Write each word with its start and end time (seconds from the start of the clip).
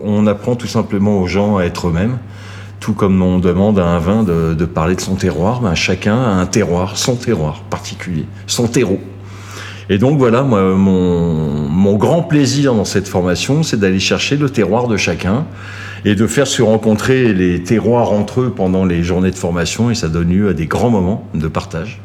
On 0.00 0.26
apprend 0.26 0.56
tout 0.56 0.66
simplement 0.66 1.20
aux 1.20 1.26
gens 1.26 1.58
à 1.58 1.64
être 1.64 1.88
eux-mêmes, 1.88 2.18
tout 2.80 2.94
comme 2.94 3.20
on 3.22 3.38
demande 3.38 3.78
à 3.78 3.84
un 3.84 3.98
vin 3.98 4.22
de, 4.22 4.64
parler 4.64 4.94
de 4.94 5.00
son 5.00 5.16
terroir, 5.16 5.60
ben 5.60 5.74
chacun 5.74 6.16
a 6.16 6.30
un 6.30 6.46
terroir, 6.46 6.96
son 6.96 7.16
terroir 7.16 7.60
particulier, 7.68 8.26
son 8.46 8.68
terreau. 8.68 9.00
Et 9.90 9.98
donc 9.98 10.18
voilà, 10.18 10.42
moi, 10.42 10.74
mon 10.74 11.96
grand 11.96 12.22
plaisir 12.22 12.74
dans 12.74 12.84
cette 12.84 13.08
formation, 13.08 13.62
c'est 13.62 13.78
d'aller 13.78 13.98
chercher 14.00 14.36
le 14.36 14.48
terroir 14.48 14.88
de 14.88 14.96
chacun 14.96 15.44
et 16.04 16.14
de 16.14 16.26
faire 16.26 16.46
se 16.46 16.62
rencontrer 16.62 17.32
les 17.32 17.62
terroirs 17.62 18.12
entre 18.12 18.40
eux 18.40 18.52
pendant 18.54 18.84
les 18.84 19.02
journées 19.02 19.30
de 19.30 19.36
formation. 19.36 19.90
Et 19.90 19.94
ça 19.94 20.08
donne 20.08 20.30
lieu 20.30 20.48
à 20.48 20.52
des 20.52 20.66
grands 20.66 20.90
moments 20.90 21.28
de 21.34 21.48
partage. 21.48 22.00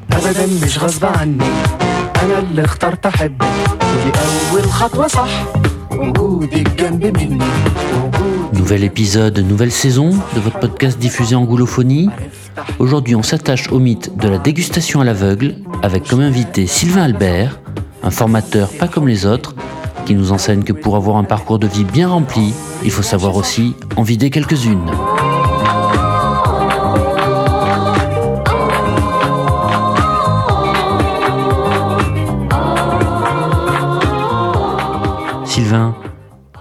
Nouvel 8.54 8.84
épisode, 8.84 9.40
nouvelle 9.40 9.72
saison 9.72 10.12
de 10.36 10.40
votre 10.40 10.60
podcast 10.60 11.00
diffusé 11.00 11.36
en 11.36 11.44
goulophonie. 11.44 12.10
Aujourd'hui, 12.80 13.16
on 13.16 13.24
s'attache 13.24 13.72
au 13.72 13.80
mythe 13.80 14.16
de 14.18 14.28
la 14.28 14.38
dégustation 14.38 15.02
à 15.02 15.06
l'aveugle 15.06 15.56
avec 15.82 16.08
comme 16.08 16.22
invité 16.22 16.68
Sylvain 16.68 17.04
Albert, 17.04 17.60
un 18.04 18.12
formateur 18.12 18.70
pas 18.70 18.88
comme 18.88 19.08
les 19.08 19.26
autres, 19.26 19.56
qui 20.06 20.14
nous 20.14 20.32
enseigne 20.32 20.64
que 20.64 20.74
pour 20.74 20.96
avoir 20.96 21.18
un 21.18 21.24
parcours 21.24 21.60
de 21.60 21.68
vie 21.68 21.84
bien 21.84 22.10
rempli, 22.10 22.54
il 22.84 22.92
faut 22.92 23.04
savoir 23.04 23.36
aussi 23.36 23.74
en 23.96 24.04
vider 24.04 24.30
quelques-unes. 24.30 24.92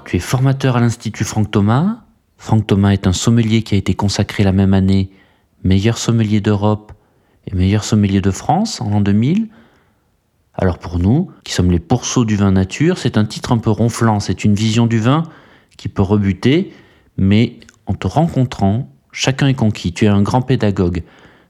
Tu 0.07 0.17
es 0.17 0.21
formateur 0.21 0.77
à 0.77 0.81
l'Institut 0.81 1.25
Franck 1.25 1.51
Thomas. 1.51 1.99
Franck 2.39 2.69
Thomas 2.69 2.91
est 2.91 3.09
un 3.09 3.13
sommelier 3.13 3.63
qui 3.63 3.75
a 3.75 3.79
été 3.79 3.95
consacré 3.95 4.45
la 4.45 4.53
même 4.53 4.73
année 4.73 5.11
meilleur 5.65 5.99
sommelier 5.99 6.41
d'Europe 6.41 6.93
et 7.47 7.55
meilleur 7.57 7.83
sommelier 7.83 8.21
de 8.21 8.31
France 8.31 8.81
en 8.81 8.89
l'an 8.89 9.01
2000. 9.01 9.49
Alors 10.55 10.79
pour 10.79 11.01
nous, 11.01 11.33
qui 11.43 11.53
sommes 11.53 11.73
les 11.73 11.81
pourceaux 11.81 12.25
du 12.25 12.37
vin 12.37 12.53
nature, 12.53 12.99
c'est 12.99 13.19
un 13.19 13.25
titre 13.25 13.51
un 13.51 13.59
peu 13.59 13.71
ronflant, 13.71 14.21
c'est 14.21 14.45
une 14.45 14.55
vision 14.55 14.87
du 14.87 15.01
vin 15.01 15.25
qui 15.77 15.89
peut 15.89 16.03
rebuter, 16.03 16.73
mais 17.17 17.59
en 17.87 17.95
te 17.95 18.07
rencontrant, 18.07 18.89
chacun 19.11 19.49
est 19.49 19.55
conquis. 19.55 19.93
Tu 19.93 20.05
es 20.05 20.09
un 20.09 20.23
grand 20.23 20.41
pédagogue. 20.41 21.03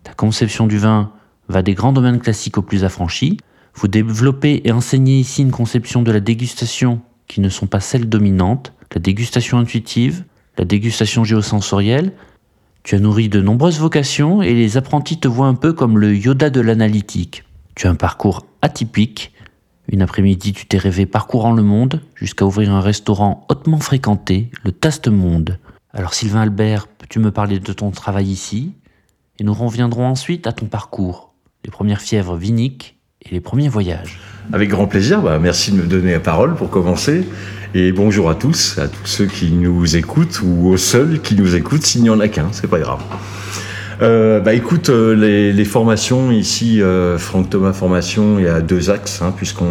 Ta 0.02 0.14
conception 0.14 0.67
du 0.67 0.78
vin 0.78 1.12
va 1.48 1.61
des 1.61 1.75
grands 1.75 1.92
domaines 1.92 2.20
classiques 2.20 2.56
aux 2.56 2.62
plus 2.62 2.84
affranchis. 2.84 3.36
Vous 3.75 3.86
développez 3.86 4.67
et 4.67 4.73
enseignez 4.73 5.19
ici 5.19 5.42
une 5.42 5.50
conception 5.50 6.02
de 6.02 6.11
la 6.11 6.20
dégustation 6.20 7.02
qui 7.27 7.41
ne 7.41 7.48
sont 7.48 7.66
pas 7.66 7.80
celles 7.80 8.08
dominantes, 8.08 8.72
la 8.94 9.00
dégustation 9.00 9.58
intuitive, 9.58 10.24
la 10.58 10.64
dégustation 10.64 11.24
géosensorielle. 11.24 12.12
Tu 12.83 12.94
as 12.94 12.98
nourri 12.98 13.28
de 13.28 13.41
nombreuses 13.41 13.78
vocations 13.78 14.42
et 14.42 14.55
les 14.55 14.77
apprentis 14.77 15.18
te 15.18 15.28
voient 15.28 15.48
un 15.48 15.55
peu 15.55 15.72
comme 15.72 15.98
le 15.98 16.16
Yoda 16.16 16.50
de 16.50 16.60
l'analytique. 16.60 17.44
Tu 17.74 17.86
as 17.86 17.91
un 17.91 17.94
parcours 17.94 18.46
atypique. 18.62 19.33
Une 19.88 20.02
après-midi, 20.02 20.52
tu 20.52 20.66
t'es 20.66 20.78
rêvé 20.78 21.05
parcourant 21.06 21.52
le 21.52 21.62
monde 21.62 22.00
jusqu'à 22.14 22.46
ouvrir 22.46 22.72
un 22.72 22.80
restaurant 22.80 23.44
hautement 23.48 23.78
fréquenté, 23.78 24.50
le 24.64 24.72
Taste 24.72 25.08
Monde. 25.08 25.58
Alors 25.92 26.14
Sylvain 26.14 26.40
Albert, 26.40 26.86
peux-tu 26.86 27.18
me 27.18 27.30
parler 27.30 27.58
de 27.58 27.72
ton 27.72 27.90
travail 27.90 28.27
ici? 28.27 28.72
Et 29.38 29.44
nous 29.44 29.55
reviendrons 29.55 30.06
ensuite 30.06 30.46
à 30.46 30.52
ton 30.52 30.66
parcours, 30.66 31.34
les 31.64 31.70
premières 31.70 32.00
fièvres 32.00 32.36
viniques 32.36 32.95
et 33.30 33.34
les 33.34 33.41
premiers 33.41 33.69
voyages. 33.69 34.19
Avec 34.52 34.69
grand 34.69 34.86
plaisir, 34.86 35.22
bah, 35.22 35.38
merci 35.41 35.72
de 35.72 35.77
me 35.77 35.86
donner 35.86 36.12
la 36.12 36.20
parole 36.20 36.55
pour 36.55 36.70
commencer. 36.70 37.27
Et 37.74 37.92
bonjour 37.92 38.30
à 38.30 38.34
tous, 38.34 38.78
à 38.78 38.88
tous 38.88 39.06
ceux 39.06 39.27
qui 39.27 39.50
nous 39.50 39.96
écoutent 39.96 40.41
ou 40.42 40.68
aux 40.68 40.77
seuls 40.77 41.20
qui 41.20 41.34
nous 41.34 41.56
écoutent, 41.56 41.83
s'il 41.83 42.02
n'y 42.02 42.10
en 42.10 42.20
a 42.20 42.28
qu'un, 42.28 42.48
c'est 42.52 42.68
pas 42.68 42.78
grave. 42.78 43.00
Euh, 44.02 44.41
bah 44.41 44.52
écoute, 44.52 44.91
euh, 44.91 45.14
les, 45.52 45.64
formations 45.64 46.30
ici, 46.30 46.80
euh, 46.80 47.18
Franck 47.18 47.51
Thomas 47.51 47.73
Formation, 47.73 48.39
il 48.39 48.45
y 48.45 48.48
a 48.48 48.61
deux 48.61 48.90
axes, 48.90 49.20
hein, 49.23 49.33
puisqu'on 49.34 49.64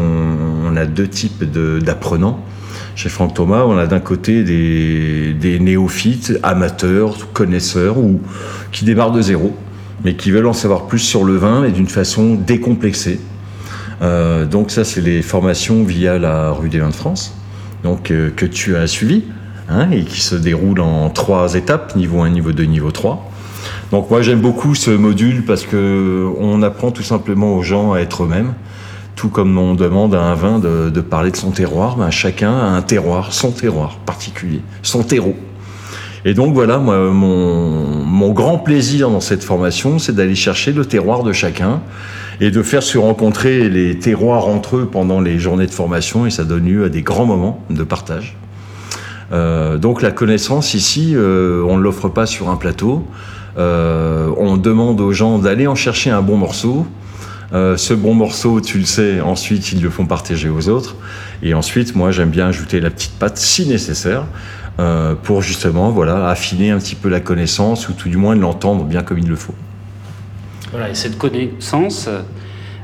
on 0.65 0.75
a 0.75 0.85
deux 0.85 1.07
types 1.07 1.43
d'apprenants. 1.43 2.43
Chez 2.95 3.09
Franck 3.09 3.33
Thomas, 3.33 3.63
on 3.65 3.77
a 3.77 3.87
d'un 3.87 3.99
côté 3.99 4.43
des, 4.43 5.33
des 5.33 5.59
néophytes, 5.59 6.39
amateurs, 6.43 7.31
connaisseurs, 7.33 7.97
ou 7.97 8.21
qui 8.71 8.83
démarrent 8.83 9.11
de 9.11 9.21
zéro, 9.21 9.55
mais 10.03 10.15
qui 10.15 10.31
veulent 10.31 10.47
en 10.47 10.53
savoir 10.53 10.87
plus 10.87 10.99
sur 10.99 11.23
le 11.23 11.35
vin 11.35 11.63
et 11.63 11.71
d'une 11.71 11.87
façon 11.87 12.35
décomplexée. 12.35 13.19
Euh, 14.01 14.45
donc 14.45 14.71
ça, 14.71 14.83
c'est 14.83 15.01
les 15.01 15.21
formations 15.21 15.83
via 15.83 16.17
la 16.17 16.51
rue 16.51 16.69
des 16.69 16.79
Vins 16.79 16.89
de 16.89 16.93
France, 16.93 17.35
donc 17.83 18.11
euh, 18.11 18.29
que 18.35 18.45
tu 18.45 18.75
as 18.75 18.87
suivi, 18.87 19.23
hein, 19.69 19.89
et 19.91 20.03
qui 20.03 20.21
se 20.21 20.35
déroulent 20.35 20.81
en 20.81 21.09
trois 21.09 21.55
étapes, 21.55 21.95
niveau 21.95 22.21
1, 22.21 22.29
niveau 22.29 22.51
2, 22.51 22.63
niveau 22.63 22.91
3. 22.91 23.31
Donc 23.91 24.09
moi 24.09 24.21
j'aime 24.21 24.41
beaucoup 24.41 24.75
ce 24.75 24.91
module 24.91 25.43
parce 25.45 25.63
que 25.63 26.27
on 26.39 26.61
apprend 26.61 26.91
tout 26.91 27.03
simplement 27.03 27.55
aux 27.55 27.63
gens 27.63 27.93
à 27.93 27.99
être 27.99 28.23
eux-mêmes. 28.23 28.53
Tout 29.15 29.29
comme 29.29 29.57
on 29.57 29.75
demande 29.75 30.13
à 30.13 30.21
un 30.21 30.35
vin 30.35 30.59
de, 30.59 31.01
parler 31.01 31.31
de 31.31 31.37
son 31.37 31.51
terroir, 31.51 31.95
ben 31.95 32.11
chacun 32.11 32.51
a 32.51 32.65
un 32.65 32.81
terroir, 32.81 33.31
son 33.31 33.51
terroir 33.51 33.97
particulier, 34.05 34.61
son 34.83 35.03
terreau. 35.03 35.35
Et 36.25 36.33
donc 36.33 36.53
voilà, 36.53 36.79
moi, 36.79 37.11
mon, 37.11 38.03
mon 38.03 38.31
grand 38.31 38.57
plaisir 38.57 39.09
dans 39.09 39.21
cette 39.21 39.43
formation, 39.43 39.99
c'est 39.99 40.13
d'aller 40.13 40.35
chercher 40.35 40.73
le 40.73 40.83
terroir 40.83 41.23
de 41.23 41.31
chacun 41.31 41.81
et 42.41 42.51
de 42.51 42.61
faire 42.63 42.83
se 42.83 42.97
rencontrer 42.97 43.69
les 43.69 43.97
terroirs 43.97 44.47
entre 44.47 44.77
eux 44.77 44.89
pendant 44.91 45.21
les 45.21 45.39
journées 45.39 45.67
de 45.67 45.71
formation 45.71 46.25
et 46.25 46.29
ça 46.29 46.43
donne 46.43 46.65
lieu 46.65 46.85
à 46.85 46.89
des 46.89 47.01
grands 47.01 47.25
moments 47.25 47.63
de 47.69 47.83
partage. 47.83 48.37
Euh, 49.31 49.77
donc 49.77 50.01
la 50.01 50.11
connaissance 50.11 50.73
ici, 50.73 51.13
euh, 51.15 51.63
on 51.67 51.77
ne 51.77 51.81
l'offre 51.81 52.09
pas 52.09 52.25
sur 52.25 52.49
un 52.49 52.55
plateau. 52.55 53.07
Euh, 53.57 54.29
on 54.37 54.57
demande 54.57 54.99
aux 55.01 55.13
gens 55.13 55.39
d'aller 55.39 55.67
en 55.67 55.75
chercher 55.75 56.09
un 56.09 56.21
bon 56.21 56.37
morceau. 56.37 56.85
Ce 57.53 57.93
bon 57.93 58.13
morceau, 58.13 58.59
tu 58.59 58.79
le 58.79 58.83
sais, 58.83 59.21
ensuite 59.21 59.71
ils 59.71 59.81
le 59.81 59.89
font 59.89 60.05
partager 60.05 60.49
aux 60.49 60.67
autres. 60.67 60.97
Et 61.41 61.53
ensuite, 61.53 61.95
moi 61.95 62.11
j'aime 62.11 62.29
bien 62.29 62.47
ajouter 62.47 62.81
la 62.81 62.89
petite 62.89 63.13
patte 63.17 63.37
si 63.37 63.65
nécessaire 63.65 64.25
pour 65.23 65.41
justement 65.41 65.89
voilà, 65.89 66.27
affiner 66.27 66.71
un 66.71 66.79
petit 66.79 66.95
peu 66.95 67.07
la 67.07 67.21
connaissance 67.21 67.87
ou 67.87 67.93
tout 67.93 68.09
du 68.09 68.17
moins 68.17 68.35
l'entendre 68.35 68.83
bien 68.83 69.03
comme 69.03 69.19
il 69.19 69.29
le 69.29 69.37
faut. 69.37 69.55
Et 70.89 70.95
cette 70.95 71.17
connaissance, 71.17 72.09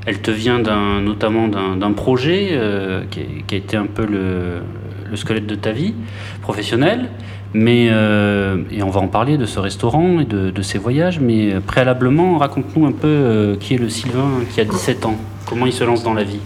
elle 0.06 0.20
te 0.20 0.32
vient 0.32 0.60
notamment 1.02 1.48
d'un, 1.48 1.92
projet 1.92 2.50
euh, 2.54 3.04
qui, 3.10 3.54
a 3.54 3.58
été 3.58 3.78
un 3.78 3.86
peu 3.86 4.06
le, 4.06 4.62
le 5.10 5.16
squelette 5.16 5.48
de 5.48 5.56
ta 5.56 5.72
vie 5.72 5.94
professionnelle. 6.42 7.10
Mais, 7.54 7.90
euh, 7.92 8.64
et 8.72 8.82
on 8.82 8.90
va 8.90 9.02
en 9.02 9.10
parler 9.10 9.38
de 9.38 9.46
ce 9.46 9.60
restaurant 9.60 10.22
et 10.22 10.26
de, 10.26 10.62
ces 10.62 10.78
voyages, 10.78 11.20
mais 11.20 11.54
euh, 11.54 11.60
préalablement, 11.60 12.38
raconte-nous 12.38 12.86
un 12.86 12.94
peu 12.94 13.58
qui 13.60 13.74
est 13.74 13.78
le 13.78 13.90
Sylvain 13.90 14.30
qui 14.54 14.62
a 14.62 14.66
17 14.66 15.06
ans, 15.06 15.18
comment 15.46 15.66
il 15.66 15.74
se 15.74 15.84
lance 15.84 16.04
dans 16.04 16.14
la 16.14 16.24
vie? 16.24 16.40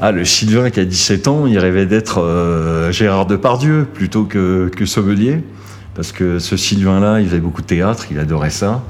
Ah, 0.00 0.10
le 0.10 0.24
Sylvain 0.24 0.70
qui 0.70 0.80
a 0.80 0.84
17 0.84 1.28
ans, 1.28 1.46
il 1.46 1.58
rêvait 1.58 1.86
d'être 1.86 2.88
Gérard 2.90 3.26
Depardieu 3.26 3.86
plutôt 3.92 4.24
que, 4.24 4.70
que 4.74 4.84
sommelier. 4.84 5.42
Parce 5.94 6.12
que 6.12 6.38
ce 6.38 6.56
Sylvain-là, 6.56 7.20
il 7.20 7.26
faisait 7.26 7.40
beaucoup 7.40 7.62
de 7.62 7.66
théâtre, 7.66 8.06
il 8.10 8.20
adorait 8.20 8.50
ça. 8.50 8.84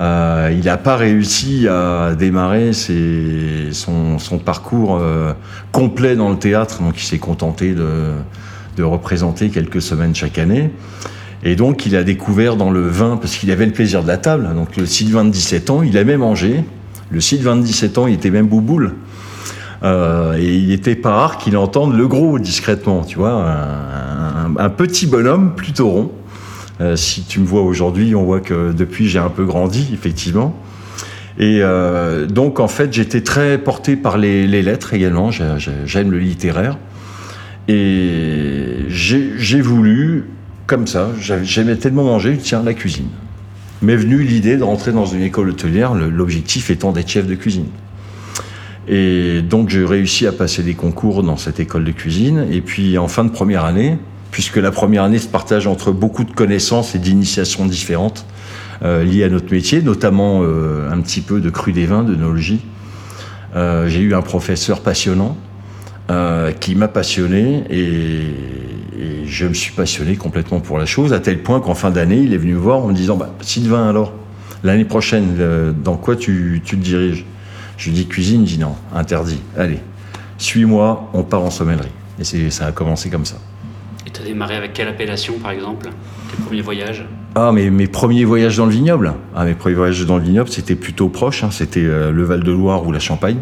Euh, 0.00 0.50
il 0.52 0.64
n'a 0.64 0.78
pas 0.78 0.96
réussi 0.96 1.68
à 1.68 2.14
démarrer 2.18 2.72
son, 2.72 4.16
parcours 4.44 4.96
euh, 4.98 5.34
complet 5.72 6.16
dans 6.16 6.30
le 6.30 6.38
théâtre, 6.38 6.82
donc 6.82 6.94
il 6.96 7.04
s'est 7.04 7.18
contenté 7.18 7.74
de, 7.74 8.82
représenter 8.82 9.50
quelques 9.50 9.82
semaines 9.82 10.14
chaque 10.14 10.38
année. 10.38 10.70
Et 11.42 11.54
donc 11.54 11.84
il 11.84 11.96
a 11.96 12.02
découvert 12.02 12.56
dans 12.56 12.70
le 12.70 12.88
vin, 12.88 13.18
parce 13.18 13.36
qu'il 13.36 13.50
avait 13.50 13.66
le 13.66 13.72
plaisir 13.72 14.02
de 14.02 14.08
la 14.08 14.16
table, 14.16 14.48
donc 14.54 14.74
le 14.78 14.86
Sylvain 14.86 15.26
de 15.26 15.30
17 15.30 15.68
ans, 15.68 15.82
il 15.82 15.94
aimait 15.98 16.16
manger. 16.16 16.64
Le 17.10 17.20
Sylvain 17.20 17.56
de 17.56 17.62
17 17.62 17.98
ans, 17.98 18.06
il 18.06 18.14
était 18.14 18.30
même 18.30 18.46
bouboule. 18.46 18.94
Euh, 19.82 20.38
et 20.38 20.54
il 20.56 20.72
était 20.72 20.94
pas 20.94 21.10
rare 21.10 21.36
qu'il 21.36 21.58
entende 21.58 21.94
le 21.94 22.08
gros 22.08 22.38
discrètement, 22.38 23.04
tu 23.04 23.18
vois, 23.18 23.44
un 24.58 24.70
petit 24.70 25.06
bonhomme 25.06 25.54
plutôt 25.54 25.90
rond. 25.90 26.12
Euh, 26.80 26.96
si 26.96 27.24
tu 27.24 27.40
me 27.40 27.44
vois 27.46 27.62
aujourd'hui, 27.62 28.14
on 28.14 28.24
voit 28.24 28.40
que 28.40 28.72
depuis 28.72 29.08
j'ai 29.08 29.18
un 29.18 29.28
peu 29.28 29.44
grandi, 29.44 29.90
effectivement. 29.92 30.54
Et 31.38 31.58
euh, 31.62 32.26
donc 32.26 32.58
en 32.60 32.68
fait, 32.68 32.92
j'étais 32.92 33.20
très 33.22 33.58
porté 33.58 33.96
par 33.96 34.18
les, 34.18 34.46
les 34.46 34.62
lettres 34.62 34.94
également. 34.94 35.30
J'ai- 35.30 35.54
j'ai- 35.58 35.70
J'aime 35.86 36.10
le 36.10 36.18
littéraire. 36.18 36.78
Et 37.68 38.84
j'ai 38.88 39.60
voulu, 39.60 40.24
comme 40.66 40.86
ça, 40.86 41.10
j'aimais 41.42 41.76
tellement 41.76 42.04
manger, 42.04 42.36
tiens, 42.40 42.62
la 42.64 42.74
cuisine. 42.74 43.08
M'est 43.82 43.96
venue 43.96 44.22
l'idée 44.22 44.56
de 44.56 44.62
rentrer 44.62 44.92
dans 44.92 45.06
une 45.06 45.22
école 45.22 45.50
hôtelière, 45.50 45.94
l'objectif 45.94 46.70
étant 46.70 46.92
d'être 46.92 47.08
chef 47.08 47.26
de 47.26 47.34
cuisine. 47.34 47.66
Et 48.88 49.40
donc 49.42 49.68
j'ai 49.68 49.84
réussi 49.84 50.26
à 50.26 50.32
passer 50.32 50.62
des 50.62 50.74
concours 50.74 51.22
dans 51.22 51.36
cette 51.36 51.60
école 51.60 51.84
de 51.84 51.92
cuisine. 51.92 52.46
Et 52.50 52.60
puis 52.60 52.98
en 52.98 53.06
fin 53.08 53.24
de 53.24 53.30
première 53.30 53.64
année, 53.64 53.98
puisque 54.30 54.56
la 54.56 54.70
première 54.70 55.04
année 55.04 55.18
se 55.18 55.28
partage 55.28 55.66
entre 55.66 55.92
beaucoup 55.92 56.24
de 56.24 56.30
connaissances 56.30 56.94
et 56.94 56.98
d'initiations 56.98 57.66
différentes 57.66 58.26
euh, 58.82 59.04
liées 59.04 59.24
à 59.24 59.28
notre 59.28 59.52
métier, 59.52 59.82
notamment 59.82 60.40
euh, 60.42 60.90
un 60.90 61.00
petit 61.00 61.20
peu 61.20 61.40
de 61.40 61.50
cru 61.50 61.72
des 61.72 61.86
vins, 61.86 62.02
d'œnologie. 62.02 62.60
Euh, 63.56 63.88
j'ai 63.88 64.00
eu 64.00 64.14
un 64.14 64.22
professeur 64.22 64.80
passionnant 64.80 65.36
euh, 66.10 66.52
qui 66.52 66.74
m'a 66.74 66.88
passionné 66.88 67.64
et, 67.70 68.22
je 69.26 69.46
me 69.46 69.54
suis 69.54 69.72
passionné 69.72 70.16
complètement 70.16 70.58
pour 70.58 70.76
la 70.76 70.86
chose, 70.86 71.12
à 71.12 71.20
tel 71.20 71.40
point 71.40 71.60
qu'en 71.60 71.76
fin 71.76 71.90
d'année, 71.90 72.18
il 72.18 72.34
est 72.34 72.36
venu 72.36 72.54
me 72.54 72.58
voir 72.58 72.80
en 72.80 72.88
me 72.88 72.92
disant 72.92 73.16
bah, 73.16 73.30
Sylvain, 73.40 73.88
alors, 73.88 74.12
l'année 74.64 74.84
prochaine, 74.84 75.36
dans 75.84 75.96
quoi 75.96 76.16
tu, 76.16 76.60
tu 76.64 76.76
te 76.76 76.82
diriges? 76.82 77.24
Je 77.76 77.86
lui 77.86 77.94
dis 77.94 78.06
cuisine, 78.06 78.42
il 78.42 78.46
dit 78.46 78.58
non, 78.58 78.74
interdit. 78.92 79.40
Allez, 79.56 79.78
suis-moi, 80.36 81.08
on 81.14 81.22
part 81.22 81.42
en 81.42 81.50
sommellerie. 81.50 81.88
Et 82.18 82.50
ça 82.50 82.66
a 82.66 82.72
commencé 82.72 83.08
comme 83.08 83.24
ça. 83.24 83.36
Tu 84.12 84.22
as 84.22 84.24
démarré 84.24 84.56
avec 84.56 84.72
quelle 84.72 84.88
appellation, 84.88 85.38
par 85.38 85.50
exemple 85.52 85.88
Tes 86.30 86.42
premiers 86.42 86.62
voyages 86.62 87.04
Ah, 87.34 87.50
mais 87.52 87.70
mes 87.70 87.86
premiers 87.86 88.24
voyages 88.24 88.56
dans 88.56 88.66
le 88.66 88.72
vignoble 88.72 89.14
ah, 89.34 89.44
Mes 89.44 89.54
premiers 89.54 89.76
voyages 89.76 90.04
dans 90.06 90.18
le 90.18 90.24
vignoble, 90.24 90.50
c'était 90.50 90.74
plutôt 90.74 91.08
proche. 91.08 91.44
hein. 91.44 91.50
C'était 91.50 91.84
euh, 91.84 92.10
le 92.10 92.24
Val-de-Loire 92.24 92.86
ou 92.86 92.92
la 92.92 93.00
Champagne. 93.00 93.38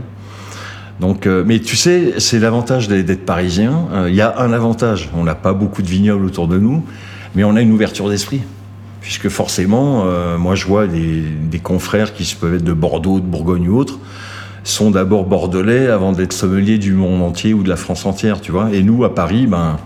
Donc, 1.01 1.27
euh, 1.27 1.45
mais 1.47 1.61
tu 1.61 1.77
sais, 1.77 2.15
c'est 2.19 2.39
l'avantage 2.39 2.89
d'être 2.89 3.25
parisien. 3.25 3.87
Euh, 3.93 4.09
Il 4.09 4.17
y 4.17 4.21
a 4.21 4.41
un 4.41 4.53
avantage. 4.53 5.11
On 5.15 5.25
n'a 5.25 5.35
pas 5.35 5.53
beaucoup 5.53 5.83
de 5.83 5.87
vignobles 5.87 6.25
autour 6.25 6.49
de 6.49 6.59
nous, 6.59 6.85
mais 7.35 7.45
on 7.45 7.55
a 7.57 7.61
une 7.61 7.73
ouverture 7.73 8.09
d'esprit. 8.09 8.41
Puisque 9.01 9.29
forcément, 9.29 10.05
euh, 10.07 10.39
moi 10.39 10.55
je 10.55 10.67
vois 10.67 10.87
des, 10.87 11.61
confrères 11.63 12.13
qui 12.13 12.35
peuvent 12.35 12.55
être 12.55 12.65
de 12.65 12.73
Bordeaux, 12.73 13.21
de 13.21 13.25
Bourgogne 13.27 13.69
ou 13.69 13.77
autres, 13.79 13.99
sont 14.65 14.91
d'abord 14.91 15.25
bordelais 15.25 15.87
avant 15.87 16.13
d'être 16.13 16.33
sommeliers 16.33 16.79
du 16.79 16.93
monde 16.93 17.23
entier 17.23 17.55
ou 17.55 17.63
de 17.63 17.69
la 17.69 17.77
France 17.77 18.05
entière, 18.05 18.41
tu 18.41 18.53
vois. 18.53 18.71
Et 18.73 18.83
nous, 18.83 19.05
à 19.05 19.15
Paris, 19.15 19.47
ben, 19.47 19.79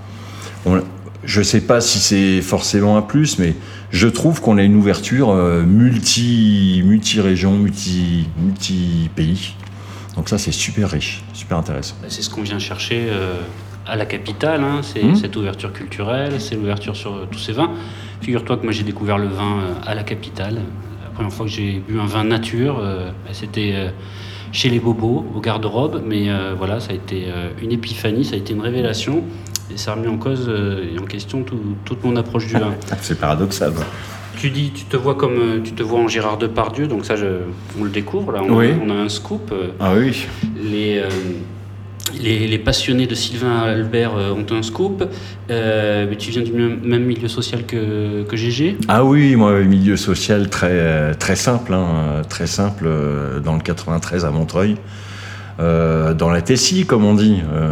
on- 0.67 0.83
je 1.25 1.39
ne 1.39 1.45
sais 1.45 1.61
pas 1.61 1.81
si 1.81 1.99
c'est 1.99 2.41
forcément 2.43 2.97
un 2.97 3.03
plus, 3.03 3.39
mais 3.39 3.55
je 3.91 4.09
trouve 4.09 4.41
qu'on 4.41 4.59
a 4.59 4.63
une 4.63 4.75
ouverture 4.77 5.31
euh, 5.31 5.63
multi, 5.63 6.83
multi-région, 6.85 7.53
multi, 7.57 8.27
multi-pays. 8.43 9.55
Donc 10.17 10.29
ça, 10.29 10.37
c'est 10.39 10.53
super 10.53 10.91
riche, 10.91 11.23
super 11.33 11.59
intéressant. 11.59 11.95
Bah, 12.03 12.09
C'est 12.11 12.23
ce 12.23 12.29
qu'on 12.31 12.43
vient 12.43 12.59
chercher 12.59 13.07
euh, 13.09 13.37
à 13.87 13.97
la 13.97 14.05
capitale, 14.05 14.63
hein. 14.63 14.81
c'est 14.83 15.03
Mhm. 15.03 15.17
cette 15.17 15.37
ouverture 15.37 15.73
culturelle, 15.73 16.41
c'est 16.41 16.55
l'ouverture 16.57 16.97
sur 16.97 17.15
euh, 17.15 17.27
tous 17.31 17.39
ces 17.39 17.53
vins. 17.53 17.71
Figure-toi 18.21 18.57
que 18.57 18.63
moi 18.65 18.73
j'ai 18.73 18.83
découvert 18.85 19.19
le 19.19 19.29
vin 19.29 19.59
euh, 19.61 19.75
à 19.87 19.95
la 19.95 20.03
capitale. 20.03 20.61
La 21.05 21.11
première 21.15 21.33
fois 21.33 21.47
que 21.47 21.53
j'ai 21.53 21.83
bu 21.87 21.99
un 22.01 22.07
vin 22.07 22.25
nature, 22.25 22.79
bah, 22.81 23.31
c'était 23.33 23.75
chez 24.51 24.71
les 24.71 24.81
bobos, 24.81 25.27
au 25.35 25.41
garde-robe, 25.41 26.03
mais 26.07 26.29
voilà, 26.57 26.81
ça 26.81 26.93
a 26.93 26.95
été 26.95 27.27
une 27.61 27.71
épiphanie, 27.71 28.25
ça 28.25 28.35
a 28.35 28.39
été 28.39 28.55
une 28.55 28.63
révélation, 28.63 29.23
et 29.75 29.79
ça 29.79 29.93
a 29.93 29.95
remis 29.95 30.09
en 30.09 30.17
cause 30.19 30.47
euh, 30.49 30.85
et 30.95 30.99
en 30.99 31.05
question 31.05 31.43
tout- 31.43 31.77
toute 31.85 32.03
mon 32.05 32.17
approche 32.17 32.47
du 32.47 32.53
vin. 32.55 32.75
C'est 33.03 33.19
paradoxal. 33.19 33.73
Tu 34.37 34.51
dis, 34.51 34.71
tu 34.75 34.85
te 34.85 34.97
vois 34.97 35.15
comme, 35.15 35.39
euh, 35.39 35.61
tu 35.63 35.73
te 35.73 35.83
vois 35.83 36.01
en 36.01 36.09
Gérard 36.09 36.39
Depardieu, 36.39 36.87
donc 36.87 37.05
ça, 37.05 37.17
je, 37.17 37.27
on 37.79 37.85
le 37.85 37.91
découvre 37.91 38.33
là, 38.33 38.41
on, 38.43 38.57
Oui. 38.57 38.71
a, 38.71 38.75
on 38.85 38.91
a 38.91 38.95
un 38.95 39.09
scoop. 39.09 39.51
euh, 39.53 39.69
Ah 39.79 39.93
oui 39.97 40.27
les, 40.61 41.03
les, 42.21 42.47
les 42.47 42.59
passionnés 42.59 43.07
de 43.07 43.15
Sylvain 43.15 43.59
Albert 43.61 44.13
ont 44.15 44.47
un 44.55 44.63
scoop. 44.63 45.05
Euh, 45.51 46.07
mais 46.09 46.17
tu 46.17 46.31
viens 46.31 46.43
du 46.43 46.53
même, 46.53 47.05
milieu 47.05 47.29
social 47.29 47.65
que, 47.67 48.23
que 48.25 48.37
GG. 48.37 48.77
Ah 48.89 49.05
oui, 49.05 49.37
moi, 49.37 49.61
milieu 49.61 49.97
social 49.97 50.49
très, 50.51 51.15
très 51.15 51.37
simple, 51.37 51.73
hein, 51.75 52.23
très 52.29 52.47
simple, 52.47 52.89
dans 53.45 53.55
le 53.55 53.61
93 53.61 54.25
à 54.25 54.31
Montreuil, 54.31 54.77
euh, 55.61 56.15
dans 56.15 56.31
la 56.31 56.43
Tessie, 56.43 56.85
comme 56.87 57.05
on 57.05 57.15
dit. 57.15 57.41
euh. 57.53 57.71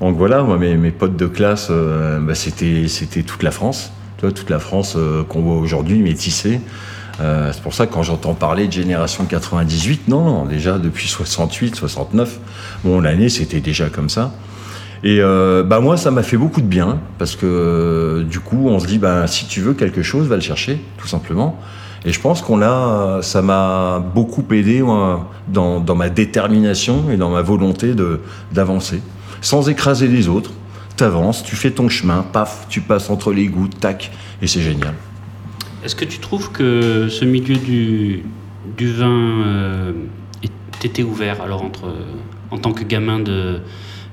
Donc 0.00 0.16
voilà, 0.16 0.42
mes, 0.42 0.90
potes 0.90 1.16
de 1.16 1.26
classe, 1.26 1.68
euh, 1.70 2.18
bah, 2.20 2.34
c'était, 2.34 2.86
toute 3.22 3.42
la 3.42 3.50
France, 3.50 3.92
toute 4.18 4.50
la 4.50 4.58
France 4.58 4.94
euh, 4.96 5.22
qu'on 5.22 5.40
voit 5.42 5.56
aujourd'hui, 5.56 6.00
métissée. 6.00 6.60
Euh, 7.20 7.50
c'est 7.52 7.62
pour 7.62 7.74
ça 7.74 7.86
que 7.86 7.92
quand 7.92 8.02
j'entends 8.02 8.34
parler 8.34 8.66
de 8.66 8.72
génération 8.72 9.24
98, 9.24 10.08
non, 10.08 10.46
déjà 10.46 10.78
depuis 10.78 11.06
68, 11.06 11.76
69, 11.76 12.40
bon, 12.82 13.00
l'année 13.00 13.28
c'était 13.28 13.60
déjà 13.60 13.88
comme 13.88 14.08
ça. 14.08 14.32
Et 15.06 15.20
bah 15.20 15.80
moi, 15.80 15.98
ça 15.98 16.10
m'a 16.10 16.22
fait 16.22 16.38
beaucoup 16.38 16.62
de 16.62 16.66
bien 16.66 16.98
parce 17.18 17.36
que 17.36 18.24
du 18.26 18.40
coup, 18.40 18.68
on 18.70 18.78
se 18.78 18.86
dit, 18.86 18.98
bah, 18.98 19.26
si 19.26 19.46
tu 19.46 19.60
veux 19.60 19.74
quelque 19.74 20.02
chose, 20.02 20.26
va 20.28 20.36
le 20.36 20.40
chercher, 20.40 20.80
tout 20.96 21.06
simplement. 21.06 21.60
Et 22.06 22.12
je 22.12 22.20
pense 22.20 22.40
qu'on 22.40 22.62
a, 22.62 23.20
ça 23.22 23.42
m'a 23.42 24.02
beaucoup 24.14 24.44
aidé 24.50 24.82
dans, 25.48 25.94
ma 25.94 26.08
détermination 26.08 27.10
et 27.10 27.18
dans 27.18 27.30
ma 27.30 27.42
volonté 27.42 27.94
d'avancer, 28.52 29.02
sans 29.44 29.68
écraser 29.68 30.08
les 30.08 30.28
autres. 30.28 30.50
T'avances, 30.96 31.44
tu 31.44 31.54
fais 31.54 31.70
ton 31.70 31.88
chemin, 31.88 32.22
paf, 32.22 32.66
tu 32.68 32.80
passes 32.80 33.10
entre 33.10 33.32
les 33.32 33.46
gouttes, 33.46 33.78
tac, 33.78 34.10
et 34.40 34.46
c'est 34.46 34.62
génial. 34.62 34.94
Est-ce 35.84 35.94
que 35.94 36.04
tu 36.04 36.18
trouves 36.18 36.50
que 36.50 37.08
ce 37.10 37.24
milieu 37.24 37.56
du, 37.56 38.22
vin 38.78 39.42
euh, 39.46 39.92
était 40.82 41.02
ouvert 41.02 41.42
alors 41.42 41.62
entre, 41.62 41.92
en 42.50 42.58
tant 42.58 42.72
que 42.72 42.84
gamin 42.84 43.20
de, 43.20 43.60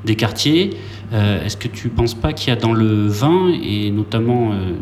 des 0.05 0.15
quartiers? 0.15 0.71
Euh, 1.13 1.45
Est-ce 1.45 1.55
que 1.55 1.67
tu 1.67 1.89
penses 1.89 2.13
pas 2.13 2.33
qu'il 2.33 2.49
y 2.49 2.51
a 2.51 2.59
dans 2.59 2.73
le 2.73 3.07
vin, 3.07 3.53
et 3.63 3.91
notamment 3.91 4.51
euh, 4.51 4.73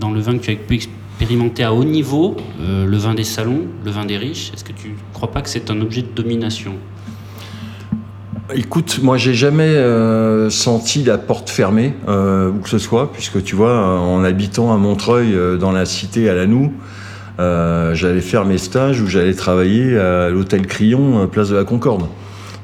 dans 0.00 0.10
le 0.10 0.20
vin 0.20 0.38
que 0.38 0.44
tu 0.44 0.50
as 0.52 0.56
pu 0.56 0.74
expérimenter 0.74 1.64
à 1.64 1.74
haut 1.74 1.84
niveau, 1.84 2.36
euh, 2.60 2.86
le 2.86 2.96
vin 2.96 3.14
des 3.14 3.24
salons, 3.24 3.66
le 3.84 3.90
vin 3.90 4.04
des 4.04 4.16
riches, 4.16 4.52
est-ce 4.54 4.64
que 4.64 4.72
tu 4.72 4.94
crois 5.12 5.30
pas 5.30 5.42
que 5.42 5.48
c'est 5.48 5.70
un 5.70 5.80
objet 5.80 6.02
de 6.02 6.12
domination? 6.14 6.74
Écoute, 8.54 9.00
moi 9.02 9.18
j'ai 9.18 9.34
jamais 9.34 9.76
euh, 9.76 10.48
senti 10.48 11.04
la 11.04 11.18
porte 11.18 11.50
fermée, 11.50 11.92
euh, 12.08 12.48
où 12.48 12.60
que 12.60 12.70
ce 12.70 12.78
soit, 12.78 13.12
puisque 13.12 13.44
tu 13.44 13.54
vois, 13.54 14.00
en 14.00 14.24
habitant 14.24 14.72
à 14.72 14.78
Montreuil, 14.78 15.34
euh, 15.34 15.58
dans 15.58 15.70
la 15.70 15.84
cité 15.84 16.30
à 16.30 16.34
la 16.34 16.46
Noue, 16.46 16.72
euh, 17.40 17.94
j'allais 17.94 18.22
faire 18.22 18.46
mes 18.46 18.56
stages 18.56 19.02
où 19.02 19.06
j'allais 19.06 19.34
travailler 19.34 19.98
à 19.98 20.30
l'hôtel 20.30 20.66
Crillon, 20.66 21.24
euh, 21.24 21.26
place 21.26 21.50
de 21.50 21.56
la 21.56 21.64
Concorde. 21.64 22.06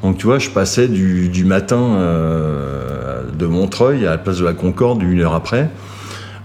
Donc 0.03 0.17
tu 0.17 0.25
vois, 0.25 0.39
je 0.39 0.49
passais 0.49 0.89
du, 0.89 1.29
du 1.29 1.45
matin 1.45 1.97
euh, 1.97 3.21
de 3.39 3.45
Montreuil 3.45 4.07
à 4.07 4.11
la 4.13 4.19
place 4.19 4.39
de 4.39 4.45
la 4.45 4.55
Concorde 4.55 5.03
une 5.03 5.21
heure 5.21 5.35
après. 5.35 5.69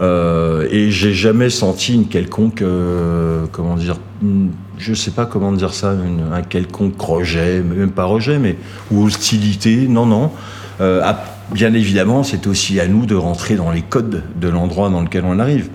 Euh, 0.01 0.68
et 0.72 0.92
j'ai 0.92 1.13
jamais 1.13 1.50
senti 1.50 1.94
une 1.94 2.07
quelconque, 2.07 2.62
euh, 2.62 3.46
comment 3.51 3.75
dire, 3.75 3.98
une- 4.22 4.51
je 4.78 4.94
sais 4.94 5.12
pas 5.12 5.25
comment 5.25 5.51
dire 5.51 5.74
ça, 5.74 5.92
un 6.34 6.42
quelconque 6.42 7.00
rejet, 7.01 7.62
même 7.62 7.92
pas 7.92 8.06
rejet, 8.06 8.40
mais 8.40 8.56
ou 8.92 9.04
hostilité. 9.06 9.88
Non, 9.90 10.06
non. 10.06 10.31
Euh, 10.80 11.01
ah, 11.04 11.25
bien 11.54 11.74
évidemment, 11.74 12.24
c'est 12.24 12.48
aussi 12.48 12.80
à 12.80 12.88
nous 12.88 13.06
de 13.06 13.16
rentrer 13.16 13.56
dans 13.56 13.72
les 13.72 13.81
codes 13.81 14.24
de 14.40 14.48
l'endroit 14.48 14.90
dans 14.90 15.01
lequel 15.01 15.25
on 15.25 15.38
arrive. 15.40 15.69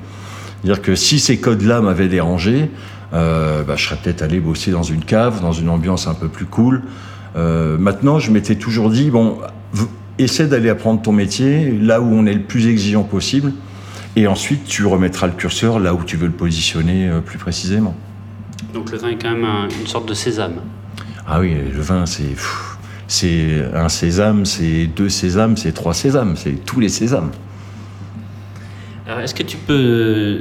C'est-à-dire 0.62 0.80
que 0.82 0.94
si 0.94 1.18
ces 1.18 1.36
codes-là 1.38 1.82
m'avaient 1.82 2.08
dérangé, 2.08 2.70
euh, 3.12 3.62
bah, 3.62 3.74
je 3.76 3.84
serais 3.84 3.98
peut-être 4.02 4.22
allé 4.22 4.40
bosser 4.40 4.70
dans 4.70 4.82
une 4.82 5.04
cave, 5.04 5.42
dans 5.42 5.52
une 5.52 5.68
ambiance 5.68 6.06
un 6.06 6.14
peu 6.14 6.28
plus 6.28 6.46
cool. 6.46 6.82
Maintenant, 7.36 8.20
je 8.20 8.30
m'étais 8.30 8.54
toujours 8.54 8.90
dit, 8.90 9.10
bon, 9.10 9.38
essaie 10.18 10.46
d'aller 10.46 10.70
apprendre 10.70 11.02
ton 11.02 11.12
métier 11.12 11.76
là 11.82 12.00
où 12.00 12.04
on 12.04 12.26
est 12.26 12.32
le 12.32 12.42
plus 12.42 12.68
exigeant 12.68 13.02
possible, 13.02 13.52
et 14.16 14.26
ensuite 14.26 14.64
tu 14.64 14.84
remettras 14.86 15.26
le 15.26 15.32
curseur 15.34 15.78
là 15.80 15.94
où 15.94 16.04
tu 16.04 16.16
veux 16.16 16.26
le 16.26 16.32
positionner 16.32 17.08
euh, 17.08 17.20
plus 17.20 17.38
précisément. 17.38 17.94
Donc 18.72 18.90
le 18.92 18.98
vin 18.98 19.08
est 19.08 19.16
quand 19.22 19.30
même 19.30 19.44
un- 19.44 19.68
une 19.80 19.86
sorte 19.86 20.08
de 20.08 20.14
sésame. 20.14 20.56
Ah 21.26 21.40
oui, 21.40 21.54
le 21.54 21.80
vin, 21.80 22.06
c'est 22.06 22.34
c'est 23.06 23.62
un 23.74 23.88
sésame, 23.88 24.44
c'est 24.44 24.86
deux 24.86 25.08
sésames, 25.08 25.56
c'est 25.56 25.72
trois 25.72 25.94
sésames, 25.94 26.36
c'est 26.36 26.64
tous 26.64 26.80
les 26.80 26.88
sésames. 26.88 27.30
Alors, 29.06 29.20
est-ce 29.20 29.34
que 29.34 29.42
tu 29.42 29.56
peux. 29.56 30.40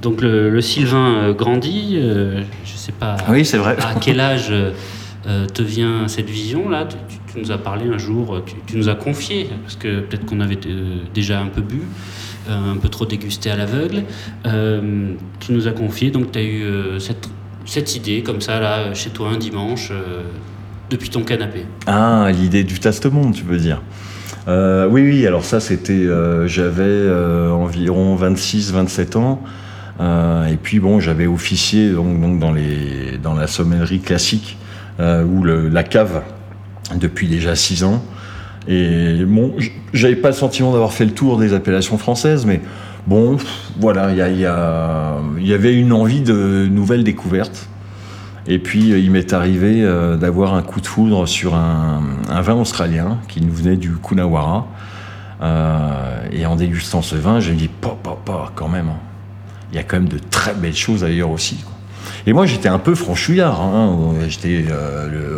Donc, 0.00 0.20
le, 0.22 0.50
le 0.50 0.60
Sylvain 0.60 1.14
euh, 1.16 1.32
grandit, 1.34 1.96
euh, 1.96 2.42
je 2.64 2.72
ne 2.72 2.76
sais 2.78 2.92
pas 2.92 3.16
Oui, 3.28 3.44
c'est 3.44 3.56
vrai. 3.58 3.76
à 3.80 3.94
quel 4.00 4.20
âge 4.20 4.50
euh, 4.52 5.46
te 5.46 5.62
vient 5.62 6.06
cette 6.06 6.30
vision-là? 6.30 6.86
Tu, 6.86 6.96
tu- 7.08 7.18
tu 7.34 7.40
nous 7.40 7.50
as 7.50 7.58
parlé 7.58 7.86
un 7.92 7.98
jour, 7.98 8.40
tu, 8.46 8.54
tu 8.66 8.76
nous 8.76 8.88
as 8.88 8.94
confié, 8.94 9.48
parce 9.64 9.76
que 9.76 10.00
peut-être 10.00 10.24
qu'on 10.26 10.40
avait 10.40 10.58
euh, 10.66 10.98
déjà 11.12 11.40
un 11.40 11.48
peu 11.48 11.60
bu, 11.62 11.80
un 12.48 12.76
peu 12.76 12.88
trop 12.88 13.06
dégusté 13.06 13.50
à 13.50 13.56
l'aveugle. 13.56 14.04
Euh, 14.46 15.12
tu 15.40 15.52
nous 15.52 15.68
as 15.68 15.72
confié, 15.72 16.10
donc 16.10 16.32
tu 16.32 16.38
as 16.38 16.42
eu 16.42 16.62
euh, 16.62 16.98
cette, 16.98 17.96
idée, 17.96 18.22
comme 18.22 18.40
ça, 18.40 18.60
là, 18.60 18.94
chez 18.94 19.10
toi, 19.10 19.30
un 19.30 19.38
dimanche, 19.38 19.90
euh, 19.90 20.22
depuis 20.90 21.10
ton 21.10 21.22
canapé. 21.22 21.66
Ah, 21.86 22.28
l'idée 22.32 22.64
du 22.64 22.78
taste-monde, 22.78 23.34
tu 23.34 23.44
veux 23.44 23.58
dire. 23.58 23.82
Euh, 24.48 24.86
oui, 24.88 25.02
oui, 25.02 25.26
alors 25.26 25.44
ça, 25.44 25.60
c'était. 25.60 25.92
euh, 25.92 26.46
j'avais 26.46 26.82
euh, 26.84 27.50
environ 27.50 28.16
26-27 28.16 29.16
ans. 29.16 29.42
Euh, 29.98 30.46
et 30.46 30.56
puis, 30.56 30.78
bon, 30.78 31.00
j'avais 31.00 31.26
officié 31.26 31.90
donc, 31.90 32.38
dans, 32.38 32.52
les, 32.52 33.18
dans 33.22 33.34
la 33.34 33.46
sommellerie 33.46 34.00
classique, 34.00 34.58
euh, 35.00 35.24
ou 35.24 35.42
la 35.44 35.82
cave, 35.82 36.22
depuis 36.94 37.28
déjà 37.28 37.56
6 37.56 37.84
ans. 37.84 38.04
Et 38.68 39.24
bon, 39.24 39.54
j'avais 39.92 40.16
pas 40.16 40.28
le 40.28 40.34
sentiment 40.34 40.72
d'avoir 40.72 40.92
fait 40.92 41.04
le 41.04 41.12
tour 41.12 41.38
des 41.38 41.54
appellations 41.54 41.98
françaises, 41.98 42.46
mais 42.46 42.60
bon, 43.06 43.36
voilà, 43.78 44.10
il 44.10 44.38
y, 44.38 45.52
avait 45.52 45.74
une 45.74 45.92
envie 45.92 46.20
de 46.20 46.66
nouvelles 46.70 47.04
découvertes. 47.04 47.68
Et 48.48 48.58
puis, 48.58 48.92
euh, 48.92 48.98
il 48.98 49.10
m'est 49.10 49.32
arrivé 49.32 49.82
euh, 49.82 50.16
d'avoir 50.16 50.54
un 50.54 50.62
coup 50.62 50.80
de 50.80 50.86
foudre 50.86 51.26
sur 51.26 51.54
un, 51.56 52.00
vin 52.28 52.54
australien 52.54 53.18
qui 53.28 53.40
nous 53.40 53.52
venait 53.52 53.76
du 53.76 53.92
Coonawarra. 53.92 54.66
Euh, 55.42 56.18
et 56.32 56.46
en 56.46 56.56
dégustant 56.56 57.02
ce 57.02 57.16
vin, 57.16 57.40
je 57.40 57.50
me 57.50 57.56
dis, 57.56 57.68
pas, 57.68 57.96
pas, 58.00 58.18
pas, 58.24 58.52
quand 58.54 58.68
même. 58.68 58.88
hein. 58.88 58.98
Il 59.72 59.76
y 59.76 59.78
a 59.78 59.82
quand 59.82 59.96
même 59.96 60.08
de 60.08 60.18
très 60.30 60.54
belles 60.54 60.76
choses 60.76 61.02
ailleurs 61.02 61.30
aussi. 61.30 61.64
Et 62.26 62.32
moi, 62.32 62.46
j'étais 62.46 62.68
un 62.68 62.78
peu 62.78 62.94
franchouillard. 62.94 63.60
hein. 63.60 64.14
J'étais, 64.28 64.64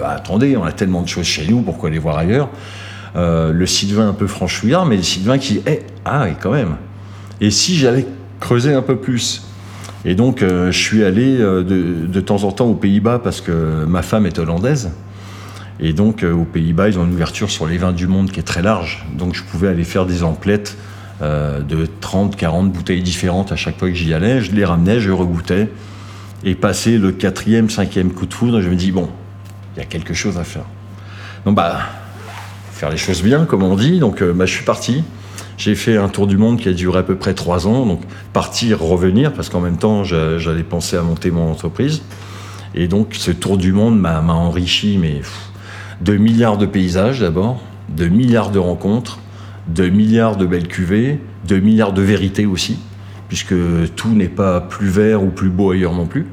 ah, 0.05 0.11
attendez, 0.11 0.57
on 0.57 0.65
a 0.65 0.73
tellement 0.73 1.01
de 1.03 1.09
choses 1.09 1.27
chez 1.27 1.47
nous, 1.49 1.63
pourquoi 1.63 1.89
les 1.89 1.99
voir 1.99 2.19
ailleurs? 2.19 2.51
Euh, 3.17 3.53
le 3.53 3.67
sylvain 3.67 4.09
un 4.09 4.13
peu 4.13 4.27
franchouillard, 4.27 4.87
mais 4.87 4.97
le 4.97 5.03
sylvain 5.03 5.39
qui 5.39 5.61
est 5.67 5.87
ah 6.05 6.29
et 6.29 6.35
quand 6.41 6.53
même. 6.53 6.77
Et 7.41 7.51
si 7.51 7.77
j'allais 7.77 8.07
creuser 8.41 8.73
un 8.73 8.83
peu 8.83 8.97
plus 8.97 9.43
Et 10.05 10.15
donc 10.15 10.43
euh, 10.43 10.71
je 10.71 10.79
suis 10.79 11.05
allé 11.05 11.41
euh, 11.41 11.63
de, 11.63 12.07
de 12.07 12.21
temps 12.21 12.45
en 12.45 12.53
temps 12.53 12.67
aux 12.67 12.75
Pays-Bas 12.75 13.21
parce 13.23 13.41
que 13.41 13.85
ma 13.85 14.03
femme 14.03 14.27
est 14.27 14.39
hollandaise. 14.39 14.91
Et 15.81 15.93
donc 15.93 16.23
euh, 16.23 16.33
aux 16.33 16.45
Pays-Bas, 16.45 16.89
ils 16.89 16.99
ont 16.99 17.05
une 17.05 17.13
ouverture 17.13 17.51
sur 17.51 17.67
les 17.67 17.79
vins 17.79 17.93
du 17.93 18.07
monde 18.07 18.31
qui 18.31 18.41
est 18.41 18.45
très 18.45 18.63
large. 18.63 19.07
Donc 19.17 19.35
je 19.35 19.43
pouvais 19.43 19.69
aller 19.69 19.85
faire 19.85 20.07
des 20.07 20.23
emplettes 20.23 20.77
de 21.21 21.89
30, 22.01 22.37
40 22.37 22.73
bouteilles 22.73 23.03
différentes 23.03 23.51
à 23.51 23.57
chaque 23.57 23.77
fois 23.77 23.89
que 23.89 23.95
j'y 23.97 24.15
allais. 24.15 24.41
Je 24.41 24.53
les 24.53 24.65
ramenais, 24.65 25.01
je 25.01 25.11
regoûtais. 25.11 25.69
Et 26.45 26.55
passé 26.55 26.97
le 26.97 27.11
quatrième, 27.11 27.69
cinquième 27.71 28.13
coup 28.13 28.27
de 28.27 28.33
foudre, 28.33 28.61
je 28.61 28.69
me 28.69 28.77
dis, 28.77 28.93
bon, 28.93 29.09
il 29.75 29.81
y 29.81 29.83
a 29.83 29.85
quelque 29.85 30.15
chose 30.15 30.39
à 30.39 30.45
faire. 30.45 30.63
Donc 31.45 31.57
bah, 31.57 31.81
faire 32.79 32.91
les 32.91 32.97
choses 32.97 33.23
bien, 33.23 33.45
comme 33.45 33.65
on 33.65 33.75
dit. 33.75 33.99
Donc 33.99 34.23
euh, 34.23 34.33
bah, 34.33 34.47
je 34.47 34.55
suis 34.55 34.65
parti. 34.65 35.03
J'ai 35.57 35.75
fait 35.75 35.97
un 35.97 36.09
tour 36.09 36.29
du 36.29 36.37
monde 36.37 36.61
qui 36.61 36.69
a 36.69 36.73
duré 36.73 37.01
à 37.01 37.03
peu 37.03 37.17
près 37.17 37.35
trois 37.35 37.67
ans. 37.67 37.85
Donc 37.85 38.03
partir, 38.33 38.81
revenir, 38.81 39.33
parce 39.33 39.49
qu'en 39.49 39.61
même 39.61 39.77
temps, 39.79 40.05
j'a- 40.05 40.39
j'allais 40.39 40.63
penser 40.63 40.97
à 40.97 41.03
monter 41.03 41.33
mon 41.33 41.51
entreprise. 41.51 42.03
Et 42.77 42.87
donc 42.87 43.15
ce 43.15 43.33
tour 43.33 43.57
du 43.57 43.73
monde 43.73 43.99
m'a 43.99 44.21
enrichi, 44.21 44.97
mais 45.01 45.23
de 46.01 46.17
milliards 46.17 46.59
de 46.59 46.67
paysages 46.67 47.19
d'abord, 47.21 47.61
de 47.89 48.07
milliards 48.07 48.51
de 48.51 48.61
rencontres, 48.61 49.19
de 49.67 49.89
milliards 49.89 50.37
de 50.37 50.47
belles 50.47 50.69
cuvées, 50.69 51.19
de 51.49 51.59
milliards 51.59 51.93
de 51.93 52.03
vérités 52.03 52.47
aussi, 52.47 52.79
puisque 53.29 53.55
tout 53.97 54.15
n'est 54.15 54.29
pas 54.29 54.61
plus 54.61 54.89
vert 54.89 55.25
ou 55.25 55.31
plus 55.31 55.49
beau 55.49 55.73
ailleurs 55.73 55.95
non 55.95 56.07
plus. 56.07 56.27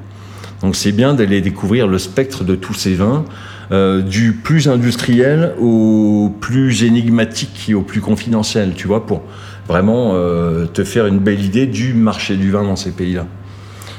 Donc 0.62 0.76
c'est 0.76 0.92
bien 0.92 1.16
d'aller 1.16 1.42
découvrir 1.42 1.88
le 1.88 1.98
spectre 1.98 2.44
de 2.44 2.54
tous 2.56 2.76
ces 2.76 2.94
vins, 2.94 3.26
euh, 3.72 4.02
du 4.02 4.34
plus 4.34 4.68
industriel 4.68 5.54
au 5.60 6.32
plus 6.42 6.84
énigmatique 6.84 7.66
et 7.70 7.74
au 7.74 7.82
plus 7.82 8.02
confidentiel, 8.02 8.74
tu 8.76 8.88
vois, 8.88 9.06
pour 9.06 9.24
vraiment 9.68 10.12
euh, 10.14 10.66
te 10.66 10.84
faire 10.84 11.08
une 11.08 11.20
belle 11.20 11.44
idée 11.44 11.66
du 11.66 11.94
marché 11.94 12.36
du 12.38 12.52
vin 12.52 12.64
dans 12.64 12.76
ces 12.76 12.92
pays-là. 12.92 13.26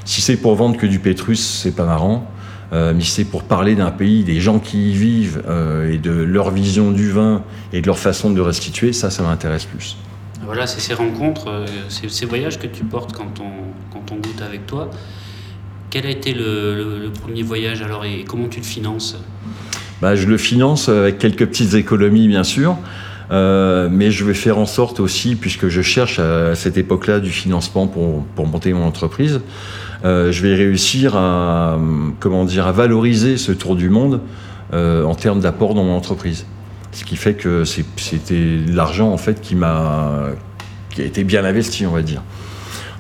Si 0.05 0.21
c'est 0.21 0.37
pour 0.37 0.55
vendre 0.55 0.77
que 0.77 0.87
du 0.87 0.99
Pétrus, 1.01 1.41
c'est 1.41 1.75
pas 1.75 1.87
marrant. 1.87 2.31
Euh, 2.73 2.93
mais 2.97 3.05
c'est 3.05 3.25
pour 3.25 3.45
parler 3.45 3.77
d'un 3.77 3.93
pays, 3.93 4.25
des 4.25 4.41
gens 4.41 4.59
qui 4.59 4.91
y 4.91 4.93
vivent 4.93 5.41
euh, 5.49 5.93
et 5.93 5.99
de 5.99 6.11
leur 6.11 6.51
vision 6.51 6.91
du 6.91 7.11
vin 7.13 7.43
et 7.73 7.81
de 7.81 7.87
leur 7.87 7.99
façon 7.99 8.31
de 8.31 8.35
le 8.35 8.43
restituer, 8.43 8.93
ça, 8.93 9.09
ça 9.09 9.23
m'intéresse 9.23 9.67
plus. 9.67 9.97
Voilà, 10.45 10.67
c'est 10.67 10.81
ces 10.81 10.95
rencontres, 10.95 11.65
ces, 11.89 12.09
ces 12.09 12.27
voyages 12.27 12.59
que 12.59 12.67
tu 12.67 12.83
portes 12.83 13.13
quand 13.13 13.41
on, 13.41 13.93
quand 13.93 14.11
on 14.13 14.17
goûte 14.17 14.43
avec 14.45 14.67
toi. 14.67 14.91
Quel 15.91 16.07
a 16.07 16.11
été 16.11 16.35
le, 16.35 16.75
le- 16.77 16.99
le 16.99 17.11
premier 17.11 17.45
voyage 17.45 17.83
alors 17.83 18.05
et 18.05 18.25
comment 18.27 18.49
tu 18.49 18.59
le 18.59 18.67
finances? 18.67 19.17
Bah, 20.03 20.15
je 20.15 20.27
le 20.27 20.37
finance 20.37 20.89
avec 20.89 21.19
quelques 21.19 21.47
petites 21.47 21.75
économies, 21.75 22.29
bien 22.29 22.45
sûr. 22.45 22.77
Euh, 23.33 23.89
mais 23.91 24.13
je 24.13 24.25
vais 24.25 24.35
faire 24.35 24.59
en 24.59 24.67
sorte 24.67 25.01
aussi, 25.01 25.35
puisque 25.35 25.69
je 25.69 25.83
cherche 25.83 26.19
à 26.19 26.55
cette 26.55 26.77
époque-là 26.77 27.19
du 27.19 27.31
financement 27.31 27.89
pour, 27.89 28.25
pour 28.37 28.47
monter 28.47 28.73
mon 28.73 28.85
entreprise, 28.85 29.41
euh, 30.05 30.31
je 30.31 30.43
vais 30.43 30.55
réussir 30.55 31.17
à, 31.17 31.79
comment 32.21 32.45
dire, 32.45 32.67
à 32.67 32.73
valoriser 32.73 33.37
ce 33.37 33.51
tour 33.51 33.75
du 33.75 33.91
monde 33.91 34.21
euh, 34.73 35.05
en 35.05 35.15
termes 35.15 35.41
d'apport 35.41 35.75
dans 35.75 35.83
mon 35.83 35.97
entreprise. 35.97 36.47
Ce 36.93 37.05
qui 37.05 37.17
fait 37.17 37.35
que 37.35 37.65
c'était 37.65 38.59
l'argent 38.69 39.13
en 39.13 39.19
fait 39.19 39.41
qui 39.41 39.55
m'a 39.55 40.31
qui 40.91 41.03
a 41.03 41.05
été 41.05 41.25
bien 41.25 41.45
investi, 41.45 41.87
on 41.87 41.91
va 41.91 42.03
dire. 42.03 42.23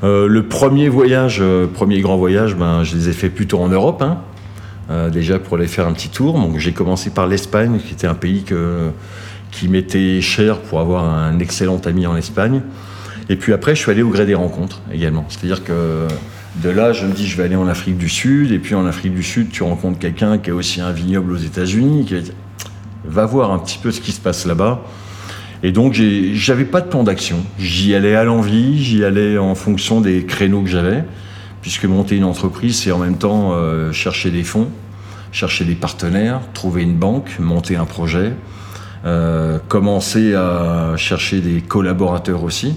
Euh, 0.04 0.28
le 0.28 0.42
premier 0.42 0.88
voyage, 0.88 1.38
euh, 1.40 1.66
premier 1.66 2.00
grand 2.00 2.18
voyage, 2.18 2.54
ben, 2.54 2.84
je 2.84 2.94
les 2.94 3.08
ai 3.08 3.12
fait 3.12 3.30
plutôt 3.30 3.58
en 3.58 3.68
Europe, 3.68 4.02
hein, 4.02 4.18
euh, 4.90 5.10
déjà 5.10 5.38
pour 5.38 5.56
aller 5.56 5.66
faire 5.66 5.86
un 5.86 5.92
petit 5.92 6.08
tour. 6.08 6.34
Donc 6.34 6.58
j'ai 6.58 6.72
commencé 6.72 7.10
par 7.10 7.26
l'Espagne, 7.26 7.78
qui 7.78 7.92
était 7.92 8.06
un 8.06 8.14
pays 8.14 8.44
qui 9.50 9.68
m'était 9.68 10.20
cher 10.20 10.58
pour 10.58 10.80
avoir 10.80 11.04
un 11.04 11.38
excellent 11.38 11.80
ami 11.84 12.06
en 12.06 12.16
Espagne. 12.16 12.62
Et 13.28 13.36
puis 13.36 13.52
après, 13.52 13.74
je 13.74 13.80
suis 13.80 13.90
allé 13.90 14.02
au 14.02 14.10
gré 14.10 14.26
des 14.26 14.34
rencontres 14.34 14.82
également. 14.92 15.24
C'est-à-dire 15.28 15.64
que 15.64 16.06
de 16.62 16.70
là, 16.70 16.92
je 16.92 17.06
me 17.06 17.12
dis, 17.12 17.26
je 17.26 17.36
vais 17.36 17.44
aller 17.44 17.56
en 17.56 17.66
Afrique 17.66 17.98
du 17.98 18.08
Sud. 18.08 18.52
Et 18.52 18.58
puis 18.58 18.74
en 18.74 18.86
Afrique 18.86 19.14
du 19.14 19.22
Sud, 19.22 19.50
tu 19.50 19.62
rencontres 19.62 19.98
quelqu'un 19.98 20.38
qui 20.38 20.50
a 20.50 20.54
aussi 20.54 20.80
un 20.80 20.92
vignoble 20.92 21.32
aux 21.32 21.36
États-Unis. 21.36 22.04
Qui 22.06 22.32
va 23.04 23.26
voir 23.26 23.52
un 23.52 23.58
petit 23.58 23.78
peu 23.78 23.90
ce 23.90 24.00
qui 24.00 24.12
se 24.12 24.20
passe 24.20 24.46
là-bas. 24.46 24.82
Et 25.62 25.72
donc, 25.72 25.94
j'avais 25.94 26.64
pas 26.64 26.80
de 26.80 26.88
plan 26.88 27.02
d'action. 27.02 27.38
J'y 27.58 27.94
allais 27.94 28.14
à 28.14 28.24
l'envie, 28.24 28.82
j'y 28.82 29.04
allais 29.04 29.38
en 29.38 29.54
fonction 29.54 30.00
des 30.00 30.24
créneaux 30.24 30.62
que 30.62 30.68
j'avais, 30.68 31.04
puisque 31.66 31.86
monter 31.86 32.14
une 32.14 32.22
entreprise, 32.22 32.78
c'est 32.78 32.92
en 32.92 32.98
même 32.98 33.18
temps 33.18 33.50
euh, 33.50 33.90
chercher 33.90 34.30
des 34.30 34.44
fonds, 34.44 34.68
chercher 35.32 35.64
des 35.64 35.74
partenaires, 35.74 36.40
trouver 36.54 36.84
une 36.84 36.94
banque, 36.94 37.40
monter 37.40 37.74
un 37.74 37.86
projet, 37.86 38.34
euh, 39.04 39.58
commencer 39.66 40.32
à 40.36 40.94
chercher 40.96 41.40
des 41.40 41.62
collaborateurs 41.62 42.44
aussi. 42.44 42.76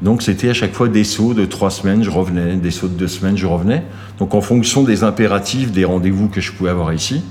Donc, 0.00 0.22
c'était 0.22 0.48
à 0.48 0.52
chaque 0.52 0.74
fois 0.74 0.86
des 0.86 1.02
sauts 1.02 1.34
de 1.34 1.44
trois 1.44 1.70
semaines, 1.70 2.04
je 2.04 2.10
revenais, 2.10 2.54
des 2.54 2.70
sauts 2.70 2.86
de 2.86 2.94
deux 2.94 3.08
semaines, 3.08 3.36
je 3.36 3.46
revenais. 3.46 3.82
Donc, 4.20 4.36
en 4.36 4.40
fonction 4.40 4.84
des 4.84 5.02
impératifs, 5.02 5.72
des 5.72 5.84
rendez-vous 5.84 6.28
que 6.28 6.40
je 6.40 6.52
pouvais 6.52 6.70
avoir 6.70 6.92
ici, 6.92 7.24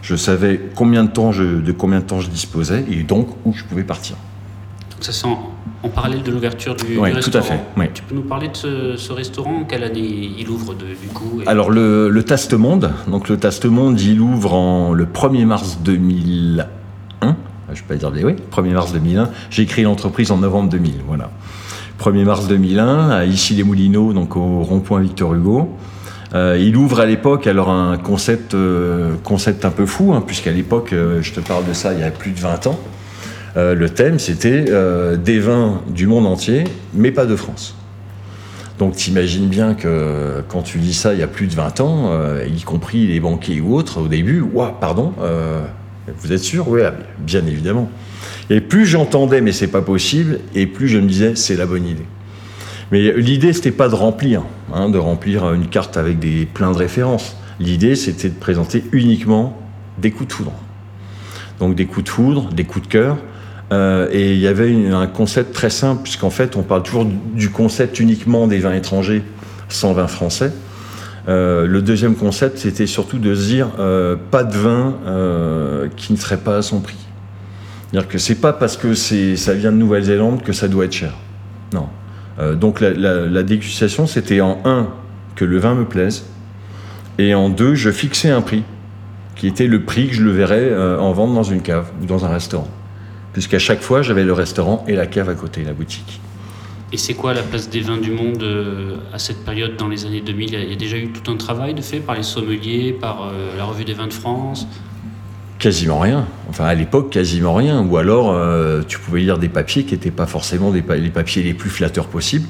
je 0.00 0.16
savais 0.16 0.52
de 0.54 0.62
combien 0.74 1.04
de 1.04 1.10
temps 1.10 1.32
je 1.32 2.30
disposais 2.30 2.82
et 2.90 3.02
donc 3.02 3.28
où 3.44 3.52
je 3.52 3.62
pouvais 3.62 3.84
partir. 3.84 4.16
Donc 4.96 5.04
ça 5.04 5.12
c'est 5.12 5.26
en, 5.26 5.52
parallèle 5.94 6.22
de 6.24 6.32
l'ouverture 6.32 6.74
du, 6.74 6.98
Ouais, 6.98 7.12
du 7.12 7.20
tout 7.20 7.30
à 7.34 7.40
restaurant. 7.40 7.60
fait, 7.76 7.80
ouais. 7.80 7.90
Tu 7.94 8.02
peux 8.02 8.14
nous 8.14 8.22
parler 8.22 8.48
de 8.48 8.56
ce, 8.56 8.96
ce 8.96 9.12
restaurant? 9.12 9.62
Quelle 9.68 9.84
année 9.84 10.30
il 10.36 10.48
ouvre 10.48 10.74
de- 10.74 10.84
du 10.86 11.06
coup 11.14 11.40
et- 11.42 11.46
Alors 11.48 11.70
le, 11.70 12.08
le 12.08 12.22
Taste 12.24 12.54
Monde, 12.54 12.90
donc 13.06 13.28
le 13.28 13.36
Taste 13.36 13.66
Monde, 13.66 14.00
il 14.00 14.20
ouvre 14.20 14.54
en, 14.54 14.92
le 14.92 15.04
1er 15.06 15.44
mars 15.44 15.78
2001. 15.84 16.66
Je 17.72 17.74
vais 17.74 17.86
pas 17.88 17.94
dire 17.96 18.10
des 18.10 18.24
oui, 18.24 18.34
1er 18.50 18.72
mars 18.72 18.92
2001. 18.92 19.30
J'ai 19.50 19.66
créé 19.66 19.84
l'entreprise 19.84 20.30
en 20.32 20.38
novembre 20.38 20.70
2000, 20.70 20.94
voilà. 21.06 21.30
1er 22.00 22.24
mars 22.24 22.46
2001 22.48 23.10
à 23.10 23.24
Issy-les-Moulineaux, 23.24 24.12
donc 24.12 24.36
au 24.36 24.62
rond-point 24.62 25.00
Victor 25.00 25.34
Hugo. 25.34 25.70
Euh, 26.34 26.58
il 26.60 26.76
ouvre 26.76 26.98
à 27.00 27.06
l'époque 27.06 27.46
alors 27.46 27.70
un 27.70 27.96
concept, 27.96 28.54
euh, 28.54 29.14
concept 29.22 29.64
un 29.64 29.70
peu 29.70 29.86
fou, 29.86 30.12
hein, 30.12 30.22
puisqu'à 30.26 30.50
l'époque, 30.50 30.92
euh, 30.92 31.22
je 31.22 31.32
te 31.32 31.40
parle 31.40 31.64
de 31.66 31.72
ça 31.72 31.94
il 31.94 32.00
y 32.00 32.02
a 32.02 32.10
plus 32.10 32.32
de 32.32 32.40
20 32.40 32.66
ans. 32.66 32.78
Euh, 33.56 33.74
le 33.74 33.88
thème 33.88 34.18
c'était 34.18 34.66
euh, 34.68 35.16
des 35.16 35.38
vins 35.38 35.80
du 35.88 36.06
monde 36.06 36.26
entier, 36.26 36.64
mais 36.92 37.10
pas 37.10 37.24
de 37.24 37.36
France. 37.36 37.74
Donc 38.78 38.96
t'imagines 38.96 39.48
bien 39.48 39.72
que 39.74 40.42
quand 40.48 40.60
tu 40.60 40.78
dis 40.78 40.92
ça 40.92 41.14
il 41.14 41.20
y 41.20 41.22
a 41.22 41.26
plus 41.26 41.46
de 41.46 41.54
20 41.54 41.80
ans, 41.80 42.10
euh, 42.10 42.46
y 42.46 42.62
compris 42.62 43.06
les 43.06 43.18
banquiers 43.18 43.62
ou 43.62 43.74
autres, 43.74 44.02
au 44.02 44.08
début, 44.08 44.42
ouah, 44.42 44.76
pardon, 44.78 45.14
vous 46.18 46.32
êtes 46.32 46.42
sûr? 46.42 46.68
Oui, 46.68 46.82
bien 47.18 47.46
évidemment. 47.46 47.90
Et 48.50 48.60
plus 48.60 48.84
j'entendais 48.84 49.40
mais 49.40 49.52
c'est 49.52 49.68
pas 49.68 49.80
possible, 49.80 50.40
et 50.54 50.66
plus 50.66 50.88
je 50.88 50.98
me 50.98 51.06
disais 51.06 51.34
c'est 51.34 51.56
la 51.56 51.64
bonne 51.64 51.86
idée. 51.86 52.06
Mais 52.92 53.12
l'idée 53.14 53.54
c'était 53.54 53.70
pas 53.70 53.88
de 53.88 53.94
remplir, 53.94 54.42
hein, 54.74 54.90
de 54.90 54.98
remplir 54.98 55.54
une 55.54 55.68
carte 55.68 55.96
avec 55.96 56.18
des 56.18 56.44
plein 56.44 56.72
de 56.72 56.76
références. 56.76 57.36
L'idée 57.58 57.96
c'était 57.96 58.28
de 58.28 58.38
présenter 58.38 58.84
uniquement 58.92 59.58
des 59.96 60.10
coups 60.10 60.28
de 60.28 60.32
foudre. 60.34 60.52
Donc 61.58 61.74
des 61.74 61.86
coups 61.86 62.04
de 62.04 62.10
foudre, 62.10 62.52
des 62.52 62.64
coups 62.64 62.86
de 62.86 62.92
cœur, 62.92 63.16
euh, 63.72 64.08
et 64.12 64.32
il 64.32 64.38
y 64.38 64.46
avait 64.46 64.92
un 64.92 65.06
concept 65.06 65.52
très 65.52 65.70
simple, 65.70 66.02
puisqu'en 66.02 66.30
fait, 66.30 66.56
on 66.56 66.62
parle 66.62 66.82
toujours 66.82 67.04
du- 67.04 67.50
concept 67.50 67.98
uniquement 67.98 68.46
des 68.46 68.58
vins 68.58 68.74
étrangers, 68.74 69.22
sans 69.68 69.92
vins 69.92 70.06
français. 70.06 70.52
Euh, 71.28 71.66
le 71.66 71.82
deuxième 71.82 72.14
concept, 72.14 72.58
c'était 72.58 72.86
surtout 72.86 73.18
de 73.18 73.34
se 73.34 73.46
dire 73.46 73.68
euh, 73.80 74.14
pas 74.30 74.44
de 74.44 74.56
vin 74.56 74.94
qui 75.96 76.12
ne 76.12 76.18
serait 76.18 76.36
pas 76.36 76.58
à 76.58 76.62
son 76.62 76.80
prix. 76.80 76.96
C'est-à-dire 77.90 78.08
que 78.08 78.18
c'est 78.18 78.36
pas 78.36 78.52
parce 78.52 78.76
que 78.76 78.94
ça 78.94 79.54
vient 79.54 79.72
de 79.72 79.76
Nouvelle-Zélande 79.76 80.42
que 80.42 80.52
ça 80.52 80.68
doit 80.68 80.84
être 80.84 80.92
cher. 80.92 81.14
Non. 81.72 81.88
Donc 82.54 82.80
la, 82.80 83.42
dégustation, 83.42 84.06
c'était 84.06 84.40
en 84.40 84.58
un 84.64 84.88
que 85.34 85.44
le 85.44 85.58
vin 85.58 85.74
me 85.74 85.84
plaise, 85.84 86.24
et 87.18 87.34
en 87.34 87.48
deux, 87.48 87.74
je 87.74 87.90
fixais 87.90 88.30
un 88.30 88.42
prix, 88.42 88.64
qui 89.36 89.46
était 89.46 89.66
le 89.66 89.82
prix 89.82 90.08
que 90.08 90.14
je 90.14 90.22
le 90.22 90.30
verrais 90.30 90.72
en 90.98 91.12
vente 91.12 91.34
dans 91.34 91.42
une 91.42 91.62
cave 91.62 91.86
ou 92.02 92.06
dans 92.06 92.24
un 92.24 92.28
restaurant 92.28 92.68
puisqu'à 93.36 93.58
chaque 93.58 93.82
fois 93.82 94.00
j'avais 94.00 94.24
le 94.24 94.32
restaurant 94.32 94.82
et 94.88 94.94
la 94.94 95.04
cave 95.04 95.28
à 95.28 95.34
côté, 95.34 95.62
la 95.62 95.74
boutique. 95.74 96.22
Et 96.90 96.96
c'est 96.96 97.12
quoi 97.12 97.34
la 97.34 97.42
place 97.42 97.68
des 97.68 97.80
vins 97.80 97.98
du 97.98 98.10
monde 98.10 98.42
euh, 98.42 98.96
à 99.12 99.18
cette 99.18 99.44
période 99.44 99.76
dans 99.76 99.88
les 99.88 100.06
années 100.06 100.22
2000 100.22 100.54
Il 100.54 100.70
y 100.70 100.72
a- 100.72 100.76
déjà 100.76 100.96
eu 100.96 101.08
tout 101.08 101.30
un 101.30 101.36
travail 101.36 101.74
de 101.74 101.82
fait 101.82 101.98
par 102.00 102.14
les 102.14 102.22
sommeliers, 102.22 102.96
par 102.98 103.24
euh, 103.30 103.54
la 103.58 103.64
revue 103.66 103.84
des 103.84 103.92
vins 103.92 104.06
de 104.06 104.12
France? 104.14 104.66
Quasiment 105.58 105.98
rien. 105.98 106.26
Enfin, 106.48 106.64
à 106.64 106.72
l'époque, 106.74 107.10
quasiment 107.10 107.52
rien. 107.52 107.82
Ou 107.84 107.98
alors, 107.98 108.30
euh, 108.32 108.80
tu 108.88 108.98
pouvais 108.98 109.20
lire 109.20 109.36
des 109.36 109.50
papiers 109.50 109.84
qui 109.84 109.92
n'étaient 109.92 110.10
pas 110.10 110.24
forcément 110.26 110.70
des 110.70 110.80
pa- 110.80 110.96
les 110.96 111.10
papiers 111.10 111.42
les 111.42 111.52
plus 111.52 111.68
flatteurs 111.68 112.06
possibles. 112.06 112.46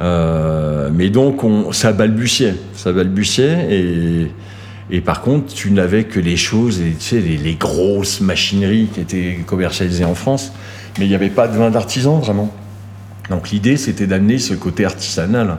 Mais 0.00 1.08
donc, 1.10 1.44
on, 1.44 1.70
ça 1.70 1.92
balbutiait. 1.92 2.56
Ça 2.74 2.92
balbutiait. 2.92 3.68
Et, 3.70 4.30
et 4.90 5.00
par 5.00 5.22
contre, 5.22 5.52
tu 5.54 5.70
n'avais 5.70 6.04
que 6.04 6.20
les 6.20 6.36
choses, 6.36 6.80
et, 6.80 6.92
tu 6.92 7.04
sais, 7.04 7.20
les, 7.20 7.38
les 7.38 7.54
grosses 7.54 8.20
machineries 8.20 8.88
qui 8.92 9.00
étaient 9.00 9.38
commercialisées 9.46 10.04
en 10.04 10.14
France. 10.14 10.52
Mais 10.98 11.06
il 11.06 11.08
n'y 11.08 11.14
avait 11.14 11.30
pas 11.30 11.48
de 11.48 11.56
vin 11.56 11.70
d'artisan, 11.70 12.18
vraiment. 12.18 12.54
Donc, 13.30 13.50
l'idée, 13.50 13.76
c'était 13.76 14.06
d'amener 14.06 14.38
ce 14.38 14.54
côté 14.54 14.84
artisanal 14.84 15.56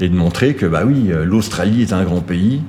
et 0.00 0.08
de 0.08 0.14
montrer 0.14 0.54
que, 0.54 0.66
bah 0.66 0.84
oui, 0.86 1.10
euh, 1.10 1.24
l'Australie 1.24 1.82
est 1.82 1.92
un 1.92 2.04
grand 2.04 2.20
pays, 2.20 2.62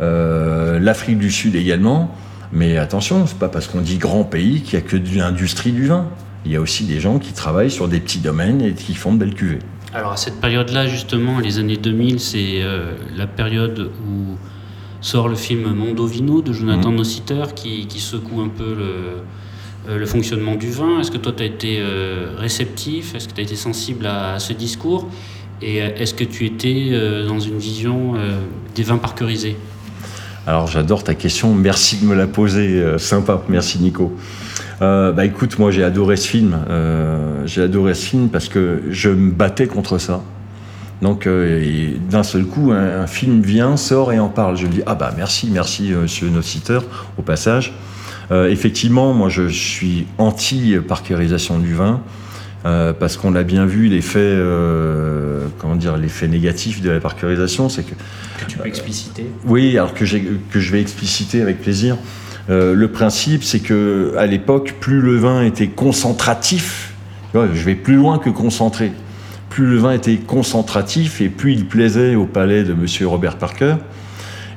euh, 0.00 0.78
l'Afrique 0.78 1.18
du 1.18 1.30
Sud 1.30 1.54
également. 1.56 2.14
Mais 2.52 2.76
attention, 2.76 3.26
c'est 3.26 3.38
pas 3.38 3.48
parce 3.48 3.66
qu'on 3.66 3.80
dit 3.80 3.98
grand 3.98 4.24
pays 4.24 4.62
qu'il 4.62 4.74
y 4.74 4.82
a 4.82 4.84
que 4.84 4.96
de 4.96 5.16
l'industrie 5.16 5.72
du 5.72 5.86
vin. 5.86 6.06
Il 6.44 6.52
y 6.52 6.56
a 6.56 6.60
aussi 6.60 6.84
des 6.84 7.00
gens 7.00 7.18
qui 7.18 7.32
travaillent 7.32 7.72
sur 7.72 7.88
des 7.88 7.98
petits 7.98 8.20
domaines 8.20 8.62
et 8.62 8.72
qui 8.72 8.94
font 8.94 9.12
de 9.12 9.18
belles 9.18 9.34
cuvées. 9.34 9.58
Alors 9.92 10.12
à 10.12 10.16
cette 10.16 10.40
période-là, 10.40 10.86
justement, 10.86 11.40
les 11.40 11.58
années 11.58 11.76
2000, 11.76 12.20
c'est 12.20 12.62
euh, 12.62 12.92
la 13.16 13.26
période 13.26 13.90
où 14.06 14.36
sort 15.06 15.28
le 15.28 15.36
film 15.36 15.72
Mondovino 15.72 16.42
de 16.42 16.52
Jonathan 16.52 16.90
Mhm. 16.90 16.96
Nossiter 16.96 17.44
qui, 17.54 17.86
qui 17.86 18.00
secoue 18.00 18.40
un 18.40 18.48
peu 18.48 18.70
le, 18.82 18.92
euh, 19.88 19.98
le 19.98 20.06
fonctionnement 20.06 20.56
du 20.56 20.70
vin. 20.70 20.98
Est-ce 21.00 21.12
que 21.12 21.18
toi, 21.18 21.32
tu 21.36 21.42
as 21.44 21.46
été 21.46 21.76
euh, 21.78 22.34
réceptif? 22.38 23.14
Est-ce 23.14 23.28
que 23.28 23.34
tu 23.34 23.40
as 23.40 23.44
été 23.44 23.54
sensible 23.56 24.04
à, 24.06 24.34
à 24.34 24.38
ce 24.40 24.52
discours? 24.52 25.08
Et 25.62 25.80
euh, 25.80 25.90
est-ce 25.96 26.12
que 26.12 26.24
tu 26.24 26.44
étais 26.44 26.90
dans 27.28 27.38
une 27.38 27.58
vision 27.58 28.14
des 28.74 28.82
vins 28.82 28.98
parkerisés 28.98 29.56
Alors 30.46 30.66
j'adore 30.66 31.04
ta 31.04 31.14
question, 31.14 31.54
merci 31.54 31.98
de 31.98 32.04
me 32.06 32.14
la 32.16 32.26
poser, 32.26 32.68
euh, 32.82 32.98
sympa, 32.98 33.42
merci 33.48 33.78
Nico. 33.78 34.12
Euh, 34.82 35.12
bah 35.12 35.24
écoute, 35.24 35.58
moi 35.58 35.70
j'ai 35.70 35.84
adoré 35.84 36.16
ce 36.16 36.26
film, 36.28 36.52
Euh, 36.68 37.46
j'ai 37.46 37.62
adoré 37.62 37.94
ce 37.94 38.04
film 38.10 38.28
parce 38.28 38.48
que 38.48 38.82
je 38.90 39.08
me 39.10 39.30
battais 39.30 39.68
contre 39.68 39.98
ça. 39.98 40.20
Donc 41.02 41.26
euh, 41.26 41.90
d'un 42.10 42.22
seul 42.22 42.44
coup, 42.44 42.72
un, 42.72 43.02
un 43.02 43.06
film 43.06 43.42
vient, 43.42 43.76
sort 43.76 44.12
et 44.12 44.18
en 44.18 44.28
parle. 44.28 44.56
Je 44.56 44.66
dis 44.66 44.82
ah 44.86 44.94
bah 44.94 45.12
merci, 45.16 45.50
merci 45.52 45.92
euh, 45.92 46.02
Monsieur 46.02 46.28
Nociteur 46.30 46.84
au 47.18 47.22
passage. 47.22 47.74
Euh, 48.30 48.48
effectivement, 48.50 49.12
moi 49.14 49.28
je 49.28 49.48
suis 49.48 50.06
anti 50.18 50.76
parkérisation 50.88 51.58
du 51.58 51.74
vin. 51.74 52.00
euh, 52.64 52.92
parce 52.92 53.16
qu'on 53.16 53.36
a 53.36 53.44
bien 53.44 53.66
vu 53.66 53.86
l'effet, 53.86 54.18
euh, 54.18 55.46
comment 55.58 55.76
dire, 55.76 55.96
l'effet 55.96 56.26
négatif 56.26 56.80
de 56.82 56.90
la 56.90 56.98
parkérisation, 56.98 57.68
c'est 57.68 57.84
que 57.84 57.94
Que 58.40 58.46
tu 58.50 58.58
peux 58.58 58.66
expliciter 58.66 59.26
oui, 59.46 59.78
alors 59.78 59.94
que, 59.94 60.04
je 60.04 60.72
vais 60.72 60.80
expliciter 60.80 61.42
avec 61.42 61.60
plaisir. 61.60 61.96
Le 62.48 62.86
principe, 62.86 63.44
c'est 63.44 63.60
que 63.60 64.14
à 64.16 64.26
l'époque, 64.26 64.76
plus 64.80 65.00
le 65.00 65.16
vin 65.16 65.42
était 65.44 65.68
concentratif, 65.68 66.94
je 67.34 67.64
vais 67.64 67.74
plus 67.74 67.96
loin 67.96 68.18
que 68.18 68.30
concentré. 68.30 68.92
Plus 69.56 69.64
le 69.64 69.78
vin 69.78 69.92
était 69.92 70.18
concentratif 70.18 71.22
et 71.22 71.30
plus 71.30 71.54
il 71.54 71.64
plaisait 71.64 72.14
au 72.14 72.26
palais 72.26 72.62
de 72.62 72.74
Monsieur 72.74 73.06
Robert 73.06 73.38
Parker, 73.38 73.76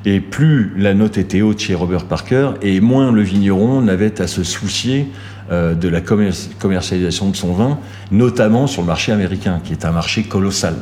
et 0.03 0.19
plus 0.19 0.73
la 0.75 0.93
note 0.93 1.17
était 1.17 1.41
haute 1.41 1.59
chez 1.59 1.73
Robert 1.73 2.03
Parker, 2.03 2.49
et 2.61 2.81
moins 2.81 3.13
le 3.13 3.21
vigneron 3.21 3.81
n'avait 3.81 4.19
à 4.19 4.27
se 4.27 4.43
soucier 4.43 5.07
euh, 5.53 5.73
de 5.73 5.87
la 5.87 6.01
commer- 6.01 6.33
commercialisation 6.59 7.29
de 7.29 7.37
son 7.37 7.53
vin, 7.53 7.79
notamment 8.11 8.67
sur 8.67 8.81
le 8.81 8.87
marché 8.87 9.13
américain, 9.13 9.61
qui 9.63 9.71
est 9.71 9.85
un 9.85 9.91
marché 9.91 10.23
colossal. 10.23 10.75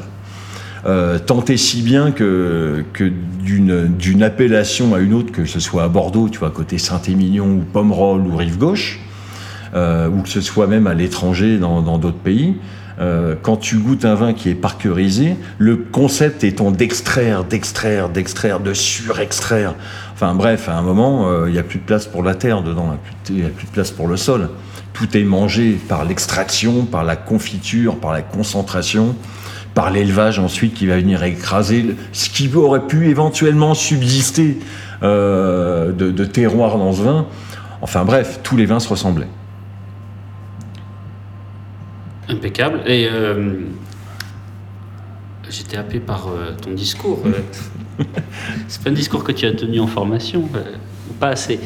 Euh, 0.88 1.19
tant 1.19 1.45
et 1.45 1.57
si 1.57 1.83
bien 1.83 2.09
que, 2.09 2.83
d'une, 3.43 4.24
appellation 4.24 4.95
à 4.95 5.00
une 5.00 5.13
autre, 5.13 5.31
que 5.31 5.45
ce 5.45 5.59
soit 5.59 5.83
à 5.83 5.89
Bordeaux, 5.89 6.27
tu 6.27 6.39
vois, 6.39 6.50
côté 6.50 6.79
Saint-Émilion 6.79 7.45
ou 7.45 7.59
Pomerol 7.71 8.21
ou 8.21 8.36
Rive-Gauche, 8.36 9.00
euh, 9.75 10.09
ou 10.09 10.24
que 10.24 10.29
ce 10.29 10.41
soit 10.41 10.65
même 10.65 10.88
à 10.88 10.95
l'étranger 10.95 11.59
dans 11.59 12.00
d'autres 12.00 12.17
pays, 12.17 12.55
euh, 13.00 13.36
quand 13.42 13.58
tu 13.58 13.77
goûtes 13.77 14.06
un 14.06 14.16
vin 14.16 14.34
qui 14.34 14.50
est 14.50 14.56
parkerisé, 14.56 15.36
le 15.58 15.77
concept 15.77 16.44
étant 16.44 16.72
d'extraire, 16.72 17.44
d'extraire, 17.44 18.10
d'extraire, 18.10 18.60
de 18.60 18.74
surextraire. 18.74 19.75
Enfin 20.13 20.34
bref, 20.34 20.68
à 20.68 20.77
un 20.77 20.82
moment, 20.82 21.30
euh, 21.30 21.48
il 21.48 21.54
n'y 21.54 21.60
a 21.60 21.63
plus 21.63 21.80
de 21.80 21.86
place 21.86 22.08
pour 22.08 22.24
la 22.24 22.36
terre 22.36 22.63
dedans, 22.63 22.98
il 23.30 23.36
n'y 23.36 23.46
a 23.46 23.50
plus 23.50 23.68
de 23.68 23.72
place 23.72 23.92
pour 23.92 24.08
le 24.08 24.18
sol. 24.18 24.50
Tout 24.94 25.16
est 25.16 25.24
mangé 25.24 25.77
par 25.88 26.06
l'extraction, 26.06 26.86
par 26.86 27.04
la 27.04 27.16
confiture, 27.16 27.98
par 27.98 28.13
la 28.13 28.22
concentration 28.22 29.16
par 29.77 29.92
l'élevage 29.92 30.39
ensuite 30.39 30.74
qui 30.74 30.88
va 30.88 30.96
venir 30.96 31.22
écraser 31.22 31.96
ce 32.12 32.32
qui 32.32 32.51
aurait 32.56 32.88
pu 32.88 33.10
éventuellement 33.10 33.75
subsister 33.75 34.58
euh, 35.04 35.92
de, 35.92 36.10
de 36.10 36.25
terroir 36.25 36.80
dans 36.80 36.94
ce 36.94 37.04
vin. 37.04 37.27
Enfin 37.84 38.04
bref, 38.04 38.39
tous 38.42 38.58
les 38.58 38.66
vins 38.66 38.80
se 38.80 38.89
ressemblaient. 38.89 39.27
Impeccable. 42.29 42.81
Et 42.88 43.07
euh, 43.12 43.62
j'étais 45.50 45.77
happé 45.77 46.00
par 46.00 46.27
euh, 46.27 46.51
ton 46.62 46.72
discours. 46.72 47.22
euh. 47.25 47.41
C'est 48.67 48.81
pas 48.84 48.89
un 48.89 48.93
discours 48.93 49.24
que 49.24 49.31
tu 49.31 49.46
as 49.46 49.53
tenu 49.53 49.79
en 49.79 49.87
formation, 49.87 50.42
ou 50.44 51.13
pas 51.20 51.29
assez. 51.29 51.59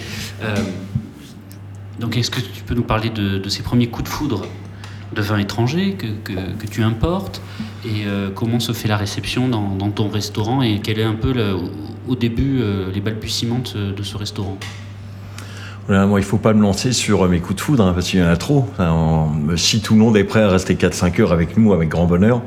Donc, 1.99 2.15
est-ce 2.17 2.31
que 2.31 2.39
tu 2.39 2.63
peux 2.65 2.73
nous 2.73 2.83
parler 2.83 3.09
de, 3.09 3.37
de 3.37 3.49
ces 3.49 3.63
premiers 3.63 3.87
coups 3.87 4.05
de 4.09 4.13
foudre 4.13 4.45
de 5.13 5.21
vin 5.21 5.37
étranger 5.39 5.93
que, 5.95 6.07
que- 6.23 6.53
que 6.57 6.67
tu 6.67 6.83
importes 6.83 7.41
et 7.85 8.05
comment 8.33 8.59
se 8.61 8.71
fait 8.71 8.87
la 8.87 8.95
réception 8.95 9.49
dans, 9.49 9.75
dans 9.75 9.91
ton 9.91 10.07
restaurant 10.09 10.61
et 10.61 10.79
quel 10.81 10.99
est 10.99 11.03
un 11.03 11.15
peu 11.15 11.33
le- 11.33 11.57
au, 12.07 12.15
début 12.15 12.61
les 12.93 13.01
balbutiements 13.01 13.59
de 13.75 14.03
ce 14.03 14.15
restaurant? 14.17 14.57
Il 15.89 16.23
faut 16.23 16.37
pas 16.37 16.53
me 16.53 16.61
lancer 16.61 16.93
sur 16.93 17.25
euh, 17.25 17.27
mes 17.27 17.39
coups 17.39 17.55
de 17.55 17.61
foudre, 17.61 17.85
hein, 17.85 17.93
parce 17.93 18.07
qu'il 18.07 18.19
y 18.19 18.23
en 18.23 18.27
a 18.27 18.37
trop. 18.37 18.67
Si 19.55 19.81
tout 19.81 19.93
le 19.93 19.99
monde 19.99 20.15
est 20.15 20.23
prêt 20.23 20.41
à 20.41 20.49
rester 20.49 20.75
4-5 20.75 21.21
heures 21.21 21.31
avec 21.31 21.57
nous, 21.57 21.73
avec 21.73 21.89
grand 21.89 22.05
bonheur, 22.05 22.41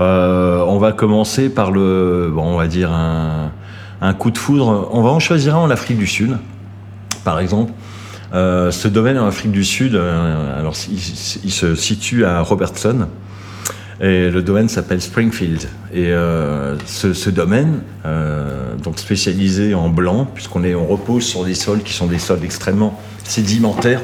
euh, 0.00 0.64
on 0.66 0.78
va 0.78 0.92
commencer 0.92 1.48
par 1.48 1.70
le, 1.70 2.30
bon, 2.34 2.42
on 2.42 2.56
va 2.56 2.66
dire 2.66 2.90
un, 2.92 3.50
coup 4.18 4.30
de 4.30 4.38
foudre. 4.38 4.88
On 4.92 5.02
va 5.02 5.10
en 5.10 5.20
choisir 5.20 5.56
un 5.56 5.60
en 5.60 5.70
Afrique 5.70 5.98
du 5.98 6.06
Sud, 6.06 6.38
par 7.24 7.38
exemple. 7.38 7.72
Euh, 8.34 8.70
ce 8.70 8.88
domaine 8.88 9.18
en 9.18 9.26
Afrique 9.26 9.52
du 9.52 9.64
Sud, 9.64 9.94
alors 9.94 10.74
il 10.90 11.52
se 11.52 11.74
situe 11.74 12.24
à 12.24 12.40
Robertson. 12.40 13.06
Et 14.00 14.30
le 14.30 14.42
domaine 14.42 14.68
s'appelle 14.68 15.00
Springfield. 15.00 15.68
Et 15.92 16.08
euh, 16.08 16.76
ce, 16.86 17.30
domaine, 17.30 17.80
euh, 18.04 18.74
donc 18.82 18.98
spécialisé 18.98 19.74
en 19.74 19.88
blanc, 19.88 20.28
puisqu'on 20.34 20.64
est, 20.64 20.74
on 20.74 20.86
repose 20.86 21.24
sur 21.24 21.44
des 21.44 21.54
sols 21.54 21.82
qui 21.82 21.92
sont 21.92 22.06
des 22.06 22.18
sols 22.18 22.42
extrêmement 22.42 23.00
sédimentaires, 23.22 24.02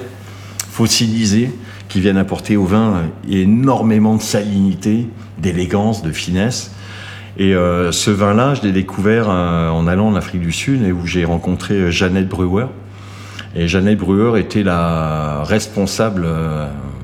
fossilisés, 0.71 1.51
qui 1.89 2.01
viennent 2.01 2.19
apporter 2.19 2.57
au 2.57 2.67
vin 2.67 3.03
énormément 3.29 4.15
de 4.15 4.23
salinité, 4.23 5.09
d'élégance, 5.39 6.03
de 6.03 6.13
finesse. 6.13 6.71
Et 7.37 7.55
euh, 7.55 7.91
ce 7.91 8.13
vin-là, 8.13 8.55
je 8.55 8.63
l'ai 8.63 8.73
découvert 8.73 9.29
en 9.29 9.87
allant 9.89 10.09
en 10.09 10.15
Afrique 10.15 10.43
du 10.43 10.53
Sud 10.53 10.85
et 10.85 10.93
où 10.93 11.05
j'ai 11.05 11.25
rencontré 11.25 11.91
Jeannette 11.91 12.29
Brewer. 12.29 12.67
Et 13.57 13.67
Jeannette 13.67 13.99
Brewer 13.99 14.39
était 14.39 14.63
la 14.63 15.43
responsable, 15.43 16.29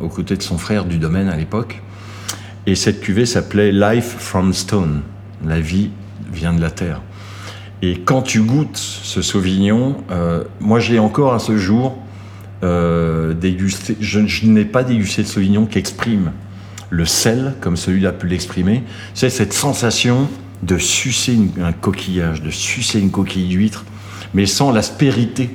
aux 0.00 0.08
côtés 0.08 0.36
de 0.36 0.42
son 0.42 0.58
frère, 0.58 0.84
du 0.84 0.98
domaine 0.98 1.28
à 1.28 1.36
l'époque. 1.36 1.82
Et 2.66 2.74
cette 2.74 3.00
cuvée 3.00 3.26
s'appelait 3.26 3.70
Life 3.72 4.16
from 4.18 4.52
Stone. 4.52 5.02
La 5.44 5.60
vie 5.60 5.90
vient 6.32 6.52
de 6.52 6.60
la 6.60 6.70
terre. 6.70 7.00
Et 7.82 8.00
quand 8.00 8.22
tu 8.22 8.40
goûtes 8.40 8.76
ce 8.76 9.22
Sauvignon, 9.22 9.98
euh, 10.10 10.44
moi 10.60 10.80
j'ai 10.80 10.98
encore 10.98 11.34
à 11.34 11.38
ce 11.38 11.56
jour 11.56 11.98
euh, 12.64 13.34
dégusté, 13.34 13.96
je, 14.00 14.46
n'ai 14.46 14.64
pas 14.64 14.82
dégusté 14.82 15.22
de 15.22 15.28
Sauvignon 15.28 15.66
qui 15.66 15.78
exprime 15.78 16.32
le 16.88 17.04
sel 17.04 17.54
comme 17.60 17.76
celui-là 17.76 18.12
peut 18.12 18.26
l'exprimer. 18.26 18.82
C'est 19.14 19.30
cette 19.30 19.52
sensation 19.52 20.28
de 20.62 20.78
sucer 20.78 21.38
un 21.60 21.72
coquillage, 21.72 22.42
de 22.42 22.50
sucer 22.50 22.98
une 22.98 23.10
coquille 23.10 23.46
d'huître, 23.46 23.84
mais 24.34 24.46
sans 24.46 24.72
l'aspérité 24.72 25.50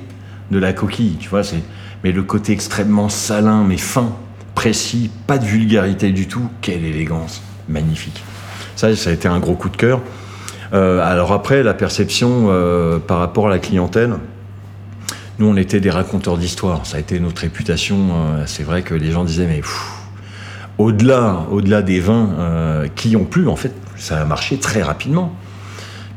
de 0.50 0.58
la 0.58 0.72
coquille, 0.72 1.16
tu 1.18 1.28
vois. 1.28 1.42
Mais 2.04 2.12
le 2.12 2.22
côté 2.22 2.52
extrêmement 2.52 3.08
salin, 3.08 3.64
mais 3.64 3.78
fin, 3.78 4.14
précis, 4.54 5.10
pas 5.26 5.38
de 5.38 5.44
vulgarité 5.44 6.10
du 6.12 6.26
tout. 6.28 6.48
Quelle 6.60 6.84
élégance, 6.84 7.42
magnifique. 7.68 8.22
Ça, 8.76 8.94
ça 8.96 9.10
a 9.10 9.12
été 9.12 9.28
un 9.28 9.38
gros 9.38 9.54
coup 9.54 9.68
de 9.68 9.76
cœur. 9.76 10.00
Euh, 10.72 11.00
alors 11.02 11.32
après, 11.32 11.62
la 11.62 11.74
perception 11.74 12.46
euh, 12.48 12.98
par 12.98 13.18
rapport 13.18 13.48
à 13.48 13.50
la 13.50 13.58
clientèle, 13.58 14.14
nous, 15.38 15.46
on 15.46 15.56
était 15.56 15.80
des 15.80 15.90
raconteurs 15.90 16.38
d'histoires. 16.38 16.86
Ça 16.86 16.96
a 16.96 17.00
été 17.00 17.20
notre 17.20 17.42
réputation. 17.42 17.96
euh, 17.96 18.44
c'est 18.46 18.62
vrai 18.62 18.82
que 18.82 18.94
les 18.94 19.10
gens 19.10 19.24
disaient, 19.24 19.46
mais 19.46 19.60
au-delà, 20.78 21.82
des 21.82 22.00
vins 22.00 22.88
qui 22.96 23.16
ont 23.16 23.24
plu, 23.24 23.48
en 23.48 23.56
fait, 23.56 23.72
ça 23.96 24.20
a 24.20 24.24
marché 24.24 24.56
très 24.58 24.82
rapidement. 24.82 25.34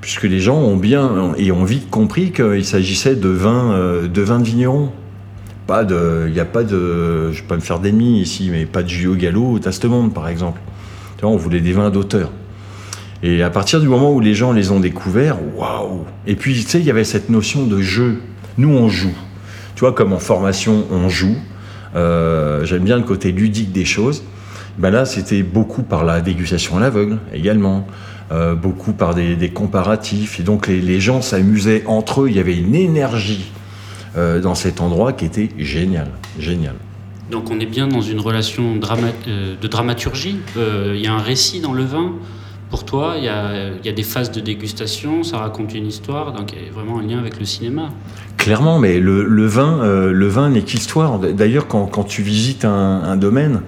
Puisque 0.01 0.23
les 0.23 0.39
gens 0.39 0.57
ont 0.57 0.77
bien 0.77 1.33
et 1.37 1.51
ont 1.51 1.63
vite 1.63 1.89
compris 1.89 2.31
qu'il 2.31 2.63
s'agissait 2.63 3.15
de 3.15 3.29
vins, 3.29 4.03
de 4.03 4.21
vins 4.21 4.39
de 4.39 4.45
vignerons. 4.45 4.91
Pas 5.67 5.83
de, 5.83 6.25
il 6.27 6.33
n'y 6.33 6.39
a 6.39 6.45
pas 6.45 6.63
de, 6.63 7.31
je 7.31 7.41
vais 7.41 7.47
pas 7.47 7.55
me 7.55 7.61
faire 7.61 7.79
d'ennemis 7.79 8.21
ici, 8.21 8.49
mais 8.51 8.65
pas 8.65 8.83
de 8.83 8.89
Gio 8.89 9.15
Gallo 9.15 9.53
au 9.53 9.59
Tastemonde, 9.59 10.13
par 10.13 10.27
exemple. 10.27 10.61
Tu 11.17 11.21
vois, 11.21 11.31
on 11.31 11.37
voulait 11.37 11.61
des 11.61 11.73
vins 11.73 11.89
d'auteur. 11.89 12.31
Et 13.23 13.41
à 13.41 13.49
partir 13.49 13.79
du 13.79 13.87
moment 13.87 14.13
où 14.13 14.19
les 14.19 14.35
gens 14.35 14.51
les 14.51 14.69
ont 14.69 14.79
découverts, 14.79 15.37
waouh 15.55 16.05
Et 16.27 16.35
puis, 16.35 16.53
tu 16.53 16.61
sais, 16.61 16.79
il 16.79 16.85
y 16.85 16.91
avait 16.91 17.03
cette 17.03 17.29
notion 17.29 17.65
de 17.65 17.81
jeu. 17.81 18.21
Nous, 18.59 18.69
on 18.69 18.89
joue. 18.89 19.15
Tu 19.73 19.79
vois, 19.79 19.93
comme 19.93 20.13
en 20.13 20.19
formation, 20.19 20.85
on 20.91 21.09
joue. 21.09 21.35
Euh, 21.95 22.63
J'aime 22.65 22.83
bien 22.83 22.97
le 22.97 23.03
côté 23.03 23.31
ludique 23.31 23.71
des 23.71 23.85
choses. 23.85 24.23
Ben 24.77 24.91
là, 24.91 25.05
c'était 25.05 25.41
beaucoup 25.41 25.81
par 25.81 26.03
la 26.03 26.21
dégustation 26.21 26.77
à 26.77 26.81
l'aveugle 26.81 27.17
également, 27.33 27.87
euh, 28.31 28.53
beaucoup 28.53 28.91
par 28.91 29.15
des, 29.15 29.35
des 29.35 29.49
comparatifs. 29.49 30.39
Et 30.39 30.43
donc, 30.43 30.67
les, 30.67 30.81
les 30.81 30.99
gens 30.99 31.21
s'amusaient 31.21 31.83
entre 31.87 32.23
eux. 32.23 32.29
Il 32.29 32.35
y 32.35 32.39
avait 32.39 32.55
une 32.55 32.75
énergie 32.75 33.51
euh, 34.17 34.39
dans 34.41 34.55
cet 34.55 34.81
endroit 34.81 35.13
qui 35.13 35.25
était 35.25 35.49
génial, 35.57 36.09
génial. 36.39 36.75
Donc 37.31 37.49
on 37.51 37.59
est 37.59 37.65
bien 37.65 37.87
dans 37.87 38.01
une 38.01 38.19
relation 38.19 38.75
drama- 38.75 39.07
euh, 39.27 39.55
de 39.61 39.67
dramaturgie. 39.67 40.37
Euh, 40.57 40.93
Il 40.95 41.01
y 41.01 41.07
a 41.07 41.13
un 41.13 41.19
récit 41.19 41.59
dans 41.59 41.73
le 41.73 41.83
vin 41.83 42.13
pour 42.69 42.83
toi, 42.85 43.15
il 43.17 43.23
y 43.23 43.27
a, 43.29 43.69
il 43.79 43.85
y 43.85 43.89
a 43.89 43.93
des 43.93 44.03
phases 44.03 44.31
de 44.31 44.41
dégustation, 44.41 45.23
ça 45.23 45.37
raconte 45.37 45.73
une 45.75 45.87
histoire, 45.87 46.33
donc 46.33 46.51
il 46.53 46.65
y 46.65 46.69
a 46.69 46.71
vraiment 46.71 46.99
un 46.99 47.03
lien 47.03 47.19
avec 47.19 47.39
le 47.39 47.45
cinéma. 47.45 47.89
Clairement, 48.37 48.79
mais 48.79 48.99
le, 48.99 49.23
le 49.23 49.45
vin, 49.45 49.85
le 49.85 50.27
vin 50.27 50.49
n'est 50.49 50.61
qu'histoire. 50.63 51.19
D'ailleurs, 51.19 51.67
quand, 51.67 51.85
quand 51.85 52.03
tu 52.03 52.21
visites 52.21 52.65
un, 52.65 53.01
un 53.03 53.15
domaine, 53.15 53.61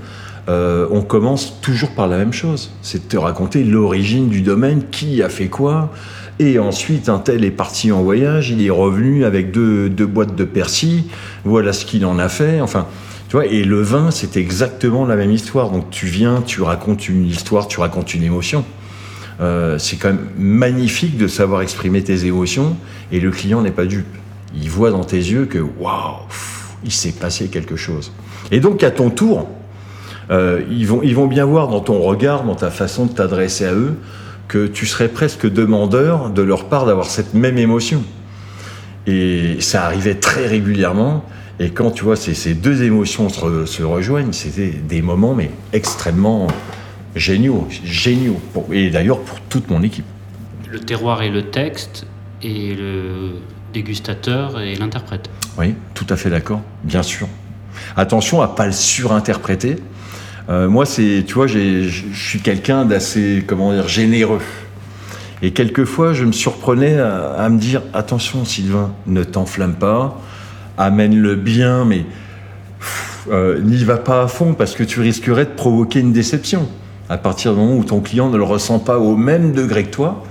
euh, 0.49 0.88
on 0.91 1.01
commence 1.01 1.60
toujours 1.62 1.91
par 1.91 2.07
la 2.07 2.17
même 2.17 2.33
chose. 2.33 2.71
C'est 2.81 3.03
de 3.05 3.10
te 3.10 3.17
raconter 3.17 3.63
l'origine 3.63 4.29
du 4.29 4.41
domaine, 4.41 4.83
qui 4.91 5.21
a 5.21 5.29
fait 5.29 5.47
quoi. 5.47 5.91
Et 6.39 6.60
ensuite, 6.60 7.10
un 7.10 7.17
tel 7.17 7.43
est 7.43 7.52
parti 7.52 7.91
en 7.91 8.04
voyage, 8.04 8.52
il 8.52 8.63
est 8.63 8.69
revenu 8.69 9.26
avec 9.26 9.52
deux, 9.52 9.89
boîtes 9.89 10.36
de 10.36 10.43
persil, 10.43 11.06
voilà 11.43 11.73
ce 11.73 11.86
qu'il 11.86 12.06
en 12.06 12.19
a 12.19 12.30
fait. 12.30 12.62
Enfin, 12.62 12.86
tu 13.28 13.36
vois, 13.36 13.47
et 13.47 13.63
le 13.63 13.82
vin, 13.82 14.12
c'est 14.12 14.38
exactement 14.38 15.06
la 15.06 15.15
même 15.15 15.32
histoire. 15.32 15.71
Donc 15.71 15.89
tu 15.89 16.06
viens, 16.06 16.43
tu 16.45 16.62
racontes 16.62 17.10
une 17.10 17.26
histoire, 17.26 17.67
tu 17.67 17.80
racontes 17.80 18.13
une 18.13 18.23
émotion. 18.23 18.63
Euh, 19.39 19.78
c'est 19.78 19.97
quand 19.97 20.10
même 20.10 20.28
magnifique 20.38 21.17
de 21.17 21.28
savoir 21.28 21.62
exprimer 21.62 22.04
tes 22.04 22.26
émotions 22.26 22.76
et 23.12 23.19
le 23.19 23.32
client 23.32 23.62
n'est 23.62 23.71
pas 23.71 23.86
dupe. 23.86 24.06
Il 24.56 24.69
voit 24.69 24.91
dans 24.91 25.04
tes 25.04 25.17
yeux 25.17 25.45
que 25.45 25.60
waouh, 25.60 26.21
il 26.84 26.91
s'est 26.91 27.12
passé 27.12 27.47
quelque 27.47 27.76
chose. 27.76 28.12
Et 28.52 28.60
donc 28.60 28.84
à 28.84 28.91
ton 28.91 29.10
tour, 29.10 29.47
euh, 30.32 30.62
ils, 30.71 30.88
vont, 30.88 31.02
ils 31.04 31.15
vont 31.15 31.28
bien 31.28 31.45
voir 31.45 31.67
dans 31.67 31.82
ton 31.82 32.02
regard, 32.02 32.43
dans 32.43 32.56
ta 32.56 32.71
façon 32.71 33.06
de 33.06 33.12
t'adresser 33.12 33.65
à 33.65 33.73
eux, 33.73 33.95
que 34.47 34.67
tu 34.67 34.86
serais 34.86 35.10
presque 35.10 35.49
demandeur 35.49 36.29
de 36.29 36.41
leur 36.41 36.65
part 36.65 36.86
d'avoir 36.86 37.07
cette 37.07 37.33
même 37.33 37.57
émotion. 37.57 38.03
Et 39.05 39.57
ça 39.60 39.86
arrivait 39.86 40.15
très 40.15 40.47
régulièrement. 40.47 41.25
Et 41.60 41.71
quand 41.71 41.91
tu 41.91 42.03
vois 42.03 42.15
ces, 42.15 42.33
ces 42.33 42.53
deux 42.53 42.83
émotions 42.83 43.29
se, 43.29 43.39
re- 43.39 43.65
se 43.65 43.83
rejoignent, 43.83 44.31
c'était 44.33 44.69
des 44.69 45.01
moments 45.01 45.33
mais 45.33 45.49
extrêmement 45.73 46.47
géniaux, 47.15 47.67
géniaux. 47.83 48.39
Pour- 48.53 48.67
et 48.71 48.89
d'ailleurs 48.89 49.19
pour 49.21 49.39
toute 49.41 49.69
mon 49.69 49.81
équipe. 49.83 50.05
Le 50.69 50.79
terroir 50.79 51.21
et 51.23 51.29
le 51.29 51.43
texte, 51.49 52.05
et 52.43 52.75
le 52.75 53.31
dégustateur 53.73 54.60
et 54.62 54.75
l'interprète. 54.75 55.29
Oui, 55.57 55.73
tout 55.93 56.05
à 56.10 56.15
fait 56.15 56.29
d'accord, 56.29 56.62
bien 56.83 57.01
sûr. 57.03 57.27
Attention 57.95 58.41
à 58.41 58.47
pas 58.49 58.65
le 58.67 58.71
surinterpréter. 58.71 59.77
Euh, 60.49 60.69
moi, 60.69 60.86
c'est, 60.86 61.23
tu 61.27 61.33
vois, 61.33 61.47
je 61.47 61.89
suis 62.13 62.39
quelqu'un 62.39 62.86
d'assez, 62.86 63.43
comment 63.45 63.73
dire, 63.73 63.88
généreux. 63.88 64.41
Et 65.41 65.51
quelquefois, 65.51 66.13
je 66.13 66.23
me 66.25 66.31
surprenais 66.31 66.97
à, 66.99 67.47
me 67.49 67.60
dire 67.60 67.83
attention, 67.93 68.43
Sylvain, 68.45 68.91
ne 69.05 69.23
t'enflamme 69.23 69.75
pas, 69.75 70.19
amène-le 70.77 71.36
bien, 71.36 71.86
mais 71.86 72.05
euh, 73.29 73.60
n'y 73.62 73.83
va 73.83 73.97
pas 73.97 74.23
à 74.23 74.27
fond 74.27 74.53
parce 74.53 74.73
que 74.73 74.83
tu 74.83 74.99
risquerais 75.01 75.45
de 75.45 75.51
provoquer 75.51 75.99
une 75.99 76.13
déception. 76.13 76.67
À 77.10 77.17
partir 77.17 77.53
du 77.53 77.60
moment 77.60 77.75
où 77.75 77.83
ton 77.83 77.99
client 77.99 78.29
ne 78.29 78.38
le 78.38 78.43
ressent 78.43 78.79
pas 78.79 78.97
au 78.97 79.15
même 79.15 79.51
degré 79.53 79.83
que 79.83 79.91
toi, 79.91 80.23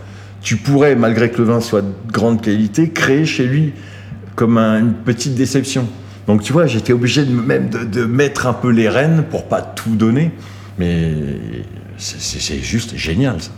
tu 0.43 0.57
pourrais, 0.57 0.97
malgré 0.97 1.31
que 1.31 1.39
le 1.39 1.45
vin 1.45 1.61
soit 1.61 1.83
de 1.83 1.93
grande 2.11 2.41
qualité, 2.41 2.91
créer 2.91 3.27
chez 3.27 3.47
lui 3.47 3.75
comme 4.35 4.59
un- 4.59 4.81
une 4.81 4.93
petite 4.93 5.35
déception. 5.35 5.87
Donc 6.27 6.43
tu 6.43 6.53
vois, 6.53 6.67
j'étais 6.67 6.93
obligé 6.93 7.25
de, 7.25 7.33
même 7.33 7.69
de, 7.71 8.05
mettre 8.05 8.47
un 8.47 8.53
peu 8.53 8.71
les 8.71 8.89
rênes 8.89 9.25
pour 9.31 9.47
pas 9.49 9.63
tout 9.63 9.95
donner. 9.95 10.33
Mais 10.79 11.13
c'est- 11.97 12.19
juste 12.63 12.97
génial 12.97 13.41
ça. 13.41 13.53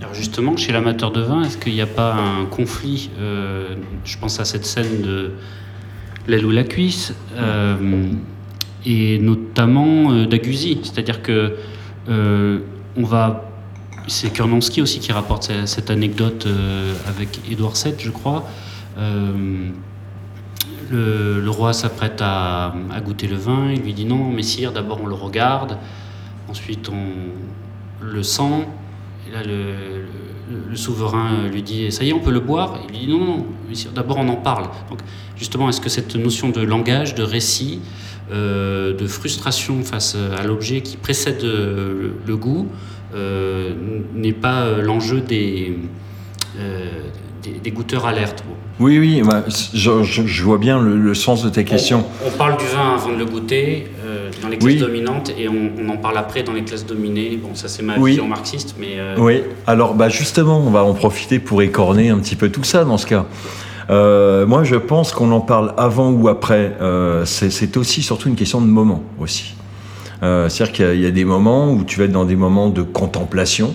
Alors 0.00 0.14
justement, 0.14 0.56
chez 0.56 0.72
l'amateur 0.72 1.10
de 1.12 1.20
vin, 1.20 1.42
est-ce 1.44 1.56
qu'il 1.58 1.74
n'y 1.74 1.80
a 1.80 1.86
pas 1.86 2.14
un 2.14 2.44
conflit 2.46 3.10
euh, 3.20 3.74
Je 4.04 4.16
pense 4.18 4.40
à 4.40 4.44
cette 4.44 4.66
scène 4.66 5.02
de 5.02 5.32
l'aile 6.26 6.44
ou 6.46 6.50
la 6.50 6.64
cuisse, 6.64 7.14
euh, 7.36 7.76
et 8.86 9.18
notamment 9.18 10.12
euh. 10.12 10.26
C'est-à-dire 10.84 11.22
que 11.22 11.54
euh, 12.08 12.58
on 12.96 13.04
va. 13.04 13.48
C'est 14.08 14.32
Kurnonski 14.32 14.82
aussi 14.82 14.98
qui 14.98 15.12
rapporte 15.12 15.44
ce- 15.44 15.66
cette 15.66 15.90
anecdote 15.90 16.48
avec 17.08 17.38
Édouard 17.50 17.74
VII, 17.74 17.94
je 17.98 18.10
crois. 18.10 18.48
Le, 20.92 21.50
roi 21.50 21.72
s'apprête 21.72 22.20
à, 22.20 22.74
goûter 23.04 23.26
le 23.26 23.36
vin. 23.36 23.70
Il 23.72 23.82
lui 23.82 23.94
dit 23.94 24.04
non, 24.04 24.30
messire, 24.30 24.72
d'abord 24.72 25.00
on 25.02 25.06
le 25.06 25.14
regarde, 25.14 25.78
ensuite 26.48 26.88
on 26.88 28.04
le 28.04 28.22
sent. 28.22 28.66
Et 29.28 29.32
là, 29.32 29.42
le, 29.42 30.06
souverain 30.74 31.48
lui 31.50 31.62
dit 31.62 31.90
Ça 31.92 32.04
y 32.04 32.10
est, 32.10 32.12
on 32.12 32.20
peut 32.20 32.32
le 32.32 32.40
boire 32.40 32.78
Il 32.84 32.92
lui 32.92 33.06
dit 33.06 33.12
Non, 33.12 33.24
non, 33.24 33.46
messire, 33.68 33.92
d'abord 33.92 34.18
on 34.18 34.28
en 34.28 34.36
parle. 34.36 34.64
Donc, 34.90 35.00
justement, 35.36 35.68
est-ce 35.68 35.80
que 35.80 35.88
cette 35.88 36.16
notion 36.16 36.50
de 36.50 36.60
langage, 36.60 37.14
de 37.14 37.22
récit, 37.22 37.80
euh, 38.30 38.94
de 38.96 39.06
frustration 39.06 39.82
face 39.82 40.16
à 40.16 40.42
l'objet 40.44 40.80
qui 40.80 40.96
précède 40.96 41.44
euh, 41.44 42.12
le, 42.26 42.36
goût 42.36 42.68
euh, 43.14 43.74
n'est 44.14 44.32
pas 44.32 44.78
l'enjeu 44.80 45.20
des, 45.20 45.76
des, 47.62 47.70
goûteurs 47.70 48.06
alertes? 48.06 48.44
Oui, 48.80 48.98
oui, 48.98 49.22
bah, 49.22 49.44
je, 49.74 50.02
je- 50.02 50.26
je 50.26 50.42
vois 50.42 50.58
bien 50.58 50.80
le, 50.80 50.96
le 50.96 51.14
sens 51.14 51.44
de 51.44 51.50
tes 51.50 51.64
questions. 51.64 52.04
On, 52.24 52.28
on 52.28 52.30
parle 52.32 52.56
du 52.56 52.64
vin 52.66 52.94
avant 52.94 53.12
de 53.12 53.18
le 53.18 53.24
goûter 53.26 53.86
euh, 54.04 54.30
dans 54.42 54.48
les 54.48 54.56
classes 54.58 54.72
Oui. 54.74 54.78
dominantes 54.80 55.30
et 55.38 55.48
on, 55.48 55.70
on 55.78 55.88
en 55.90 55.96
parle 55.98 56.16
après 56.18 56.42
dans 56.42 56.52
les 56.52 56.62
classes 56.64 56.86
dominées. 56.86 57.38
Bon, 57.40 57.54
ça 57.54 57.68
c'est 57.68 57.82
ma 57.82 57.98
Oui. 57.98 58.12
vision 58.12 58.26
marxiste, 58.26 58.74
mais 58.80 58.94
euh, 58.98 59.14
Oui, 59.18 59.42
alors 59.66 59.94
bah 59.94 60.08
justement, 60.08 60.58
on 60.58 60.70
va 60.70 60.82
en 60.84 60.94
profiter 60.94 61.38
pour 61.38 61.62
écorner 61.62 62.08
un 62.08 62.18
petit 62.18 62.34
peu 62.34 62.48
tout 62.48 62.64
ça 62.64 62.84
dans 62.84 62.98
ce 62.98 63.06
cas. 63.06 63.26
Euh, 63.90 64.46
moi, 64.46 64.64
je 64.64 64.76
pense 64.76 65.12
qu'on 65.12 65.30
en 65.32 65.40
parle 65.40 65.74
avant 65.76 66.10
ou 66.10 66.28
après. 66.28 66.72
C'est 67.24 67.76
aussi 67.76 68.02
surtout 68.02 68.28
une 68.28 68.36
question 68.36 68.60
de 68.60 68.66
moment 68.66 69.02
aussi. 69.20 69.54
C'est-à-dire 70.22 70.72
qu'il 70.72 70.94
y 71.00 71.02
y, 71.02 71.06
a 71.06 71.10
des 71.10 71.24
moments 71.24 71.72
où 71.72 71.82
tu 71.84 71.98
vas 71.98 72.04
être 72.06 72.12
dans 72.12 72.24
des 72.24 72.36
moments 72.36 72.68
de 72.68 72.82
contemplation, 72.82 73.74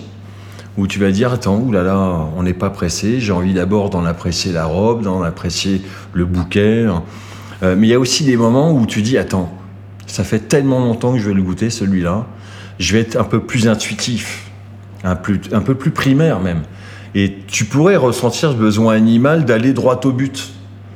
où 0.78 0.88
tu 0.88 1.00
vas 1.00 1.12
dire 1.12 1.34
attends, 1.34 1.60
oulala, 1.60 2.30
on 2.38 2.44
n'est 2.44 2.54
pas 2.54 2.70
pressé. 2.70 3.20
J'ai 3.20 3.32
envie 3.32 3.54
d'abord 3.54 3.90
d'en 3.90 4.06
apprécier 4.06 4.52
la 4.52 4.66
robe, 4.66 5.02
d'en 5.02 5.24
apprécier 5.24 5.82
le 6.14 6.26
bouquet. 6.26 6.86
Euh, 7.64 7.76
mais 7.76 7.88
il 7.88 7.90
y 7.90 7.94
a 7.94 8.00
aussi 8.00 8.24
des 8.24 8.38
moments 8.38 8.72
où 8.72 8.86
tu 8.86 9.02
dis 9.02 9.18
attends, 9.18 9.52
ça 10.06 10.24
fait 10.24 10.40
tellement 10.40 10.80
longtemps 10.80 11.14
que 11.14 11.20
je 11.20 11.28
vais 11.28 11.34
le 11.34 11.42
goûter 11.42 11.70
celui-là. 11.70 12.28
Je 12.80 12.94
vais 12.94 13.02
être 13.02 13.16
un 13.16 13.24
peu 13.24 13.42
plus 13.42 13.68
intuitif 13.68 14.48
un 15.04 15.16
peu 15.16 15.76
plus 15.76 15.92
primaire 15.92 16.40
même. 16.40 16.62
Et 17.16 17.38
tu 17.48 17.66
pourrais 17.66 17.96
ressentir 17.96 18.52
ce 18.52 18.56
besoin 18.56 18.96
animal 18.96 19.46
d'aller 19.46 19.74
droit 19.74 20.00
au 20.04 20.12
but. 20.12 20.52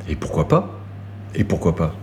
Et 0.10 0.15
pourquoi 0.15 0.48
pas? 0.48 0.80
Et 1.36 1.44
pourquoi 1.44 1.76
pas? 1.76 1.96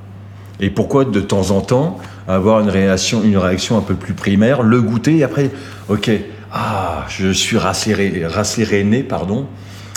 Et 0.61 0.71
pourquoi 0.71 1.05
de 1.05 1.21
temps 1.21 1.51
en 1.51 1.61
temps 1.61 1.99
avoir 2.27 2.61
une 2.61 2.71
réaction, 2.71 3.23
une 3.23 3.37
réaction 3.37 3.79
un 3.79 3.81
peu 3.81 3.95
plus 3.95 4.15
primaire, 4.15 4.63
le 4.63 4.83
goûter 4.83 5.19
et 5.19 5.25
après, 5.25 5.51
ok, 5.89 6.11
ah, 6.53 7.07
je 7.09 7.31
suis 7.33 7.57
rasséréné, 7.59 9.03
pardon, 9.03 9.47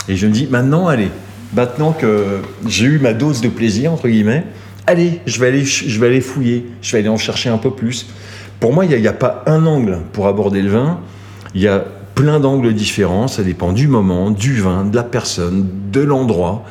et 0.08 0.16
je 0.16 0.26
me 0.26 0.32
dis 0.32 0.48
maintenant, 0.50 0.88
allez, 0.88 1.10
maintenant 1.54 1.92
que 1.92 2.40
j'ai 2.66 2.86
eu 2.86 2.98
ma 2.98 3.14
dose 3.14 3.40
de 3.40 3.48
plaisir 3.48 3.92
entre 3.92 4.08
guillemets, 4.08 4.44
allez, 4.86 5.20
je 5.26 5.40
vais 5.40 5.48
aller, 5.48 5.64
je 5.64 6.00
vais 6.00 6.08
aller 6.08 6.20
fouiller, 6.20 6.66
je 6.82 6.92
vais 6.92 6.98
aller 6.98 7.08
en 7.08 7.16
chercher 7.16 7.48
un 7.48 7.58
peu 7.58 7.70
plus. 7.70 8.06
Pour 8.60 8.72
moi, 8.72 8.84
il 8.84 9.00
n'y 9.00 9.08
a, 9.08 9.12
pas 9.12 9.42
un 9.46 9.66
angle 9.66 10.00
pour 10.12 10.28
aborder 10.28 10.62
le 10.62 10.70
vin. 10.70 11.00
Il 11.54 11.60
y 11.60 11.68
a 11.68 11.84
plein 12.14 12.38
d'angles 12.38 12.72
différents, 12.74 13.26
ça 13.26 13.42
dépend 13.42 13.72
du 13.72 13.88
moment, 13.88 14.30
du 14.30 14.60
vin, 14.60 14.84
de 14.84 14.94
la 14.94 15.02
personne, 15.02 15.66
de 15.90 16.00
l'endroit. 16.00 16.64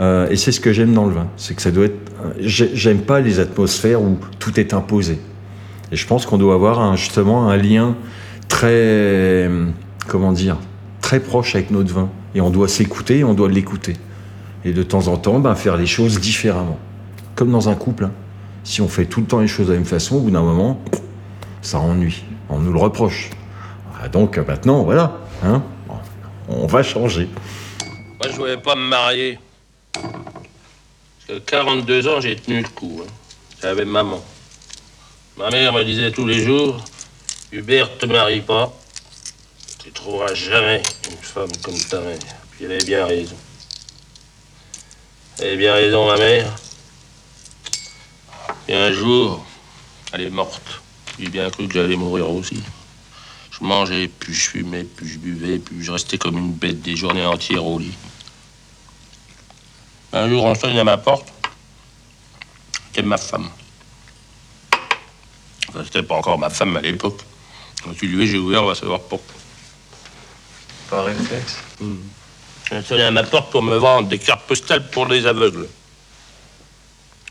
Euh, 0.00 0.28
et 0.28 0.36
c'est 0.36 0.52
ce 0.52 0.60
que 0.60 0.72
j'aime 0.72 0.92
dans 0.92 1.06
le 1.06 1.14
vin, 1.14 1.28
c'est 1.36 1.54
que 1.54 1.62
ça 1.62 1.70
doit 1.70 1.86
être. 1.86 1.96
j'ai- 2.40 2.70
J'aime 2.74 2.98
pas 2.98 3.20
les 3.20 3.38
atmosphères 3.40 4.02
où 4.02 4.18
tout 4.38 4.58
est 4.58 4.74
imposé. 4.74 5.18
Et 5.92 5.96
je 5.96 6.06
pense 6.06 6.26
qu'on 6.26 6.36
doit 6.36 6.54
avoir 6.54 6.96
justement 6.96 7.48
un 7.48 7.56
lien 7.56 7.94
très, 8.48 9.48
comment 10.06 10.32
dire, 10.32 10.56
très 11.00 11.20
proche 11.20 11.54
avec 11.54 11.70
notre 11.70 11.92
vin. 11.92 12.08
Et 12.34 12.40
on 12.40 12.50
doit 12.50 12.68
s'écouter, 12.68 13.24
on 13.24 13.34
doit 13.34 13.48
l'écouter. 13.48 13.94
Et 14.64 14.72
de 14.72 14.82
temps 14.82 15.08
en 15.08 15.16
temps, 15.16 15.38
ben, 15.38 15.54
faire 15.54 15.76
les 15.76 15.86
choses 15.86 16.20
différemment. 16.20 16.78
Comme 17.34 17.50
dans 17.50 17.68
un 17.68 17.74
couple. 17.74 18.04
hein. 18.04 18.12
Si 18.64 18.80
on 18.80 18.88
fait 18.88 19.04
tout 19.06 19.20
le 19.20 19.26
temps 19.26 19.40
les 19.40 19.46
choses 19.46 19.68
de 19.68 19.72
la 19.72 19.78
même 19.78 19.86
façon, 19.86 20.16
au 20.16 20.20
bout 20.20 20.30
d'un 20.30 20.42
moment, 20.42 20.80
ça 21.62 21.78
ennuie. 21.78 22.24
On 22.48 22.58
nous 22.58 22.72
le 22.72 22.78
reproche. 22.78 23.30
Ah, 24.02 24.08
Donc 24.08 24.38
maintenant, 24.38 24.82
voilà, 24.82 25.18
hein, 25.44 25.62
on 26.48 26.66
va 26.66 26.82
changer. 26.82 27.28
Moi, 28.18 28.28
je 28.30 28.36
voulais 28.36 28.56
pas 28.56 28.74
me 28.74 28.88
marier. 28.88 29.38
Parce 29.92 31.38
que 31.40 31.44
42 31.44 32.08
ans, 32.08 32.20
j'ai 32.20 32.36
tenu 32.36 32.60
le 32.62 32.68
coup. 32.68 33.00
Hein. 33.02 33.10
J'avais 33.62 33.84
maman. 33.84 34.20
Ma 35.38 35.50
mère 35.50 35.72
me 35.72 35.84
disait 35.84 36.10
tous 36.10 36.26
les 36.26 36.42
jours 36.42 36.82
Hubert, 37.52 37.96
te 37.98 38.06
marie 38.06 38.40
pas. 38.40 38.72
Tu 39.78 39.92
trouveras 39.92 40.34
jamais 40.34 40.82
une 41.08 41.16
femme 41.18 41.52
comme 41.62 41.78
ta 41.78 42.00
mère. 42.00 42.18
Puis 42.50 42.64
elle 42.64 42.72
avait 42.72 42.84
bien 42.84 43.06
raison. 43.06 43.36
Elle 45.38 45.46
avait 45.46 45.56
bien 45.56 45.74
raison, 45.74 46.06
ma 46.06 46.16
mère. 46.16 46.56
Et 48.66 48.74
un 48.74 48.90
jour, 48.90 49.46
elle 50.12 50.22
est 50.22 50.30
morte. 50.30 50.80
J'ai 51.20 51.28
bien 51.28 51.48
cru 51.50 51.68
que 51.68 51.74
j'allais 51.74 51.94
mourir 51.94 52.28
aussi. 52.28 52.62
Je 53.52 53.64
mangeais, 53.64 54.08
puis 54.08 54.34
je 54.34 54.50
fumais, 54.50 54.84
puis 54.84 55.08
je 55.08 55.18
buvais, 55.18 55.58
puis 55.60 55.82
je 55.82 55.92
restais 55.92 56.18
comme 56.18 56.36
une 56.36 56.52
bête 56.52 56.82
des 56.82 56.96
journées 56.96 57.24
entières 57.24 57.64
au 57.64 57.78
lit. 57.78 57.94
Un 60.12 60.28
jour, 60.28 60.44
on 60.44 60.54
sonne 60.56 60.76
à 60.76 60.84
ma 60.84 60.98
porte. 60.98 61.32
C'était 62.88 63.02
ma 63.02 63.18
femme. 63.18 63.48
Enfin, 65.68 65.84
c'était 65.84 66.02
pas 66.02 66.16
encore 66.16 66.38
ma 66.38 66.50
femme 66.50 66.76
à 66.76 66.80
l'époque. 66.80 67.22
Quand 67.84 67.94
tu 67.94 68.06
lui 68.06 68.24
ai, 68.24 68.26
j'ai 68.26 68.38
ouvert, 68.38 68.62
on 68.62 68.66
va 68.66 68.74
savoir 68.74 69.00
pourquoi. 69.00 69.34
Par 70.90 71.04
réflexe. 71.04 71.58
Elle 72.70 72.78
a 72.78 72.82
sonné 72.82 73.02
à 73.04 73.10
ma 73.10 73.22
porte 73.22 73.50
pour 73.50 73.62
me 73.62 73.76
vendre 73.76 74.08
des 74.08 74.18
cartes 74.18 74.46
postales 74.46 74.88
pour 74.90 75.06
les 75.06 75.26
aveugles. 75.26 75.68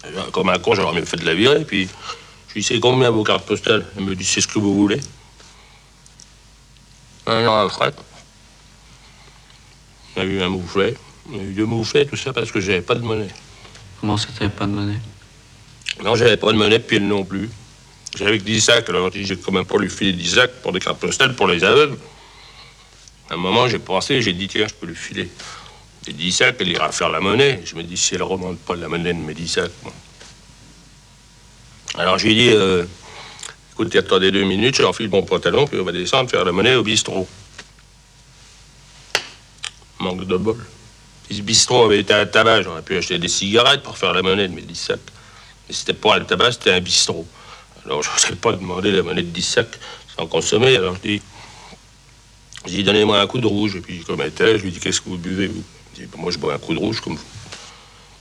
Et 0.06 0.32
Comme 0.32 0.50
un 0.50 0.60
con, 0.60 0.76
j'aurais 0.76 1.00
mieux 1.00 1.06
fait 1.06 1.18
de 1.18 1.26
la 1.26 1.34
virer, 1.34 1.66
puis 1.66 1.90
je 2.50 2.54
lui 2.54 2.62
dis 2.62 2.68
c'est 2.68 2.80
combien 2.80 3.10
vos 3.10 3.24
cartes 3.24 3.46
postales? 3.46 3.86
Elle 3.98 4.04
me 4.04 4.16
dit 4.16 4.24
c'est 4.24 4.42
ce 4.42 4.48
que 4.48 4.60
vous 4.60 4.76
voulez. 4.76 5.02
Un 7.28 7.48
an 7.48 7.66
après, 7.66 7.92
on 10.16 10.22
a 10.22 10.24
eu 10.24 10.42
un 10.42 10.50
mouflet. 10.50 10.96
On 11.32 11.40
a 11.40 11.42
eu 11.42 11.54
deux 11.54 11.66
mouflets, 11.66 12.06
tout 12.06 12.16
ça 12.16 12.32
parce 12.32 12.52
que 12.52 12.62
j'avais 12.62 12.82
pas 12.82 12.96
de 12.96 13.02
monnaie. 13.02 13.34
Comment 14.00 14.16
ça, 14.16 14.28
t'avais 14.38 14.52
pas 14.52 14.68
de 14.68 14.72
monnaie? 14.72 15.00
Non, 16.04 16.16
j'avais 16.16 16.38
pas 16.38 16.52
de 16.52 16.58
monnaie, 16.58 16.80
puis 16.80 16.98
elle 16.98 17.08
non 17.08 17.24
plus. 17.24 17.50
J'avais 18.16 18.38
que 18.38 18.44
10 18.44 18.62
sacs, 18.62 18.90
alors 18.90 19.12
j'ai 19.12 19.20
dit, 19.20 19.26
j'ai 19.26 19.38
quand 19.38 19.52
même 19.52 19.66
pas 19.66 19.78
lui 19.78 19.90
filer 19.90 20.14
10 20.14 20.36
sacs 20.36 20.62
pour 20.62 20.72
des 20.72 20.80
cartes 20.80 21.00
postales 21.00 21.36
pour 21.36 21.48
les 21.48 21.64
aveugles. 21.64 21.98
À 23.30 23.34
un 23.34 23.38
moment, 23.38 23.68
j'ai 23.68 23.80
pensé, 23.80 24.22
j'ai 24.22 24.34
dit, 24.34 24.48
tiens, 24.48 24.68
je 24.68 24.74
peux 24.74 24.88
lui 24.88 24.96
filer 24.96 25.30
10 26.08 26.32
sacs, 26.32 26.56
elle 26.60 26.70
ira 26.70 26.92
faire 26.92 27.10
la 27.10 27.20
monnaie. 27.20 27.62
Je 27.66 27.76
me 27.76 27.84
dis, 27.84 27.98
si 27.98 28.16
elle 28.16 28.24
remonte 28.24 28.60
pas 28.60 28.76
la 28.76 28.88
monnaie 28.88 29.14
de 29.14 29.20
mes 29.20 29.34
10 29.34 29.48
sacs, 29.48 29.72
moi. 29.84 29.94
Alors 31.98 32.18
j'ai 32.18 32.34
dit, 32.34 32.50
euh, 32.50 32.86
écoute, 33.74 33.94
attendez 33.96 34.32
deux 34.32 34.44
minutes, 34.44 34.76
j'enfile 34.76 35.10
mon 35.10 35.24
pantalon, 35.24 35.66
puis 35.66 35.80
on 35.80 35.84
va 35.84 35.92
descendre 35.92 36.30
faire 36.30 36.46
la 36.46 36.52
monnaie 36.52 36.76
au 36.76 36.84
bistrot. 36.84 37.28
Manque 40.00 40.26
de 40.26 40.38
bol. 40.38 40.58
Si 41.28 41.38
ce 41.38 41.42
bistrot 41.42 41.86
avait 41.86 42.00
été 42.00 42.14
un 42.14 42.26
tabac, 42.26 42.62
j'aurais 42.62 42.82
pu 42.82 42.98
acheter 42.98 43.18
des 43.18 43.28
cigarettes 43.28 43.82
pour 43.82 43.98
faire 43.98 44.14
la 44.14 44.22
monnaie 44.22 44.48
de 44.48 44.54
mes 44.54 44.62
10 44.62 44.76
sacs. 44.76 45.00
Mais 45.68 45.74
c'était 45.74 45.94
pas 45.94 46.16
un 46.16 46.22
tabac, 46.22 46.54
c'était 46.54 46.72
un 46.72 46.82
bistrot. 46.82 47.26
Alors 47.86 48.02
je 48.04 48.10
n'osais 48.10 48.36
pas 48.36 48.54
demander 48.54 48.92
la 48.92 49.04
monnaie 49.04 49.22
de 49.22 49.30
10 49.30 49.42
sacs 49.42 49.80
sans 50.18 50.28
consommer. 50.28 50.76
Alors 50.76 50.96
je 50.96 51.10
dis, 51.10 51.22
dit, 52.68 52.84
donnez-moi 52.84 53.22
un 53.22 53.28
coup 53.28 53.40
de 53.40 53.48
rouge. 53.48 53.76
Et 53.76 53.82
puis 53.82 54.00
comme 54.00 54.22
elle 54.22 54.28
était, 54.28 54.58
je 54.58 54.64
lui 54.64 54.72
dis, 54.72 54.80
qu'est-ce 54.80 55.02
que 55.02 55.10
vous 55.10 55.18
buvez, 55.18 55.48
vous? 55.48 55.64
Dit, 55.96 56.04
moi 56.18 56.32
je 56.32 56.38
bois 56.38 56.56
un 56.56 56.58
coup 56.58 56.74
de 56.74 56.80
rouge 56.80 57.02
comme 57.02 57.14
vous. 57.14 57.24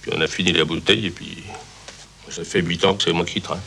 Puis 0.03 0.13
on 0.15 0.21
a 0.21 0.27
fini 0.27 0.53
la 0.53 0.65
bouteille, 0.65 1.07
et 1.07 1.11
puis 1.11 1.43
ça 2.29 2.45
fait 2.45 2.61
8 2.61 2.85
ans 2.85 2.95
que 2.95 3.03
c'est 3.03 3.13
moi 3.13 3.25
qui 3.25 3.41
trinque. 3.41 3.61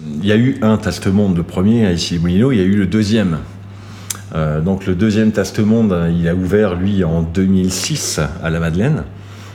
Il 0.00 0.26
y 0.26 0.32
a 0.32 0.36
eu 0.36 0.58
un 0.62 0.76
Taste-Monde, 0.76 1.36
le 1.36 1.42
premier 1.42 1.86
à 1.86 1.92
issy 1.92 2.18
moulineaux 2.18 2.50
il 2.50 2.58
y 2.58 2.60
a 2.60 2.64
eu 2.64 2.76
le 2.76 2.86
deuxième. 2.86 3.40
Euh, 4.34 4.60
donc 4.60 4.86
le 4.86 4.94
deuxième 4.94 5.32
Taste-Monde, 5.32 6.12
il 6.18 6.28
a 6.28 6.34
ouvert 6.34 6.74
lui 6.74 7.04
en 7.04 7.22
2006 7.22 8.20
à 8.42 8.50
la 8.50 8.58
Madeleine. 8.58 9.04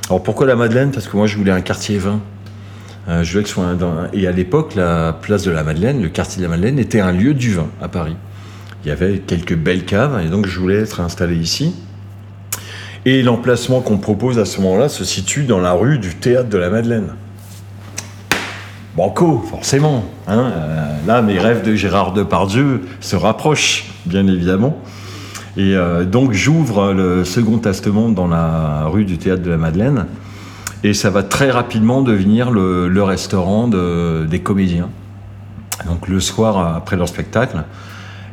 Alors 0.08 0.23
pourquoi 0.23 0.47
la 0.47 0.56
Madeleine? 0.56 0.91
Parce 0.91 1.08
que 1.08 1.17
moi 1.17 1.28
je 1.28 1.38
voulais 1.38 1.52
un 1.52 1.62
quartier 1.62 1.97
vin. 1.97 2.21
Euh, 3.07 3.23
je 3.23 3.31
voulais 3.31 3.43
que 3.43 3.49
soit 3.49 3.65
Et 4.13 4.27
à 4.27 4.31
l'époque, 4.31 4.75
la 4.75 5.13
place 5.13 5.43
de 5.43 5.51
la 5.51 5.63
Madeleine, 5.63 6.01
le 6.01 6.09
quartier 6.09 6.39
de 6.39 6.43
la 6.43 6.49
Madeleine, 6.49 6.79
était 6.79 6.99
un 6.99 7.12
lieu 7.12 7.33
du 7.33 7.53
vin 7.53 7.67
à 7.81 7.88
Paris. 7.88 8.15
Il 8.83 8.89
y 8.89 8.91
avait 8.91 9.19
quelques 9.19 9.55
belles 9.55 9.85
caves 9.85 10.21
et 10.25 10.29
donc 10.29 10.47
je 10.47 10.59
voulais 10.59 10.77
être 10.77 11.01
installé 11.01 11.35
ici. 11.35 11.73
Et 13.05 13.23
l'emplacement 13.23 13.81
qu'on 13.81 13.97
propose 13.97 14.39
à 14.39 14.45
ce 14.45 14.62
moment-là 14.62 14.89
se 14.89 15.03
situe 15.03 15.43
dans 15.43 15.59
la 15.59 15.71
rue 15.71 15.99
du 15.99 16.15
théâtre 16.15 16.49
de 16.49 16.57
la 16.57 16.69
Madeleine. 16.69 17.13
Banco, 18.95 19.43
forcément. 19.49 20.03
hein. 20.27 20.51
Euh, 20.53 20.97
là, 21.07 21.21
mes 21.21 21.39
rêves 21.39 21.63
de 21.63 21.75
Gérard 21.75 22.12
Depardieu 22.12 22.81
se 22.99 23.15
rapprochent, 23.15 23.85
bien 24.05 24.27
évidemment. 24.27 24.77
Et 25.57 25.75
euh, 25.75 26.03
donc, 26.03 26.33
j'ouvre 26.33 26.93
le 26.93 27.23
second 27.23 27.57
Taste-Monde 27.57 28.15
dans 28.15 28.27
la 28.27 28.85
rue 28.88 29.05
du 29.05 29.17
Théâtre 29.17 29.41
de 29.41 29.49
la 29.49 29.57
Madeleine. 29.57 30.05
Et 30.83 30.93
ça 30.93 31.09
va 31.09 31.23
très 31.23 31.51
rapidement 31.51 32.01
devenir 32.01 32.51
le, 32.51 33.03
restaurant 33.03 33.67
de- 33.67 34.25
des 34.29 34.39
comédiens. 34.39 34.89
Donc, 35.85 36.07
le 36.07 36.19
soir, 36.19 36.75
après 36.75 36.95
leur 36.95 37.07
spectacle. 37.07 37.63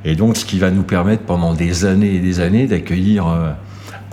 Et 0.04 0.14
donc, 0.14 0.36
ce 0.36 0.44
qui 0.44 0.58
va 0.58 0.70
nous 0.70 0.82
permettre 0.82 1.24
pendant 1.24 1.54
des 1.54 1.84
années 1.84 2.14
et 2.14 2.18
des 2.20 2.40
années 2.40 2.66
d'accueillir 2.66 3.26
euh, 3.26 3.50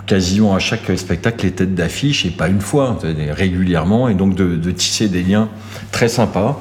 quasiment 0.06 0.54
à 0.54 0.58
chaque 0.58 0.90
spectacle 0.96 1.44
les 1.44 1.52
têtes 1.52 1.74
d'affiche, 1.74 2.26
et 2.26 2.30
pas 2.30 2.48
une 2.48 2.60
fois, 2.60 2.98
régulièrement, 3.30 4.08
et 4.08 4.14
donc 4.14 4.34
de, 4.34 4.70
tisser 4.70 5.08
des 5.08 5.22
liens 5.22 5.48
très 5.92 6.08
sympas. 6.08 6.60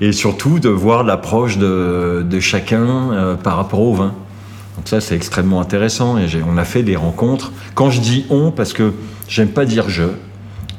Et 0.00 0.12
surtout 0.12 0.58
de 0.58 0.68
voir 0.68 1.04
l'approche 1.04 1.58
de, 1.58 2.40
chacun 2.40 3.12
euh, 3.12 3.34
par 3.34 3.56
rapport 3.56 3.80
au 3.80 3.94
vin. 3.94 4.14
Donc 4.76 4.88
ça, 4.88 5.00
c'est 5.00 5.14
extrêmement 5.14 5.60
intéressant. 5.60 6.18
Et 6.18 6.26
on 6.48 6.56
a 6.56 6.64
fait 6.64 6.82
des 6.82 6.96
rencontres. 6.96 7.52
Quand 7.74 7.90
je 7.90 8.00
dis 8.00 8.26
on, 8.30 8.50
parce 8.50 8.72
que 8.72 8.92
j'aime 9.28 9.48
pas 9.48 9.64
dire 9.64 9.88
je, 9.88 10.04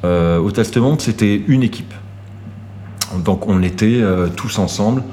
euh, 0.06 0.40
au 0.40 0.52
Testament, 0.52 0.98
c'était 1.00 1.42
une 1.48 1.64
équipe. 1.64 1.94
Donc 3.24 3.48
on 3.48 3.62
était 3.62 4.02
euh, 4.02 4.28
tous 4.28 4.60
ensemble 4.60 5.04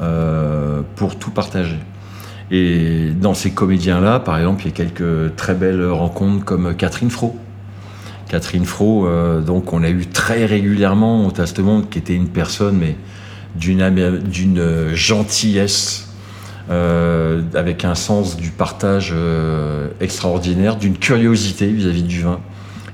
euh, 0.00 0.82
pour 0.96 1.16
tout 1.16 1.30
partager. 1.30 1.78
Et 2.50 3.10
dans 3.10 3.34
ces 3.34 3.50
comédiens-là, 3.50 4.20
par 4.20 4.38
exemple, 4.38 4.62
il 4.64 4.66
y 4.66 4.68
a 4.68 4.72
quelques 4.72 5.36
très 5.36 5.54
belles 5.54 5.84
rencontres 5.90 6.44
comme 6.44 6.74
Catherine 6.74 7.10
Fro. 7.10 7.36
Catherine 8.28 8.64
Fro, 8.64 9.06
euh, 9.06 9.40
donc 9.40 9.72
on 9.72 9.78
l'a 9.78 9.90
eu 9.90 10.06
très 10.06 10.46
régulièrement 10.46 11.26
au 11.26 11.30
Testament, 11.30 11.82
qui 11.82 11.98
était 11.98 12.14
une 12.14 12.28
personne 12.28 12.78
mais 12.78 12.96
d'une 13.54 14.94
gentillesse, 14.94 16.04
avec 16.68 17.84
un 17.84 17.94
sens 17.94 18.36
du 18.36 18.50
partage 18.50 19.14
extraordinaire, 20.00 20.76
d'une 20.76 20.96
curiosité 20.96 21.66
vis-à-vis 21.66 22.02
du 22.02 22.20
vin, 22.20 22.40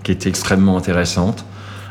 qui 0.05 0.13
était 0.13 0.29
extrêmement 0.29 0.77
intéressante. 0.77 1.45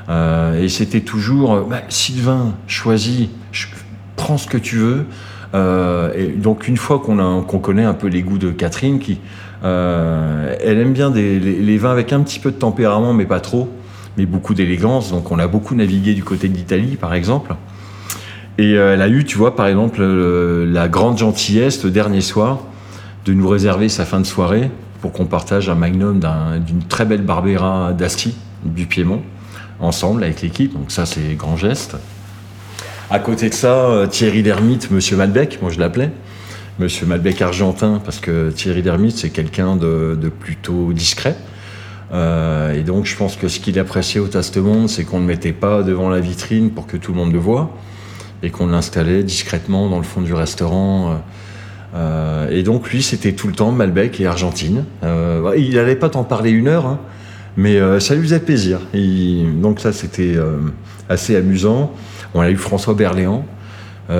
Euh, 0.09 0.61
et 0.61 0.69
c'était 0.69 1.01
toujours, 1.01 1.53
euh, 1.53 1.65
bah, 1.69 1.81
Sylvain, 1.89 2.53
choisis, 2.67 3.27
ch- 3.51 3.71
prends 4.15 4.37
ce 4.37 4.47
que 4.47 4.57
tu 4.57 4.77
veux. 4.77 5.05
Euh, 5.53 6.11
et 6.15 6.27
donc 6.27 6.67
une 6.67 6.77
fois 6.77 6.99
qu'on 6.99 7.43
connaît 7.59 7.83
un 7.83 7.93
peu 7.93 8.07
les 8.07 8.21
goûts 8.21 8.37
de 8.37 8.51
Catherine, 8.51 8.99
qui, 8.99 9.19
elle 9.63 10.77
aime 10.79 10.93
bien 10.93 11.09
les, 11.11 11.39
les 11.39 11.77
vins 11.77 11.91
avec 11.91 12.11
un 12.11 12.21
petit 12.21 12.39
peu 12.39 12.51
de 12.51 12.55
tempérament, 12.57 13.13
mais 13.13 13.25
pas 13.25 13.39
trop, 13.39 13.69
mais 14.17 14.25
beaucoup 14.25 14.53
d'élégance. 14.53 15.11
Donc 15.11 15.31
on 15.31 15.39
a 15.39 15.47
beaucoup 15.47 15.75
navigué 15.75 16.13
du 16.13 16.23
côté 16.23 16.49
de 16.49 16.55
l'Italie, 16.55 16.97
par 16.99 17.13
exemple. 17.13 17.55
Et 18.57 18.71
elle 18.73 19.01
a 19.01 19.07
eu, 19.07 19.23
tu 19.25 19.37
vois, 19.37 19.55
par 19.55 19.67
exemple, 19.67 20.01
le- 20.01 20.65
la 20.65 20.87
grande 20.87 21.17
gentillesse 21.17 21.83
le 21.83 21.91
dernier 21.91 22.21
soir 22.21 22.59
de 23.25 23.33
nous 23.33 23.47
réserver 23.47 23.89
sa 23.89 24.05
fin 24.05 24.19
de 24.19 24.25
soirée 24.25 24.69
pour 25.03 25.11
qu'on 25.11 25.25
partage 25.25 25.67
un 25.67 25.75
magnum 25.75 26.21
d'un- 26.21 26.59
d'une 26.59 26.81
très 26.81 27.03
belle 27.03 27.23
Barbera 27.23 27.91
d'Asti, 27.91 28.35
du 28.63 28.85
Piémont, 28.85 29.21
ensemble 29.81 30.23
avec 30.23 30.41
l'équipe. 30.41 30.73
Donc 30.73 30.93
ça, 30.93 31.05
c'est 31.05 31.35
grand 31.35 31.57
geste. 31.57 31.97
À 33.11 33.19
côté 33.19 33.49
de 33.49 33.53
ça, 33.53 33.67
euh, 33.89 34.07
Thierry 34.07 34.43
Lhermitte, 34.43 34.89
Monsieur 34.91 35.17
Malbec, 35.17 35.59
moi 35.61 35.71
je 35.71 35.79
l'appelais. 35.81 36.09
Monsieur 36.79 37.05
Malbec 37.05 37.41
argentin, 37.41 37.99
parce 38.05 38.21
que 38.21 38.49
Thierry 38.51 38.81
Lhermitte, 38.81 39.17
c'est 39.17 39.29
quelqu'un 39.29 39.75
de, 39.75 40.17
plutôt 40.39 40.93
discret. 40.93 41.35
Euh, 42.13 42.71
et 42.73 42.83
donc, 42.83 43.03
je 43.05 43.17
pense 43.17 43.35
que 43.35 43.49
ce 43.49 43.59
qu'il 43.59 43.77
appréciait 43.79 44.21
au 44.21 44.27
Taste-Monde, 44.29 44.87
c'est 44.87 45.03
qu'on 45.03 45.19
ne 45.19 45.25
mettait 45.25 45.51
pas 45.51 45.83
devant 45.83 46.07
la 46.09 46.21
vitrine 46.21 46.71
pour 46.71 46.87
que 46.87 46.95
tout 46.95 47.11
le 47.11 47.17
monde 47.17 47.33
le 47.33 47.39
voit, 47.39 47.75
et 48.41 48.51
qu'on 48.51 48.67
l'installait 48.67 49.23
discrètement 49.23 49.89
dans 49.89 49.97
le 49.97 50.03
fond 50.03 50.21
du 50.21 50.33
restaurant. 50.33 51.11
euh, 51.11 51.15
euh, 51.95 52.49
et 52.49 52.63
donc, 52.63 52.89
lui, 52.89 53.03
c'était 53.03 53.33
tout 53.33 53.47
le 53.47 53.53
temps 53.53 53.71
Malbec 53.71 54.19
et 54.19 54.25
Argentine. 54.25 54.85
Euh, 55.03 55.53
il 55.57 55.75
n'allait 55.75 55.95
pas 55.95 56.09
t'en 56.09 56.23
parler 56.23 56.51
une 56.51 56.67
heure, 56.67 56.85
hein, 56.85 56.99
mais 57.55 57.77
euh, 57.77 57.99
ça 57.99 58.15
lui 58.15 58.23
faisait 58.23 58.39
plaisir. 58.39 58.79
Donc, 58.93 59.79
ça, 59.79 59.91
c'était 59.93 60.35
assez 61.09 61.35
amusant. 61.35 61.93
On 62.33 62.41
a 62.41 62.49
eu 62.49 62.57
François 62.57 62.93
Berléand. 62.93 63.45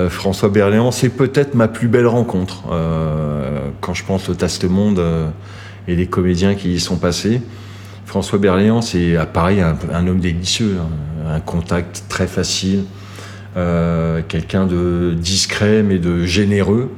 François 0.08 0.48
Berléand, 0.48 0.90
c'est 0.90 1.10
peut-être 1.10 1.54
ma 1.54 1.68
plus 1.68 1.88
belle 1.88 2.06
rencontre 2.06 2.62
quand 3.80 3.94
je 3.94 4.02
pense 4.02 4.28
au 4.28 4.34
Taste-Monde 4.34 4.98
euh, 4.98 5.28
et 5.86 5.94
les 5.94 6.06
comédiens 6.06 6.54
qui 6.54 6.72
y 6.72 6.80
sont 6.80 6.96
passés. 6.96 7.42
François 8.06 8.38
Berléand, 8.38 8.80
c'est 8.80 9.16
pareil, 9.32 9.60
un, 9.60 9.76
un 9.92 10.06
homme 10.06 10.20
délicieux, 10.20 10.78
hein, 10.80 11.34
un 11.34 11.40
contact 11.40 12.04
très 12.08 12.26
facile, 12.26 12.84
quelqu'un 13.54 14.66
de 14.66 15.14
discret 15.16 15.82
mais 15.82 15.98
de 15.98 16.24
généreux. 16.24 16.90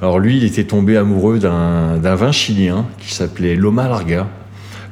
Alors 0.00 0.18
lui, 0.18 0.36
il 0.36 0.44
était 0.44 0.64
tombé 0.64 0.96
amoureux 0.96 1.38
d'un 1.38 2.14
vin 2.14 2.32
chilien 2.32 2.86
qui 2.98 3.14
s'appelait 3.14 3.54
Loma 3.56 3.88
Larga. 3.88 4.28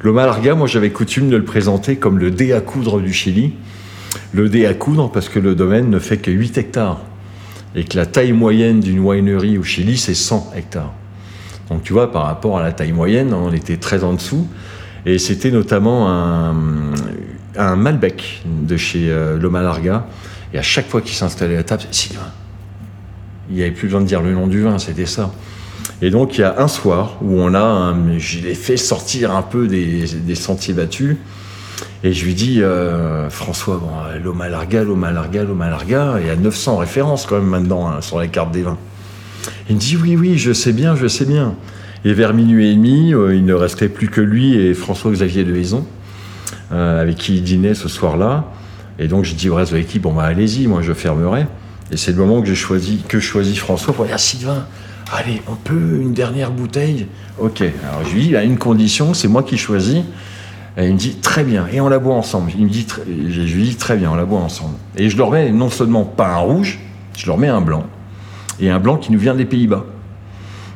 Loma 0.01 0.25
Larga, 0.25 0.55
moi 0.55 0.67
j'avais 0.67 0.91
coutume 0.91 1.29
de 1.29 1.37
le 1.37 1.45
présenter 1.45 1.95
comme 1.95 2.19
le 2.19 2.31
dé 2.31 2.53
à 2.53 2.61
coudre 2.61 2.99
du 2.99 3.13
Chili. 3.13 3.53
Le 4.33 4.49
dé 4.49 4.65
à 4.65 4.73
coudre 4.73 5.11
parce 5.11 5.29
que 5.29 5.39
le 5.39 5.55
domaine 5.55 5.89
ne 5.89 5.99
fait 5.99 6.17
que 6.17 6.31
8 6.31 6.57
hectares 6.57 7.01
et 7.75 7.83
que 7.83 7.97
la 7.97 8.05
taille 8.05 8.31
moyenne 8.31 8.79
d'une 8.79 8.99
winery 8.99 9.57
au 9.57 9.63
Chili, 9.63 9.97
c'est 9.97 10.13
100 10.13 10.53
hectares. 10.55 10.93
Donc 11.69 11.83
tu 11.83 11.93
vois, 11.93 12.11
par 12.11 12.23
rapport 12.23 12.57
à 12.57 12.63
la 12.63 12.71
taille 12.71 12.93
moyenne, 12.93 13.33
on 13.33 13.51
était 13.51 13.77
très 13.77 14.03
en 14.03 14.13
dessous. 14.13 14.47
Et 15.05 15.19
c'était 15.19 15.51
notamment 15.51 16.09
un, 16.09 17.75
Malbec 17.75 18.43
de 18.45 18.75
chez 18.75 19.09
euh, 19.09 19.37
Loma 19.37 19.61
Larga. 19.61 20.07
Et 20.53 20.57
à 20.57 20.61
chaque 20.61 20.87
fois 20.87 21.01
qu'il 21.01 21.15
s'installait 21.15 21.57
à 21.57 21.63
table, 21.63 21.83
c'est. 21.91 22.11
Il 23.49 23.55
n'y 23.55 23.61
avait 23.61 23.71
plus 23.71 23.87
besoin 23.87 24.01
de 24.01 24.07
dire 24.07 24.21
le 24.21 24.33
nom 24.33 24.47
du 24.47 24.61
vin, 24.61 24.79
c'était 24.79 25.05
ça. 25.05 25.31
Et 26.01 26.09
donc 26.09 26.37
il 26.37 26.41
y 26.41 26.43
a 26.43 26.59
un 26.59 26.67
soir 26.67 27.17
où 27.21 27.39
on 27.39 27.53
a, 27.53 27.95
je 28.17 28.39
l'ai 28.39 28.55
fait 28.55 28.77
sortir 28.77 29.31
un 29.35 29.41
peu 29.41 29.67
des, 29.67 30.35
sentiers 30.35 30.73
battus. 30.73 31.17
Et 32.03 32.13
je 32.13 32.25
lui 32.25 32.35
dis, 32.35 32.61
euh, 32.61 33.29
François, 33.29 33.77
bon, 33.77 33.89
Loma 34.23 34.47
Larga, 34.47 34.83
Loma 34.83 35.11
Larga, 35.11 35.43
Loma 35.43 35.69
Larga, 35.69 36.17
il 36.21 36.27
y 36.27 36.29
a 36.29 36.35
900 36.35 36.77
références 36.77 37.25
quand 37.25 37.35
même 37.35 37.47
maintenant 37.47 37.87
hein, 37.87 38.01
sur 38.01 38.19
les 38.19 38.27
cartes 38.27 38.51
des 38.51 38.61
vins. 38.61 38.77
Il 39.69 39.75
me 39.75 39.79
dit, 39.79 39.97
oui, 39.97 40.15
oui, 40.15 40.37
je 40.37 40.53
sais 40.53 40.71
bien, 40.71 40.95
je 40.95 41.07
sais 41.07 41.25
bien. 41.25 41.55
Et 42.03 42.13
vers 42.13 42.33
minuit 42.33 42.69
et 42.69 42.75
demi, 42.75 43.13
euh, 43.13 43.35
il 43.35 43.45
ne 43.45 43.53
restait 43.53 43.89
plus 43.89 44.09
que 44.09 44.21
lui 44.21 44.55
et 44.55 44.75
François-Xavier 44.75 45.43
de 45.43 45.55
Haison, 45.55 45.85
euh, 46.71 47.01
avec 47.01 47.15
qui 47.15 47.37
il 47.37 47.43
dînait 47.43 47.73
ce 47.73 47.89
soir-là. 47.89 48.51
Et 48.99 49.07
donc, 49.07 49.23
j'ai 49.23 49.33
dit 49.33 49.49
au 49.49 49.55
reste 49.55 49.71
de 49.71 49.77
l'équipe, 49.77 50.03
bon, 50.03 50.13
bah, 50.13 50.23
allez-y, 50.23 50.67
moi, 50.67 50.81
je 50.83 50.93
fermerai. 50.93 51.47
Et 51.91 51.97
c'est 51.97 52.11
le 52.11 52.17
moment 52.17 52.41
que 52.41 52.47
j'ai 52.47 52.55
choisi, 52.55 53.03
que 53.07 53.19
je 53.19 53.25
choisis 53.25 53.57
François 53.57 53.93
pour 53.93 54.05
dire, 54.05 54.19
Sylvain, 54.19 54.65
allez, 55.11 55.41
on 55.47 55.55
peut 55.55 55.99
une 56.01 56.13
dernière 56.13 56.51
bouteille 56.51 57.07
Ok. 57.39 57.61
Alors, 57.61 58.03
je 58.07 58.15
lui 58.15 58.27
dis, 58.27 58.35
a 58.35 58.43
une 58.43 58.57
condition, 58.57 59.13
c'est 59.13 59.27
moi 59.27 59.43
qui 59.43 59.57
choisis. 59.57 60.03
Et 60.77 60.87
il 60.87 60.93
me 60.93 60.97
dit, 60.97 61.15
très 61.15 61.43
bien. 61.43 61.67
Et 61.71 61.79
on 61.79 61.87
la 61.87 61.99
boit 61.99 62.15
ensemble. 62.15 62.51
Il 62.57 62.67
dit, 62.67 62.85
je 63.07 63.55
lui 63.55 63.63
dis, 63.63 63.75
très 63.75 63.97
bien, 63.97 64.11
on 64.11 64.15
la 64.15 64.25
boit 64.25 64.39
ensemble. 64.39 64.75
Et 64.97 65.09
je 65.09 65.17
leur 65.17 65.31
mets 65.31 65.51
non 65.51 65.69
seulement 65.69 66.03
pas 66.03 66.27
un 66.27 66.37
rouge, 66.37 66.79
je 67.17 67.27
leur 67.27 67.37
mets 67.37 67.47
un 67.47 67.61
blanc. 67.61 67.85
Et 68.59 68.69
un 68.69 68.79
blanc 68.79 68.97
qui 68.97 69.11
nous 69.11 69.19
vient 69.19 69.35
des 69.35 69.45
Pays-Bas. 69.45 69.85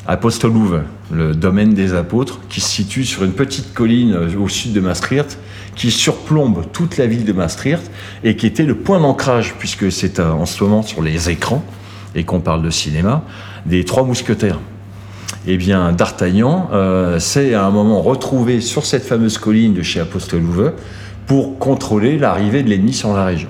Apostelouve, 0.09 0.81
le 1.11 1.35
domaine 1.35 1.75
des 1.75 1.93
apôtres, 1.93 2.39
qui 2.49 2.61
se 2.61 2.67
situe 2.67 3.05
sur 3.05 3.23
une 3.23 3.33
petite 3.33 3.75
colline 3.75 4.15
au 4.39 4.47
sud 4.47 4.73
de 4.73 4.79
Maastricht, 4.79 5.37
qui 5.75 5.91
surplombe 5.91 6.65
toute 6.73 6.97
la 6.97 7.05
ville 7.05 7.25
de 7.25 7.31
Maastricht 7.31 7.91
et 8.23 8.35
qui 8.35 8.47
était 8.47 8.65
le 8.65 8.73
point 8.73 8.99
d'ancrage, 8.99 9.53
puisque 9.59 9.91
c'est 9.91 10.19
euh, 10.19 10.31
en 10.31 10.47
ce 10.47 10.63
moment 10.63 10.81
sur 10.81 11.03
les 11.03 11.29
écrans, 11.29 11.63
et 12.15 12.23
qu'on 12.23 12.39
parle 12.39 12.63
de 12.63 12.71
cinéma, 12.71 13.21
des 13.67 13.85
Trois 13.85 14.03
Mousquetaires. 14.03 14.59
Eh 15.45 15.57
bien, 15.57 15.91
D'Artagnan 15.91 16.71
euh, 16.73 17.19
s'est 17.19 17.53
à 17.53 17.63
un 17.63 17.69
moment 17.69 18.01
retrouvé 18.01 18.61
sur 18.61 18.87
cette 18.87 19.05
fameuse 19.05 19.37
colline 19.37 19.75
de 19.75 19.83
chez 19.83 19.99
Apostelouve 19.99 20.73
pour 21.27 21.59
contrôler 21.59 22.17
l'arrivée 22.17 22.63
de 22.63 22.69
l'ennemi 22.69 22.93
sur 22.93 23.13
la 23.13 23.25
région. 23.25 23.49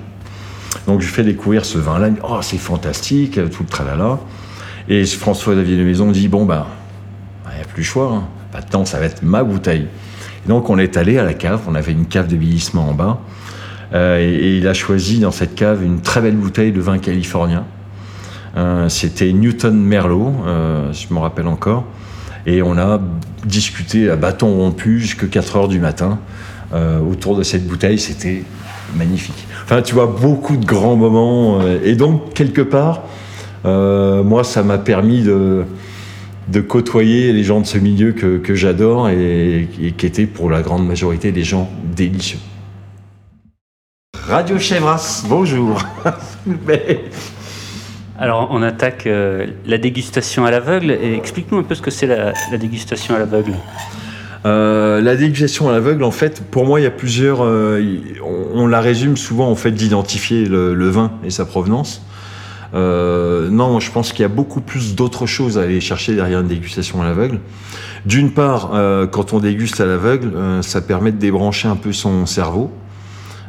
Donc 0.86 1.00
je 1.00 1.06
fais 1.06 1.24
découvrir 1.24 1.64
ce 1.64 1.78
vin-là, 1.78 2.10
oh 2.22 2.40
c'est 2.42 2.58
fantastique, 2.58 3.40
tout 3.50 3.62
le 3.62 3.68
tralala. 3.68 4.18
Et 4.90 5.06
François 5.06 5.54
David 5.54 5.78
de 5.78 5.84
Maison 5.84 6.10
dit, 6.10 6.26
bon 6.26 6.44
ben, 6.44 6.66
il 7.52 7.56
n'y 7.56 7.62
a 7.62 7.64
plus 7.64 7.82
le 7.82 7.86
choix, 7.86 8.12
hein. 8.12 8.24
maintenant 8.52 8.84
ça 8.84 8.98
va 8.98 9.06
être 9.06 9.22
ma 9.22 9.44
bouteille. 9.44 9.86
Et 10.44 10.48
donc 10.48 10.68
on 10.68 10.78
est 10.80 10.96
allé 10.96 11.16
à 11.16 11.22
la 11.22 11.32
cave, 11.32 11.60
on 11.68 11.76
avait 11.76 11.92
une 11.92 12.06
cave 12.06 12.26
de 12.26 12.36
vieillissement 12.36 12.88
en 12.88 12.94
bas, 12.94 13.20
Euh, 13.92 14.18
et, 14.20 14.58
il 14.58 14.68
a 14.68 14.74
choisi 14.74 15.18
dans 15.18 15.32
cette 15.32 15.56
cave 15.56 15.82
une 15.82 16.00
très 16.00 16.20
belle 16.20 16.36
bouteille 16.36 16.70
de 16.70 16.80
vin 16.80 16.98
californien. 16.98 17.64
Euh, 18.56 18.88
C'était 18.88 19.32
Newton 19.32 19.76
Merlot, 19.76 20.32
euh, 20.46 20.92
je 20.92 21.12
me 21.12 21.18
rappelle 21.18 21.46
encore. 21.46 21.84
Et 22.46 22.62
on 22.62 22.78
a 22.78 23.00
discuté 23.44 24.08
à 24.10 24.16
bâton 24.16 24.56
rompu 24.56 25.00
jusqu'à 25.00 25.26
4 25.26 25.56
heures 25.56 25.68
du 25.68 25.80
matin 25.80 26.18
euh, 26.72 27.00
autour 27.00 27.36
de 27.36 27.42
cette 27.42 27.66
bouteille. 27.66 27.98
C'était 27.98 28.44
magnifique. 28.96 29.46
Enfin, 29.64 29.82
tu 29.82 29.94
vois, 29.94 30.06
beaucoup 30.06 30.56
de 30.56 30.64
grands 30.64 30.96
moments. 30.96 31.60
et 31.84 31.96
donc, 31.96 32.32
quelque 32.32 32.62
part, 32.62 33.02
moi, 33.64 34.44
ça 34.44 34.62
m'a 34.62 34.78
permis 34.78 35.22
de, 35.22 35.64
de 36.48 36.60
côtoyer 36.60 37.32
les 37.32 37.44
gens 37.44 37.60
de 37.60 37.66
ce 37.66 37.78
milieu 37.78 38.12
que, 38.12 38.38
que 38.38 38.54
j'adore 38.54 39.08
et, 39.08 39.68
et 39.82 39.92
qui 39.92 40.06
étaient 40.06 40.26
pour 40.26 40.50
la 40.50 40.62
grande 40.62 40.86
majorité 40.86 41.32
des 41.32 41.44
gens 41.44 41.70
délicieux. 41.96 42.38
Radio 44.26 44.58
Chevras, 44.58 45.24
bonjour. 45.28 45.82
Alors, 48.18 48.48
on 48.50 48.62
attaque 48.62 49.06
euh, 49.06 49.46
la 49.66 49.78
dégustation 49.78 50.44
à 50.44 50.50
l'aveugle. 50.50 50.90
Et 50.90 51.14
explique-nous 51.14 51.58
un 51.58 51.62
peu 51.62 51.74
ce 51.74 51.82
que 51.82 51.90
c'est 51.90 52.06
la, 52.06 52.32
la 52.52 52.58
dégustation 52.58 53.14
à 53.14 53.18
l'aveugle. 53.18 53.54
Euh, 54.44 55.00
la 55.00 55.16
dégustation 55.16 55.68
à 55.68 55.72
l'aveugle, 55.72 56.04
en 56.04 56.10
fait, 56.10 56.42
pour 56.50 56.66
moi, 56.66 56.80
il 56.80 56.84
y 56.84 56.86
a 56.86 56.90
plusieurs. 56.90 57.42
euh, 57.42 57.82
on, 58.22 58.60
on 58.62 58.66
la 58.66 58.80
résume 58.80 59.16
souvent, 59.16 59.50
en 59.50 59.54
fait, 59.54 59.72
d'identifier 59.72 60.44
le, 60.44 60.74
le 60.74 60.88
vin 60.90 61.12
et 61.24 61.30
sa 61.30 61.44
provenance. 61.46 62.02
Euh, 62.74 63.48
non, 63.50 63.80
je 63.80 63.90
pense 63.90 64.12
qu'il 64.12 64.22
y 64.22 64.24
a 64.24 64.28
beaucoup 64.28 64.60
plus 64.60 64.94
d'autres 64.94 65.26
choses 65.26 65.58
à 65.58 65.62
aller 65.62 65.80
chercher 65.80 66.14
derrière 66.14 66.40
une 66.40 66.46
dégustation 66.46 67.02
à 67.02 67.04
l'aveugle. 67.04 67.40
D'une 68.06 68.32
part, 68.32 68.70
euh, 68.74 69.06
quand 69.06 69.32
on 69.32 69.40
déguste 69.40 69.80
à 69.80 69.86
l'aveugle, 69.86 70.32
euh, 70.34 70.62
ça 70.62 70.80
permet 70.80 71.12
de 71.12 71.18
débrancher 71.18 71.68
un 71.68 71.76
peu 71.76 71.92
son 71.92 72.26
cerveau. 72.26 72.70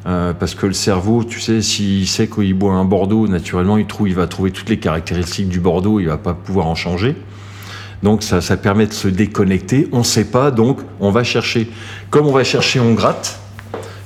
Parce 0.04 0.56
que 0.56 0.66
le 0.66 0.74
cerveau, 0.74 1.24
tu 1.24 1.40
sais, 1.40 1.62
s'il 1.62 2.08
sait 2.08 2.28
qu'il 2.28 2.56
boit 2.56 2.74
un 2.74 2.86
Bordeaux, 2.86 3.28
naturellement, 3.28 3.78
il, 3.78 3.86
trouve, 3.86 4.10
il 4.10 4.16
va 4.16 4.26
trouver 4.26 4.50
toutes 4.50 4.68
les 4.68 4.80
caractéristiques 4.80 5.48
du 5.48 5.60
Bordeaux, 5.60 6.00
il 6.00 6.08
va 6.08 6.18
pas 6.18 6.34
pouvoir 6.34 6.66
en 6.66 6.74
changer. 6.74 7.16
Donc 8.02 8.24
ça, 8.24 8.42
ça 8.42 8.58
permet 8.58 8.88
de 8.88 8.94
se 8.94 9.08
déconnecter. 9.08 9.88
On 9.92 10.00
ne 10.00 10.04
sait 10.04 10.26
pas, 10.26 10.50
donc 10.50 10.80
on 11.00 11.12
va 11.12 11.24
chercher. 11.24 11.70
Comme 12.10 12.26
on 12.26 12.32
va 12.32 12.44
chercher, 12.44 12.80
on 12.80 12.94
gratte. 12.94 13.40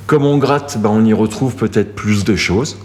Comme 0.05 0.25
on 0.25 0.37
gratte, 0.37 0.77
ben, 0.81 0.89
on 0.89 1.05
y 1.05 1.13
retrouve 1.13 1.55
peut-être 1.55 1.95
plus 1.95 2.25
de 2.25 2.35
choses. 2.35 2.77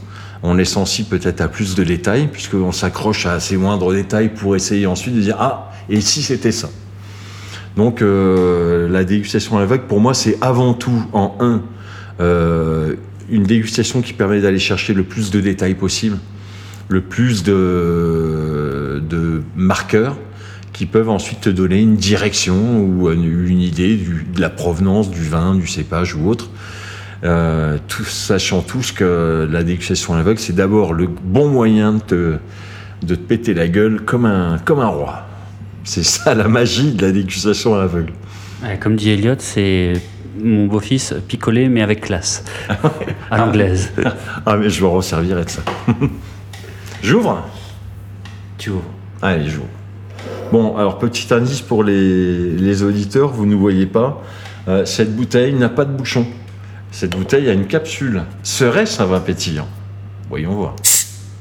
On 0.43 0.59
est 0.59 0.65
sensible 0.65 1.09
peut-être 1.09 1.41
à 1.41 1.49
plus 1.49 1.75
de 1.75 1.85
détails, 1.85 2.29
puisqu'on 2.29 2.73
s'accroche 2.73 3.27
à 3.27 3.41
ces 3.41 3.57
moindres 3.57 3.93
détails 3.93 4.31
pour 4.31 4.57
essayer 4.57 4.87
ensuite 4.87 5.15
de 5.15 5.21
dire 5.21 5.37
Ah, 5.39 5.71
et 5.89 6.01
si 6.01 6.23
c'était 6.23 6.53
ça? 6.53 6.71
Donc 7.77 8.03
euh, 8.03 8.89
la 8.89 9.05
dégustation 9.05 9.57
à 9.57 9.61
l'aveugle, 9.61 9.85
pour 9.85 10.01
moi, 10.01 10.15
c'est 10.15 10.39
avant 10.41 10.75
tout, 10.75 11.05
en 11.13 11.37
un, 11.41 11.63
euh, 12.21 12.95
une 13.31 13.45
dégustation 13.45 14.03
qui 14.03 14.13
permet 14.13 14.41
d'aller 14.41 14.59
chercher 14.59 14.93
le 14.93 15.05
plus 15.05 15.31
de 15.31 15.41
détails 15.41 15.75
possible, 15.75 16.19
le 16.89 17.01
plus 17.01 17.43
de, 17.43 19.03
marqueurs 19.57 20.17
qui 20.73 20.87
peuvent 20.87 21.11
ensuite 21.11 21.43
te 21.43 21.51
donner 21.51 21.81
une 21.81 21.97
direction 21.97 22.81
ou 22.81 23.11
une, 23.11 23.61
idée 23.61 23.97
de 23.97 24.41
la 24.41 24.51
provenance 24.51 25.11
du 25.11 25.23
vin, 25.23 25.55
du 25.55 25.67
cépage 25.67 26.15
ou 26.15 26.29
autre. 26.29 26.51
Euh, 27.23 27.77
tout- 27.87 28.05
sachant 28.05 28.63
tous 28.63 28.93
que 28.93 29.47
la 29.51 29.63
dégustation 29.63 30.15
à 30.15 30.17
l'aveugle, 30.17 30.39
c'est 30.39 30.55
d'abord 30.55 30.95
le 30.95 31.07
bon 31.07 31.49
moyen 31.49 31.93
de 31.95 32.01
te, 32.01 32.37
de 33.03 33.15
te 33.15 33.21
péter 33.21 33.53
la 33.53 33.69
gueule 33.69 34.01
comme 34.03 34.25
un, 34.25 34.57
comme 34.65 34.81
un 34.81 34.87
roi. 34.87 35.27
C'est 35.85 36.03
ça 36.05 36.35
la 36.35 36.49
magie 36.49 36.93
de 36.93 37.05
la 37.05 37.13
dégustation 37.13 37.75
à 37.75 37.79
l'aveugle. 37.79 38.13
Comme 38.81 38.97
dit 38.97 39.11
Elliot, 39.11 39.35
c'est 39.39 39.95
mon 40.43 40.67
beau-fils 40.67 41.15
picolé, 41.29 41.69
mais 41.69 41.83
avec 41.83 42.01
classe. 42.03 42.43
à 43.31 43.37
l'anglaise. 43.39 43.91
Ah 44.47 44.57
mais 44.57 44.71
je 44.71 44.83
me 44.83 44.89
resservirai 44.89 45.45
de 45.45 45.51
ça. 45.51 45.63
J'ouvre 47.03 47.47
Tu 48.59 48.71
ouvres. 48.71 48.85
Allez, 49.23 49.49
j'ouvre. 49.49 49.67
Bon, 50.53 50.77
alors 50.77 50.99
petit 50.99 51.33
indice 51.33 51.61
pour 51.61 51.85
les, 51.85 52.51
les 52.51 52.83
auditeurs, 52.83 53.29
vous 53.29 53.47
ne 53.47 53.55
voyez 53.55 53.87
pas, 53.87 54.23
euh, 54.69 54.85
cette 54.85 55.15
bouteille 55.15 55.55
n'a 55.55 55.69
pas 55.69 55.85
de 55.85 55.93
bouchon. 55.93 56.27
Cette 56.91 57.17
bouteille 57.17 57.49
a 57.49 57.53
une 57.53 57.67
capsule. 57.67 58.25
Serait-ce 58.43 59.01
un 59.03 59.07
vin 59.07 59.21
pétillant? 59.21 59.69
Voyons 60.29 60.55
voir. 60.55 60.77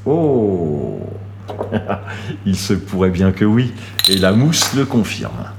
Oh 0.06 1.00
Il 2.46 2.56
se 2.56 2.74
pourrait 2.74 3.10
bien 3.10 3.32
que 3.32 3.46
oui, 3.46 3.74
et 4.08 4.18
la 4.18 4.32
mousse 4.32 4.74
le 4.74 4.86
confirme. 4.86 5.52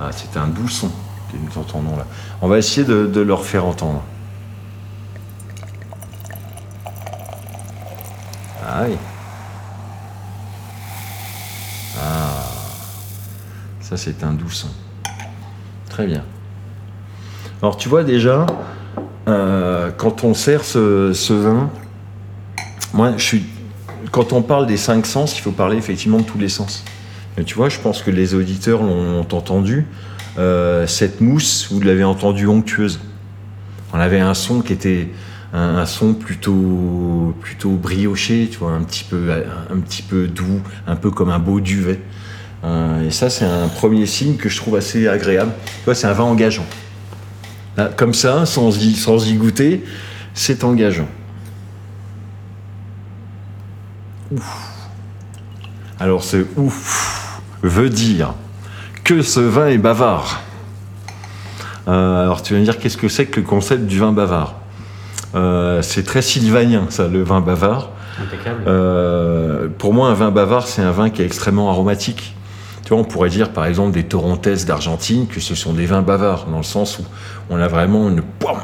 Ah, 0.00 0.10
c'est 0.12 0.38
un 0.38 0.48
doux 0.48 0.68
son 0.68 0.88
que 0.88 1.36
nous 1.36 1.58
entendons 1.58 1.96
là. 1.96 2.06
On 2.42 2.48
va 2.48 2.58
essayer 2.58 2.86
de, 2.86 3.20
leur 3.20 3.44
faire 3.44 3.64
entendre. 3.66 4.02
Ah. 8.64 8.86
Ça, 13.88 13.96
c'est 13.96 14.24
un 14.24 14.32
doux 14.32 14.50
son. 14.50 14.66
Très 15.88 16.08
bien. 16.08 16.24
Alors, 17.62 17.76
tu 17.76 17.88
vois 17.88 18.02
déjà, 18.02 18.44
euh, 19.28 19.92
quand 19.96 20.24
on 20.24 20.34
sert 20.34 20.64
ce, 20.64 21.32
vin, 21.32 21.70
moi, 22.92 23.12
je 23.16 23.22
suis. 23.22 23.44
Quand 24.10 24.32
on 24.32 24.42
parle 24.42 24.66
des 24.66 24.76
cinq 24.76 25.06
sens, 25.06 25.38
il 25.38 25.40
faut 25.40 25.52
parler 25.52 25.76
effectivement 25.76 26.18
de 26.18 26.24
tous 26.24 26.36
les 26.36 26.48
sens. 26.48 26.82
Et 27.38 27.44
tu 27.44 27.54
vois, 27.54 27.68
je 27.68 27.78
pense 27.78 28.02
que 28.02 28.10
les 28.10 28.34
auditeurs 28.34 28.82
l'ont 28.82 29.20
entendu. 29.20 29.86
Euh, 30.36 30.88
cette 30.88 31.20
mousse, 31.20 31.68
vous 31.70 31.80
l'avez 31.80 32.02
entendue 32.02 32.48
onctueuse. 32.48 32.98
On 33.92 34.00
avait 34.00 34.18
un 34.18 34.34
son 34.34 34.62
qui 34.62 34.72
était 34.72 35.10
un, 35.52 35.76
un 35.76 35.86
son 35.86 36.12
plutôt 36.14 37.36
plutôt 37.40 37.70
brioché, 37.70 38.48
tu 38.50 38.58
vois, 38.58 38.72
un 38.72 38.82
petit 38.82 39.04
peu 39.04 39.30
un, 39.70 39.78
petit 39.78 40.02
peu 40.02 40.26
doux, 40.26 40.60
un 40.88 40.96
peu 40.96 41.12
comme 41.12 41.30
un 41.30 41.38
beau 41.38 41.60
duvet. 41.60 42.00
Euh, 42.64 43.06
et 43.06 43.10
ça, 43.10 43.30
c'est 43.30 43.44
un 43.44 43.68
premier 43.68 44.06
signe 44.06 44.36
que 44.36 44.48
je 44.48 44.56
trouve 44.56 44.76
assez 44.76 45.06
agréable. 45.08 45.52
Tu 45.64 45.84
vois, 45.84 45.94
c'est 45.94 46.06
un 46.06 46.12
vin 46.12 46.24
engageant. 46.24 46.66
Là, 47.76 47.90
comme 47.96 48.14
ça, 48.14 48.46
sans 48.46 48.76
y, 48.82 48.94
sans 48.94 49.26
y 49.26 49.34
goûter, 49.34 49.84
c'est 50.34 50.64
engageant. 50.64 51.08
Ouf. 54.32 54.56
Alors, 56.00 56.24
ce 56.24 56.44
ouf 56.56 57.40
veut 57.62 57.90
dire 57.90 58.34
que 59.04 59.22
ce 59.22 59.40
vin 59.40 59.68
est 59.68 59.78
bavard. 59.78 60.40
Euh, 61.88 62.24
alors, 62.24 62.42
tu 62.42 62.54
vas 62.54 62.60
me 62.60 62.64
dire, 62.64 62.78
qu'est-ce 62.78 62.96
que 62.96 63.08
c'est 63.08 63.26
que 63.26 63.40
le 63.40 63.46
concept 63.46 63.86
du 63.86 63.98
vin 64.00 64.12
bavard? 64.12 64.56
Euh, 65.34 65.82
C'est 65.82 66.02
très 66.02 66.22
sylvanien, 66.22 66.86
ça, 66.88 67.06
le 67.06 67.22
vin 67.22 67.40
bavard. 67.40 67.90
Impeccable. 68.20 68.64
Euh, 68.66 69.68
pour 69.78 69.94
moi, 69.94 70.08
un 70.08 70.14
vin 70.14 70.30
bavard, 70.30 70.66
c'est 70.66 70.82
un 70.82 70.90
vin 70.90 71.10
qui 71.10 71.22
est 71.22 71.26
extrêmement 71.26 71.70
aromatique. 71.70 72.34
On 72.90 73.04
pourrait 73.04 73.30
dire, 73.30 73.52
par 73.52 73.66
exemple, 73.66 73.92
des 73.92 74.04
Torrontés 74.04 74.54
d'Argentine, 74.66 75.26
que 75.26 75.40
ce 75.40 75.54
sont 75.54 75.72
des 75.72 75.86
vins 75.86 76.02
bavards, 76.02 76.46
dans 76.46 76.58
le 76.58 76.62
sens 76.62 77.00
où 77.00 77.02
on 77.50 77.58
a 77.58 77.66
vraiment 77.66 78.10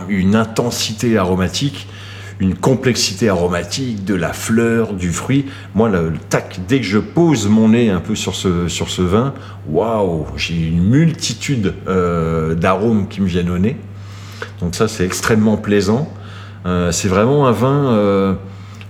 une, 0.09 0.37
intensité 0.37 1.19
aromatique, 1.19 1.89
une 2.39 2.55
complexité 2.55 3.29
aromatique, 3.29 4.05
de 4.05 4.15
la 4.15 4.33
fleur, 4.33 4.95
du 4.95 5.11
fruit. 5.11 5.47
Moi, 5.75 5.89
le, 5.89 6.13
tac, 6.29 6.61
dès 6.69 6.79
que 6.79 6.87
je 6.87 6.99
pose 6.99 7.49
mon 7.49 7.71
nez 7.71 7.91
un 7.91 8.01
peu 8.01 8.15
sur 8.15 8.37
ce, 8.37 8.69
sur 8.69 8.91
ce 8.91 9.03
vin, 9.03 9.35
waouh, 9.69 10.27
j'ai 10.37 10.57
une 10.57 10.85
multitude 10.85 11.75
euh, 11.89 12.55
d'arômes 12.55 13.09
qui 13.09 13.21
me 13.21 13.27
viennent 13.27 13.51
au 13.51 13.59
nez. 13.59 13.77
Donc 14.61 14.77
ça, 14.77 14.87
c'est 14.87 15.05
extrêmement 15.05 15.57
plaisant. 15.57 16.13
Euh, 16.65 16.93
c'est 16.93 17.09
vraiment 17.09 17.49
un 17.49 17.53
vin 17.53 17.93
euh, 17.93 18.35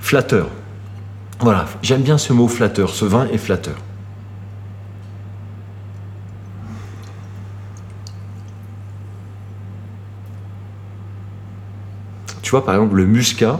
flatteur. 0.00 0.48
Voilà, 1.40 1.66
j'aime 1.82 2.02
bien 2.02 2.18
ce 2.18 2.34
mot 2.34 2.48
flatteur. 2.48 2.90
Ce 2.90 3.06
vin 3.06 3.26
est 3.32 3.38
flatteur. 3.38 3.76
Vois, 12.52 12.64
par 12.64 12.74
exemple, 12.74 12.96
le 12.96 13.06
muscat 13.06 13.58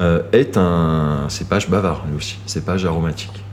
euh, 0.00 0.22
est 0.32 0.56
un 0.56 1.26
cépage 1.28 1.68
bavard, 1.68 2.04
lui 2.08 2.16
aussi, 2.16 2.38
cépage 2.46 2.84
aromatique. 2.84 3.44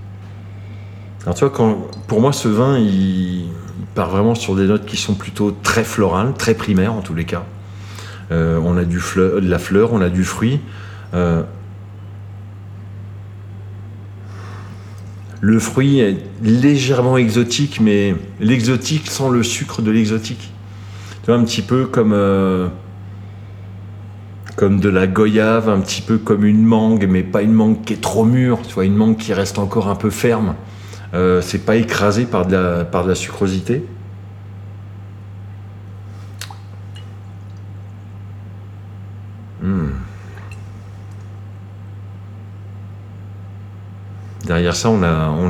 Alors, 1.23 1.35
tu 1.35 1.41
vois, 1.41 1.49
quand, 1.49 1.87
pour 2.07 2.21
moi, 2.21 2.33
ce 2.33 2.47
vin, 2.47 2.77
il, 2.79 3.45
part 3.93 4.09
vraiment 4.09 4.35
sur 4.35 4.55
des 4.55 4.65
notes 4.65 4.85
qui 4.85 4.97
sont 4.97 5.15
plutôt 5.15 5.51
très 5.51 5.83
florales, 5.83 6.33
très 6.33 6.53
primaires 6.53 6.93
en 6.93 7.01
tous 7.01 7.13
les 7.13 7.25
cas. 7.25 7.43
Euh, 8.31 8.59
on 8.63 8.77
a 8.77 8.85
du 8.85 8.99
fleur, 8.99 9.41
de 9.41 9.49
la 9.49 9.59
fleur, 9.59 9.91
on 9.91 9.99
a 9.99 10.09
du 10.09 10.23
fruit. 10.23 10.61
Euh, 11.13 11.43
le 15.41 15.59
fruit 15.59 15.99
est 15.99 16.17
légèrement 16.41 17.17
exotique, 17.17 17.81
mais 17.81 18.15
l'exotique 18.39 19.09
sans 19.09 19.29
le 19.29 19.43
sucre 19.43 19.81
de 19.81 19.91
l'exotique. 19.91 20.51
Tu 21.23 21.31
vois, 21.31 21.35
un 21.35 21.43
petit 21.43 21.63
peu 21.63 21.85
comme, 21.85 22.13
comme 24.59 24.81
de 24.81 24.89
la 24.89 25.07
goyave, 25.07 25.69
un 25.69 25.79
petit 25.79 26.01
peu 26.01 26.17
comme 26.17 26.43
une 26.43 26.65
mangue, 26.65 27.07
mais 27.09 27.23
pas 27.23 27.43
une 27.43 27.53
mangue 27.53 27.81
qui 27.85 27.93
est 27.93 28.01
trop 28.01 28.25
mûre, 28.25 28.59
une 28.81 28.93
mangue 28.93 29.15
qui 29.15 29.33
reste 29.33 29.57
encore 29.57 29.87
un 29.87 29.95
peu 29.95 30.09
ferme. 30.09 30.53
Euh, 31.13 31.39
c'est 31.41 31.65
pas 31.65 31.77
écrasé 31.77 32.25
par 32.25 32.45
de 32.45 32.55
la, 33.07 33.15
sucrosité. 33.15 33.85
Hmm. 39.63 39.91
Derrière 44.45 44.75
ça, 44.75 44.89
on 44.89 45.03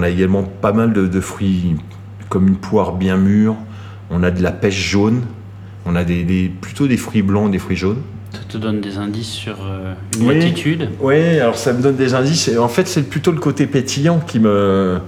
a, 0.04 0.08
également 0.12 0.44
pas 0.44 0.72
mal 0.72 0.94
de, 0.94 1.20
fruits 1.20 1.78
comme 2.30 2.48
une 2.48 2.58
poire 2.58 2.94
bien 2.94 3.18
mûre. 3.18 3.56
On 4.12 4.22
a 4.22 4.30
de 4.30 4.44
la 4.44 4.52
pêche 4.52 4.92
jaune. 4.92 5.24
On 5.88 5.96
a 5.96 6.04
plutôt 6.62 6.86
des 6.86 6.98
fruits 6.98 7.24
blancs, 7.24 7.50
des 7.50 7.58
fruits 7.58 7.76
jaunes. 7.76 8.04
Ça 8.32 8.40
te 8.48 8.58
donne 8.58 8.80
des 8.80 8.98
indices 8.98 9.32
sur 9.32 9.56
euh, 9.64 9.94
une 10.20 10.28
Oui. 10.30 10.38
attitude. 10.38 10.90
Oui, 11.00 11.40
alors 11.40 11.56
ça 11.58 11.74
me 11.74 11.82
donne 11.82 11.96
des 11.96 12.14
indices. 12.14 12.48
Et 12.48 12.58
en 12.58 12.68
fait, 12.68 12.88
c'est 12.88 13.04
plutôt 13.04 13.32
le 13.32 13.40
côté 13.40 13.66
pétillant 13.66 14.20
qui 14.20 14.40
me, 14.40 15.00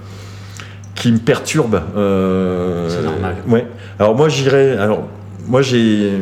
qui 0.96 1.12
me 1.12 1.18
perturbe. 1.18 1.80
Euh, 1.96 2.88
C'est 2.88 3.02
normal. 3.04 3.36
Ouais. 3.48 3.66
Alors 4.00 4.16
moi, 4.16 4.28
j'irais. 4.28 4.76
Alors 4.76 5.06
moi, 5.46 5.62
j'ai 5.62 6.12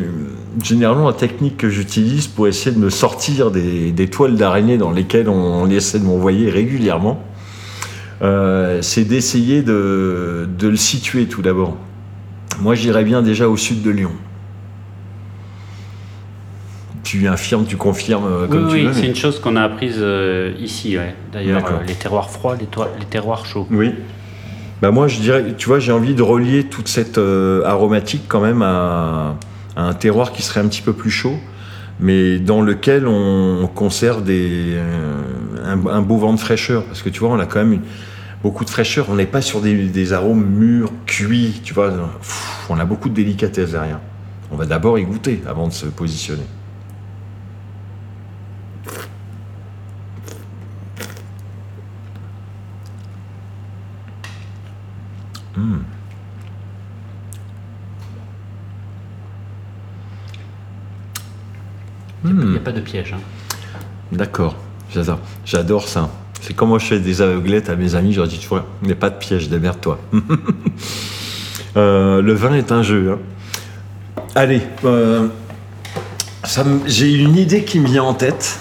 généralement 0.62 1.06
la 1.06 1.14
technique 1.14 1.56
que 1.56 1.70
j'utilise 1.70 2.26
pour 2.26 2.48
essayer 2.48 2.74
de 2.74 2.80
me 2.80 2.90
sortir 2.90 3.50
des, 3.50 3.92
des 3.92 4.08
toiles 4.08 4.36
d'araignée 4.36 4.76
dans 4.78 4.90
lesquelles 4.90 5.28
on, 5.28 5.62
on 5.62 5.70
essaie 5.70 5.98
de 6.00 6.04
m'envoyer 6.04 6.50
régulièrement. 6.50 7.22
euh, 8.22 8.82
c'est 8.82 9.04
d'essayer 9.04 9.62
de, 9.62 10.46
de 10.58 10.68
le 10.68 10.76
situer 10.76 11.26
tout 11.26 11.40
d'abord. 11.40 11.76
Moi, 12.60 12.74
j'irais 12.74 13.04
bien 13.04 13.22
déjà 13.22 13.48
au 13.48 13.56
sud 13.56 13.80
de 13.82 13.90
Lyon. 13.90 14.10
Tu 17.10 17.26
affirmes, 17.26 17.64
tu 17.66 17.76
confirmes 17.76 18.24
euh, 18.24 18.46
comme 18.46 18.66
oui, 18.66 18.70
tu 18.70 18.76
oui, 18.76 18.86
veux. 18.86 18.92
c'est 18.92 19.00
mais- 19.00 19.08
une 19.08 19.16
chose 19.16 19.40
qu'on 19.40 19.56
a 19.56 19.62
apprise 19.62 19.96
euh, 19.98 20.52
ici. 20.60 20.96
ouais. 20.96 21.12
D'ailleurs, 21.32 21.64
euh, 21.66 21.84
les 21.84 21.94
terroirs 21.94 22.30
froids, 22.30 22.54
les, 22.56 22.66
terroirs 23.06 23.44
chauds. 23.46 23.66
Oui. 23.68 23.94
Bah 24.80 24.92
moi, 24.92 25.08
je 25.08 25.18
dirais, 25.18 25.44
tu 25.58 25.66
vois, 25.66 25.80
j'ai 25.80 25.90
envie 25.90 26.14
de 26.14 26.22
relier 26.22 26.62
toute 26.68 26.86
cette 26.86 27.18
euh, 27.18 27.64
aromatique 27.64 28.22
quand 28.28 28.40
même 28.40 28.62
à, 28.62 29.34
à 29.74 29.82
un 29.82 29.92
terroir 29.92 30.30
qui 30.30 30.42
serait 30.42 30.60
un 30.60 30.68
petit 30.68 30.82
peu 30.82 30.92
plus 30.92 31.10
chaud, 31.10 31.34
mais 31.98 32.38
dans 32.38 32.62
lequel 32.62 33.08
on 33.08 33.68
conserve 33.74 34.22
des, 34.22 34.76
un, 35.64 35.84
un 35.88 36.02
beau 36.02 36.16
vent 36.16 36.32
de 36.32 36.38
fraîcheur. 36.38 36.84
Parce 36.84 37.02
que 37.02 37.08
tu 37.08 37.18
vois, 37.18 37.30
on 37.30 37.40
a 37.40 37.46
quand 37.46 37.58
même 37.58 37.72
une- 37.72 37.82
beaucoup 38.44 38.64
de 38.64 38.70
fraîcheur. 38.70 39.06
On 39.10 39.16
n'est 39.16 39.26
pas 39.26 39.42
sur 39.42 39.60
des, 39.60 39.74
des 39.86 40.12
arômes 40.12 40.44
mûrs, 40.46 40.92
cuits, 41.06 41.60
tu 41.64 41.74
vois. 41.74 41.90
Pff, 41.90 42.66
on 42.70 42.78
a 42.78 42.84
beaucoup 42.84 43.08
de 43.08 43.14
délicatesse 43.14 43.72
derrière. 43.72 43.98
On 44.52 44.56
va 44.56 44.64
d'abord 44.64 44.96
y 44.96 45.02
goûter 45.02 45.42
avant 45.48 45.66
de 45.66 45.72
se 45.72 45.86
positionner. 45.86 46.44
Il 62.24 62.34
n'y 62.34 62.56
a 62.56 62.60
pas 62.60 62.72
de 62.72 62.80
piège. 62.80 63.14
hein. 63.14 63.20
D'accord, 64.12 64.56
j'adore, 64.92 65.18
j'adore 65.44 65.88
ça. 65.88 66.10
C'est 66.40 66.54
comme 66.54 66.70
moi 66.70 66.78
je 66.78 66.86
fais 66.86 66.98
des 67.00 67.22
aveuglettes 67.22 67.68
à 67.68 67.76
mes 67.76 67.94
amis, 67.94 68.12
je 68.12 68.18
leur 68.18 68.28
dis 68.28 68.38
toujours, 68.38 68.62
il 68.82 68.86
n'y 68.86 68.92
a 68.92 68.96
pas 68.96 69.10
de 69.10 69.16
piège, 69.18 69.48
démerde-toi. 69.48 69.98
Euh, 71.76 72.20
le 72.20 72.32
vin 72.32 72.52
est 72.54 72.72
un 72.72 72.82
jeu. 72.82 73.12
hein. 73.12 73.18
Allez, 74.34 74.60
euh, 74.84 75.28
j'ai 76.86 77.12
une 77.14 77.36
idée 77.36 77.62
qui 77.62 77.78
me 77.78 77.86
vient 77.86 78.02
en 78.02 78.12
tête. 78.12 78.58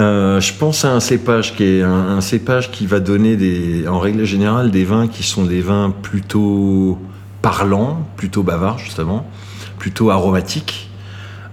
Euh, 0.00 0.40
je 0.40 0.54
pense 0.54 0.84
à 0.84 0.92
un 0.92 1.00
cépage 1.00 1.56
qui 1.56 1.64
est 1.64 1.82
un, 1.82 2.20
cépage 2.20 2.70
qui 2.70 2.86
va 2.86 3.00
donner 3.00 3.36
des, 3.36 3.88
en 3.88 3.98
règle 3.98 4.24
générale 4.24 4.70
des 4.70 4.84
vins 4.84 5.08
qui 5.08 5.24
sont 5.24 5.44
des 5.44 5.60
vins 5.60 5.90
plutôt 5.90 6.98
parlants, 7.42 8.06
plutôt 8.16 8.44
bavards 8.44 8.78
justement, 8.78 9.28
plutôt 9.78 10.10
aromatiques. 10.10 10.90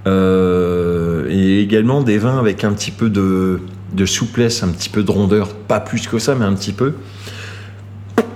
Euh, 0.05 1.27
et 1.29 1.61
également 1.61 2.03
des 2.03 2.19
vins 2.19 2.37
avec 2.37 2.63
un 2.63 2.73
petit 2.73 2.91
peu 2.91 3.09
de, 3.09 3.59
souplesse, 4.05 4.61
un 4.61 4.69
petit 4.69 4.89
peu 4.89 5.01
de 5.01 5.09
rondeur, 5.09 5.55
pas 5.55 5.79
plus 5.79 6.07
que 6.07 6.19
ça, 6.19 6.35
mais 6.35 6.45
un 6.45 6.53
petit 6.53 6.73
peu. 6.73 6.93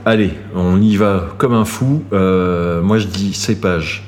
Allez, 0.06 0.32
on 0.56 0.82
y 0.82 0.96
va 0.96 1.28
comme 1.38 1.54
un 1.54 1.66
fou. 1.66 2.04
Euh, 2.14 2.82
moi 2.82 2.98
je 2.98 3.06
dis 3.06 3.36
cépage 3.36 4.04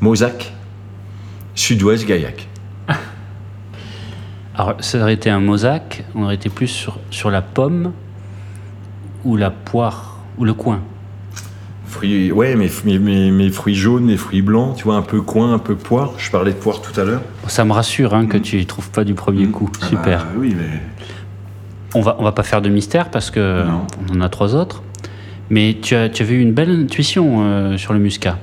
Mozac, 0.00 0.52
Sud-Ouest 1.56 2.06
Gaillac. 2.06 2.49
Alors, 4.56 4.74
ça 4.80 4.98
aurait 5.00 5.14
été 5.14 5.30
un 5.30 5.40
mosaque, 5.40 6.04
on 6.14 6.24
aurait 6.24 6.34
été 6.34 6.48
plus 6.48 6.66
sur, 6.66 6.98
sur 7.10 7.30
la 7.30 7.40
pomme 7.42 7.92
ou 9.24 9.36
la 9.36 9.50
poire 9.50 10.18
ou 10.38 10.44
le 10.44 10.54
coin. 10.54 10.80
Fruits, 11.86 12.30
ouais, 12.30 12.54
mais, 12.56 12.68
mais, 12.84 12.98
mais- 13.30 13.50
fruits 13.50 13.74
jaunes, 13.74 14.08
les 14.08 14.16
fruits 14.16 14.42
blancs, 14.42 14.76
tu 14.76 14.84
vois, 14.84 14.94
un 14.96 15.02
peu 15.02 15.20
coin, 15.22 15.52
un 15.54 15.58
peu 15.58 15.74
poire. 15.74 16.12
Je 16.18 16.30
parlais 16.30 16.52
de 16.52 16.56
poire 16.56 16.80
tout 16.80 16.98
à 17.00 17.04
l'heure. 17.04 17.22
Ça 17.48 17.64
me 17.64 17.72
rassure 17.72 18.14
hein, 18.14 18.26
que 18.26 18.36
tu 18.36 18.58
ne 18.58 18.62
trouves 18.64 18.90
pas 18.90 19.04
du 19.04 19.14
premier 19.14 19.46
coup. 19.48 19.70
Super. 19.88 20.20
Ah 20.22 20.24
bah 20.32 20.38
oui, 20.38 20.54
mais 20.56 20.80
On 21.94 22.00
va, 22.00 22.16
on 22.20 22.24
va 22.24 22.32
pas 22.32 22.44
faire 22.44 22.62
de 22.62 22.68
mystère 22.68 23.10
parce 23.10 23.30
que 23.30 23.64
Non. 23.64 23.86
on 24.12 24.18
en 24.18 24.20
a 24.20 24.28
trois 24.28 24.54
autres. 24.54 24.82
Mais 25.48 25.78
tu, 25.82 25.96
as, 25.96 26.08
tu 26.08 26.22
avais 26.22 26.34
eu 26.34 26.40
une 26.40 26.52
belle 26.52 26.70
intuition 26.70 27.38
euh, 27.42 27.76
sur 27.76 27.92
le 27.92 27.98
muscat. 27.98 28.38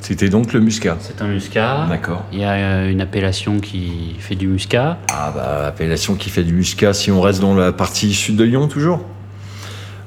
C'était 0.00 0.28
donc 0.28 0.52
le 0.52 0.60
muscat. 0.60 0.96
C'est 1.00 1.20
un 1.22 1.28
muscat. 1.28 1.86
D'accord. 1.88 2.24
Il 2.32 2.38
y 2.40 2.44
a 2.44 2.52
euh, 2.52 2.90
une 2.90 3.00
appellation 3.00 3.60
qui 3.60 4.16
fait 4.18 4.34
du 4.34 4.46
muscat. 4.48 4.98
Ah 5.12 5.32
bah, 5.34 5.66
appellation 5.66 6.14
qui 6.14 6.30
fait 6.30 6.42
du 6.44 6.52
muscat, 6.54 6.92
si 6.92 7.10
on 7.10 7.20
reste 7.20 7.40
dans 7.40 7.54
la 7.54 7.72
partie 7.72 8.12
sud 8.12 8.36
de 8.36 8.44
Lyon 8.44 8.68
toujours. 8.68 9.00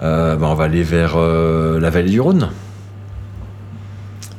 Euh, 0.01 0.35
bah, 0.35 0.47
on 0.49 0.55
va 0.55 0.65
aller 0.65 0.83
vers 0.83 1.13
euh, 1.15 1.79
la 1.79 1.89
vallée 1.89 2.09
du 2.09 2.19
Rhône. 2.19 2.49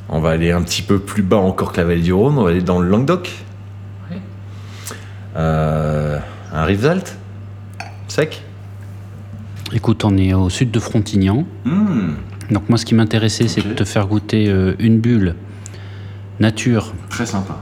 On 0.09 0.19
va 0.19 0.29
aller 0.29 0.51
un 0.51 0.61
petit 0.61 0.81
peu 0.83 0.99
plus 0.99 1.23
bas 1.23 1.37
encore 1.37 1.71
que 1.71 1.77
la 1.77 1.87
vallée 1.87 2.01
du 2.01 2.13
Rhône, 2.13 2.37
on 2.37 2.43
va 2.43 2.51
aller 2.51 2.61
dans 2.61 2.79
le 2.79 2.87
Languedoc. 2.87 3.31
Euh, 5.37 6.17
un 6.53 6.63
Rivesaltes 6.63 7.17
Sec 8.07 8.41
Écoute, 9.73 10.05
on 10.05 10.15
est 10.17 10.33
au 10.33 10.49
sud 10.49 10.71
de 10.71 10.79
Frontignan. 10.79 11.45
Hmm, 11.65 12.13
Donc 12.51 12.69
moi, 12.69 12.77
ce 12.77 12.85
qui 12.85 12.95
m'intéressait, 12.95 13.47
c'est 13.47 13.67
de 13.67 13.73
te 13.73 13.83
faire 13.83 14.07
goûter 14.07 14.47
euh, 14.47 14.75
une 14.79 14.99
bulle 14.99 15.35
nature 16.39 16.93
Très 17.09 17.25
sympa. 17.25 17.57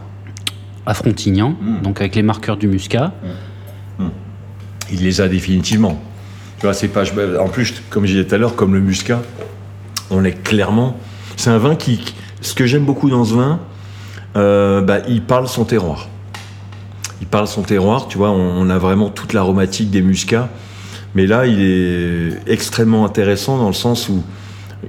à 0.85 0.93
Frontignan, 0.93 1.55
Mm. 1.61 1.81
donc 1.81 1.99
avec 2.01 2.15
les 2.15 2.23
marqueurs 2.23 2.57
du 2.57 2.67
muscat. 2.67 3.13
Il 4.91 5.01
les 5.01 5.21
a 5.21 5.27
définitivement. 5.29 5.99
Tu 6.59 6.65
vois, 6.65 6.73
c'est 6.73 6.87
pas. 6.89 7.03
En 7.39 7.47
plus, 7.47 7.73
comme 7.89 8.05
je 8.05 8.11
disais 8.13 8.25
tout 8.25 8.35
à 8.35 8.37
l'heure, 8.37 8.55
comme 8.55 8.73
le 8.73 8.79
muscat, 8.81 9.21
on 10.11 10.23
est 10.23 10.43
clairement. 10.43 10.97
C'est 11.37 11.49
un 11.49 11.57
vin 11.57 11.75
qui. 11.75 12.13
Ce 12.41 12.53
que 12.53 12.65
j'aime 12.65 12.85
beaucoup 12.85 13.09
dans 13.09 13.23
ce 13.23 13.33
vin, 13.33 13.59
euh, 14.35 14.81
bah, 14.81 14.99
il 15.07 15.21
parle 15.23 15.47
son 15.47 15.63
terroir. 15.63 16.09
Il 17.21 17.27
parle 17.27 17.47
son 17.47 17.61
terroir, 17.63 18.07
tu 18.07 18.17
vois, 18.17 18.31
on, 18.31 18.61
on 18.61 18.69
a 18.69 18.77
vraiment 18.77 19.09
toute 19.09 19.31
l'aromatique 19.33 19.89
des 19.89 20.01
muscats. 20.01 20.49
Mais 21.15 21.25
là, 21.25 21.45
il 21.47 21.61
est 21.61 22.39
extrêmement 22.51 23.05
intéressant 23.05 23.57
dans 23.57 23.67
le 23.67 23.73
sens 23.73 24.09
où 24.09 24.21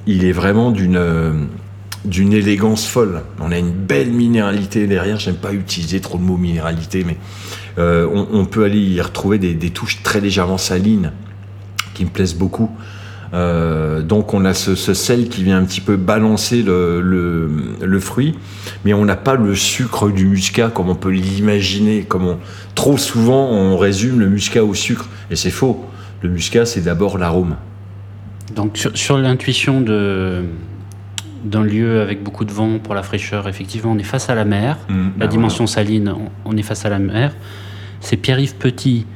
il 0.06 0.24
est 0.24 0.32
vraiment 0.32 0.70
d'une 0.72 0.96
euh, 0.96 1.32
d'une 2.04 2.32
élégance 2.32 2.86
folle. 2.86 3.22
On 3.40 3.50
a 3.50 3.58
une 3.58 3.72
belle 3.72 4.10
minéralité 4.10 4.86
derrière. 4.86 5.18
J'aime 5.18 5.36
pas 5.36 5.52
utiliser 5.52 6.00
trop 6.00 6.18
le 6.18 6.24
mot 6.24 6.36
minéralité, 6.36 7.04
mais 7.04 7.16
euh, 7.78 8.06
on, 8.06 8.44
peut 8.44 8.64
aller 8.64 8.78
y 8.78 9.00
retrouver 9.00 9.38
des, 9.38 9.70
touches 9.70 10.02
très 10.02 10.20
légèrement 10.20 10.58
salines 10.58 11.12
qui 11.94 12.04
me 12.04 12.10
plaisent 12.10 12.34
beaucoup. 12.34 12.70
Euh, 13.32 14.02
donc 14.02 14.32
on 14.32 14.44
a 14.44 14.54
ce, 14.54 14.74
sel 14.94 15.28
qui 15.28 15.42
vient 15.42 15.58
un 15.58 15.64
petit 15.64 15.80
peu 15.80 15.96
balancer 15.96 16.62
le, 16.62 17.98
fruit, 18.00 18.36
mais 18.84 18.94
on 18.94 19.04
n'a 19.04 19.16
pas 19.16 19.34
le 19.34 19.54
sucre 19.56 20.08
du 20.08 20.26
muscat 20.26 20.68
comme 20.68 20.88
on 20.88 20.94
peut 20.94 21.10
l'imaginer. 21.10 22.02
Comme 22.02 22.36
trop 22.74 22.96
souvent 22.96 23.50
on 23.50 23.76
résume 23.76 24.20
le 24.20 24.28
muscat 24.28 24.62
au 24.62 24.74
sucre, 24.74 25.08
et 25.30 25.36
c'est 25.36 25.50
faux. 25.50 25.84
Le 26.22 26.28
muscat 26.28 26.66
c'est 26.66 26.82
d'abord 26.82 27.18
l'arôme. 27.18 27.56
Donc 28.54 28.78
sur 28.94 29.18
l'intuition 29.18 29.80
de 29.80 30.44
d'un 31.44 31.62
lieu 31.62 32.00
avec 32.00 32.22
beaucoup 32.22 32.44
de 32.44 32.52
vent 32.52 32.78
pour 32.78 32.94
la 32.94 33.02
fraîcheur, 33.02 33.48
effectivement, 33.48 33.92
on 33.92 33.98
est 33.98 34.02
face 34.02 34.30
à 34.30 34.34
la 34.34 34.44
mer. 34.44 34.78
Mmh, 34.88 34.94
la 34.94 35.08
bah 35.18 35.26
dimension 35.26 35.66
saline, 35.66 36.14
on, 36.44 36.56
est 36.56 36.62
face 36.62 36.84
à 36.84 36.88
la 36.88 36.98
mer. 36.98 37.34
C'est 38.00 38.16
Pierre-Yves 38.16 38.56
Petit 38.56 39.06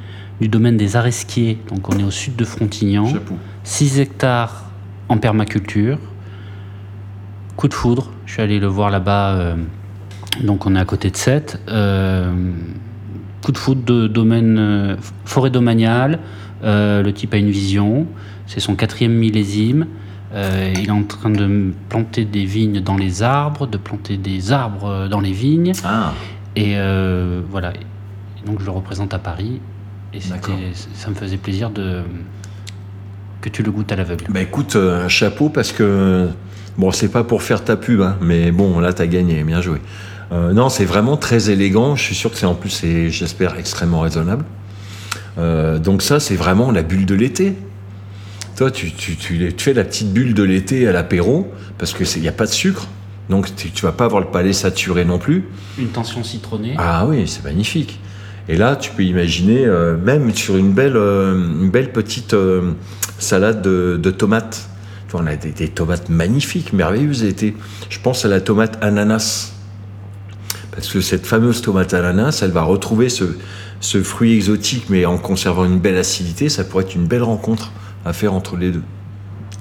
du 0.41 0.49
domaine 0.49 0.77
des 0.77 0.97
Aresquiers, 0.97 1.59
donc 1.69 1.89
on 1.89 1.99
est 1.99 2.05
au 2.05 2.11
sud 2.11 2.37
de 2.37 2.45
Frontignan. 2.45 3.07
Chapeau. 3.07 3.35
6 3.65 3.99
hectares 3.99 4.71
en 5.09 5.19
permaculture. 5.19 5.99
Coup 7.57 7.69
de 7.69 7.75
foudre, 7.75 8.13
je 8.25 8.35
suis 8.35 8.43
allé 8.43 8.61
le 8.61 8.69
voir 8.69 8.91
là-bas, 8.91 9.31
euh, 9.33 9.57
donc 10.43 10.67
on 10.67 10.77
est 10.77 10.79
à 10.79 10.85
côté 10.85 11.11
de 11.11 11.17
Sète. 11.17 11.61
Euh, 11.69 12.33
coup 13.43 13.53
de 13.53 13.59
foudre 13.59 13.83
de 13.83 14.07
domaine 14.07 14.57
euh, 14.59 14.97
forêt 15.25 15.51
domaniale. 15.51 16.19
Euh, 16.65 17.03
le 17.03 17.13
type 17.13 17.35
a 17.35 17.37
une 17.37 17.51
vision, 17.51 18.07
c'est 18.47 18.61
son 18.61 18.75
quatrième 18.75 19.13
millésime. 19.13 19.87
Euh, 20.35 20.73
il 20.77 20.89
est 20.89 20.93
en 20.93 21.05
train 21.05 21.31
de 21.31 21.73
planter 21.89 22.25
des 22.25 22.45
vignes 22.45 22.81
dans 22.81 22.97
les 22.97 23.23
arbres, 23.23 23.67
de 23.67 23.79
planter 23.79 24.17
des 24.17 24.53
arbres 24.53 25.09
dans 25.09 25.21
les 25.21 25.33
vignes. 25.33 25.73
Ah, 25.85 26.13
Et 26.55 26.75
euh, 26.77 27.41
voilà. 27.51 27.73
Et 27.73 28.47
donc 28.47 28.61
je 28.61 28.67
le 28.67 28.73
représente 28.73 29.15
à 29.15 29.19
Paris. 29.19 29.61
Et 30.13 30.21
ça 30.21 30.37
me 31.09 31.15
faisait 31.15 31.37
plaisir 31.37 31.71
de 31.71 32.03
que 33.41 33.49
tu 33.49 33.63
le 33.63 33.71
goûtes 33.71 33.93
à 33.93 33.97
l'aveugle. 33.97 34.27
bah 34.29 34.41
écoute, 34.41 34.77
euh, 34.77 35.05
un 35.05 35.09
chapeau 35.09 35.49
parce 35.49 35.73
que 35.73 36.29
bon, 36.77 36.91
c'est 36.91 37.09
pas 37.09 37.25
pour 37.25 37.43
faire 37.43 37.65
ta 37.65 37.77
pub, 37.77 38.01
hein, 38.01 38.17
mais 38.21 38.51
bon, 38.51 38.81
là 38.81 38.93
t'as 38.93 39.07
gagné, 39.07 39.45
bien 39.45 39.61
joué. 39.61 39.81
Euh, 40.33 40.53
non, 40.53 40.69
c'est 40.69 40.85
vraiment 40.85 41.17
très 41.17 41.51
élégant. 41.51 41.97
Je 41.97 42.03
suis 42.03 42.15
sûr 42.15 42.31
que 42.31 42.37
c'est 42.37 42.47
en 42.47 42.55
plus, 42.55 42.85
j'espère, 43.09 43.59
extrêmement 43.59 44.01
raisonnable. 44.01 44.45
Euh, 45.39 45.79
donc 45.79 46.03
ça, 46.03 46.21
c'est 46.21 46.37
vraiment 46.37 46.71
la 46.71 46.83
bulle 46.83 47.07
de 47.07 47.15
l'été. 47.15 47.57
Toi, 48.59 48.73
tu, 48.73 48.91
tu, 48.91 49.15
tu, 49.15 49.55
tu 49.55 49.65
fais 49.65 49.73
la 49.73 49.85
petite 49.85 50.13
bulle 50.13 50.35
de 50.35 50.43
l'été 50.43 50.89
à 50.89 50.93
l'apéro 50.93 51.49
parce 51.79 51.93
que 51.93 52.03
il 52.17 52.23
n'y 52.23 52.27
a 52.27 52.33
pas 52.33 52.47
de 52.47 52.51
sucre, 52.51 52.89
donc 53.31 53.55
tu, 53.55 53.71
tu 53.71 53.85
vas 53.85 53.93
pas 53.93 54.07
avoir 54.07 54.21
le 54.21 54.27
palais 54.27 54.53
saturé 54.53 55.05
non 55.05 55.21
plus. 55.21 55.45
Une 55.79 55.91
tension 55.91 56.25
citronnée. 56.25 56.75
Ah 56.77 57.07
oui, 57.07 57.29
c'est 57.29 57.45
magnifique. 57.45 58.01
Et 58.49 58.57
là, 58.57 58.75
tu 58.75 58.91
peux 58.91 59.05
imaginer, 59.05 59.65
euh, 59.65 59.97
même 59.97 60.35
sur 60.35 60.57
une 60.57 60.73
belle, 60.73 60.97
euh, 60.97 61.35
une 61.37 61.71
belle 61.71 61.93
petite 61.93 62.35
euh, 62.35 62.73
salade 63.21 63.63
de, 63.63 63.97
de 63.97 64.11
tomates. 64.11 64.69
Vois, 65.11 65.21
on 65.23 65.27
a 65.29 65.37
des, 65.37 65.53
des 65.53 65.69
tomates 65.69 66.09
magnifiques, 66.09 66.73
merveilleuses 66.73 67.23
l'été. 67.23 67.55
Je 67.91 68.01
pense 68.01 68.25
à 68.25 68.29
la 68.29 68.41
tomate 68.41 68.77
ananas. 68.83 69.53
Parce 70.73 70.89
que 70.89 71.01
cette 71.01 71.27
fameuse 71.27 71.63
tomate 71.63 71.95
ananas, 71.95 72.41
elle 72.43 72.51
va 72.51 72.63
retrouver 72.63 73.09
ce, 73.09 73.37
ce 73.79 74.03
fruit 74.03 74.35
exotique, 74.35 74.87
mais 74.89 75.07
en 75.07 75.17
conservant 75.17 75.65
une 75.65 75.79
belle 75.79 75.97
acidité. 75.97 76.49
Ça 76.49 76.65
pourrait 76.65 76.83
être 76.83 76.97
une 76.97 77.07
belle 77.07 77.23
rencontre 77.23 77.71
à 78.05 78.13
faire 78.13 78.35
entre 78.35 78.57
les 78.57 78.71
deux. 78.71 78.83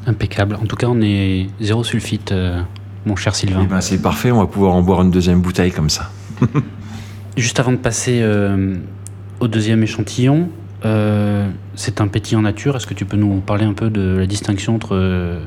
Impeccable. 0.06 0.56
En 0.56 0.66
tout 0.66 0.76
cas, 0.76 0.88
on 0.88 1.02
est 1.02 1.48
zéro 1.60 1.84
sulfite, 1.84 2.32
euh, 2.32 2.62
mon 3.06 3.16
cher 3.16 3.36
Sylvain. 3.36 3.62
Eh 3.64 3.68
ben, 3.68 3.82
c'est 3.82 4.02
parfait, 4.02 4.32
on 4.32 4.40
va 4.40 4.48
pouvoir 4.48 4.74
en 4.74 4.82
boire 4.82 5.02
une 5.02 5.12
deuxième 5.12 5.42
bouteille 5.42 5.72
comme 5.72 5.90
ça. 5.90 6.12
Juste 7.38 7.60
avant 7.60 7.72
de 7.72 7.78
passer 7.78 8.20
euh, 8.22 8.76
au 9.40 9.48
deuxième 9.48 9.84
échantillon, 9.84 10.50
euh, 10.86 11.50
c'est 11.76 12.02
un 12.02 12.08
pétillant 12.08 12.42
nature. 12.42 12.76
Est-ce 12.76 12.88
que 12.88 12.94
tu 12.94 13.06
peux 13.06 13.18
nous 13.18 13.42
parler 13.42 13.66
un 13.66 13.74
peu 13.74 13.90
de 13.90 14.18
la 14.18 14.26
distinction 14.26 14.76
entre 14.76 15.40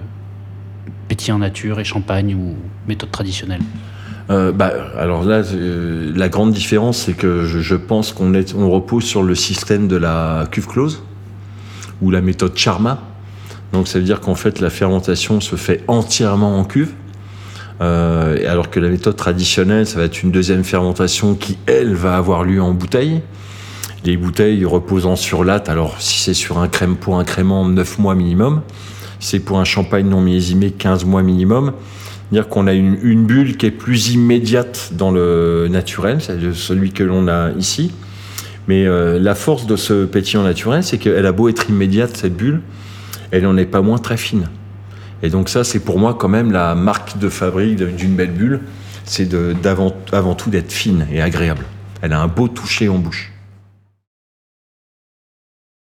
pétillant 1.09 1.39
nature 1.39 1.81
et 1.81 1.85
champagne 1.85 2.35
ou 2.35 2.55
méthode 2.87 3.11
traditionnelle? 3.11 3.63
Euh, 4.31 4.53
bah, 4.53 4.73
alors 4.97 5.25
là, 5.25 5.43
euh, 5.53 6.13
la 6.15 6.29
grande 6.29 6.53
différence, 6.53 6.99
c'est 6.99 7.15
que 7.15 7.45
je, 7.45 7.59
je 7.59 7.75
pense 7.75 8.13
qu'on 8.13 8.33
on 8.57 8.71
repose 8.71 9.03
sur 9.03 9.25
le 9.25 9.35
système 9.35 9.89
de 9.89 9.97
la 9.97 10.47
cuve 10.51 10.69
close 10.69 11.03
ou 12.03 12.11
la 12.11 12.21
méthode 12.21 12.57
Charma. 12.57 13.01
Donc 13.73 13.89
ça 13.89 13.99
veut 13.99 14.05
dire 14.05 14.21
qu'en 14.21 14.35
fait 14.35 14.61
la 14.61 14.71
fermentation 14.71 15.41
se 15.41 15.57
fait 15.57 15.85
entièrement 15.89 16.59
en 16.59 16.65
cuve. 16.65 16.93
Euh, 17.81 18.37
alors 18.51 18.69
que 18.69 18.79
la 18.79 18.91
méthode 18.91 19.17
traditionnelle, 19.17 19.87
ça 19.87 19.99
va 19.99 20.05
être 20.05 20.23
une 20.23 20.31
deuxième 20.31 20.65
fermentation 20.65 21.35
qui, 21.35 21.57
elle, 21.67 21.95
va 21.95 22.17
avoir 22.17 22.45
lieu 22.45 22.61
en 22.61 22.73
bouteille. 22.73 23.23
Les 24.05 24.17
bouteilles 24.17 24.65
reposant 24.65 25.17
sur 25.17 25.45
latte, 25.45 25.69
alors 25.69 26.01
si 26.01 26.21
c'est 26.21 26.35
sur 26.35 26.59
un 26.59 26.69
crème 26.69 26.97
pour 26.97 27.19
un 27.19 27.25
crément, 27.25 27.67
9 27.67 27.99
mois 27.99 28.15
minimum. 28.15 28.63
Si 29.19 29.31
c'est 29.31 29.41
pour 29.41 29.59
un 29.59 29.65
champagne 29.65 30.09
non 30.09 30.21
millésimé, 30.21 30.71
15 30.73 31.05
mois 31.05 31.23
minimum. 31.23 31.73
C'est-à-dire 32.31 32.49
qu'on 32.49 32.67
a 32.67 32.75
une, 32.75 32.99
une 33.03 33.27
bulle 33.27 33.57
qui 33.57 33.67
est 33.67 33.71
plus 33.71 34.11
immédiate 34.11 34.91
dans 34.93 35.11
le 35.11 35.69
naturel, 35.71 36.19
c'est 36.21 36.55
celui 36.55 36.93
que 36.93 37.03
l'on 37.03 37.29
a 37.29 37.51
ici. 37.53 37.93
Mais 38.71 38.87
euh, 38.87 39.19
la 39.19 39.35
force 39.35 39.67
de 39.67 39.75
ce 39.75 40.05
pétillant 40.05 40.45
naturel, 40.45 40.85
c'est 40.85 40.97
qu'elle 40.97 41.27
a 41.27 41.33
beau 41.33 41.49
être 41.49 41.69
immédiate, 41.69 42.17
cette 42.17 42.37
bulle, 42.37 42.61
elle 43.33 43.43
n'en 43.43 43.57
est 43.57 43.67
pas 43.67 43.83
moins 43.83 43.99
très 43.99 44.17
fine. 44.17 44.49
Et 45.25 45.29
donc 45.29 45.49
ça, 45.49 45.65
c'est 45.65 45.81
pour 45.81 45.99
moi 45.99 46.15
quand 46.15 46.29
même 46.29 46.53
la 46.53 46.77
marque 46.77 47.19
de 47.19 47.29
fabrique 47.29 47.83
d'une 47.83 48.15
belle 48.15 48.31
bulle, 48.31 48.61
c'est 49.05 49.29
avant 49.65 50.35
tout 50.37 50.51
d'être 50.51 50.71
fine 50.71 51.09
et 51.11 51.21
agréable. 51.21 51.65
Elle 52.01 52.13
a 52.13 52.21
un 52.21 52.29
beau 52.29 52.47
toucher 52.47 52.89
en 52.89 52.99
bouche. 52.99 53.30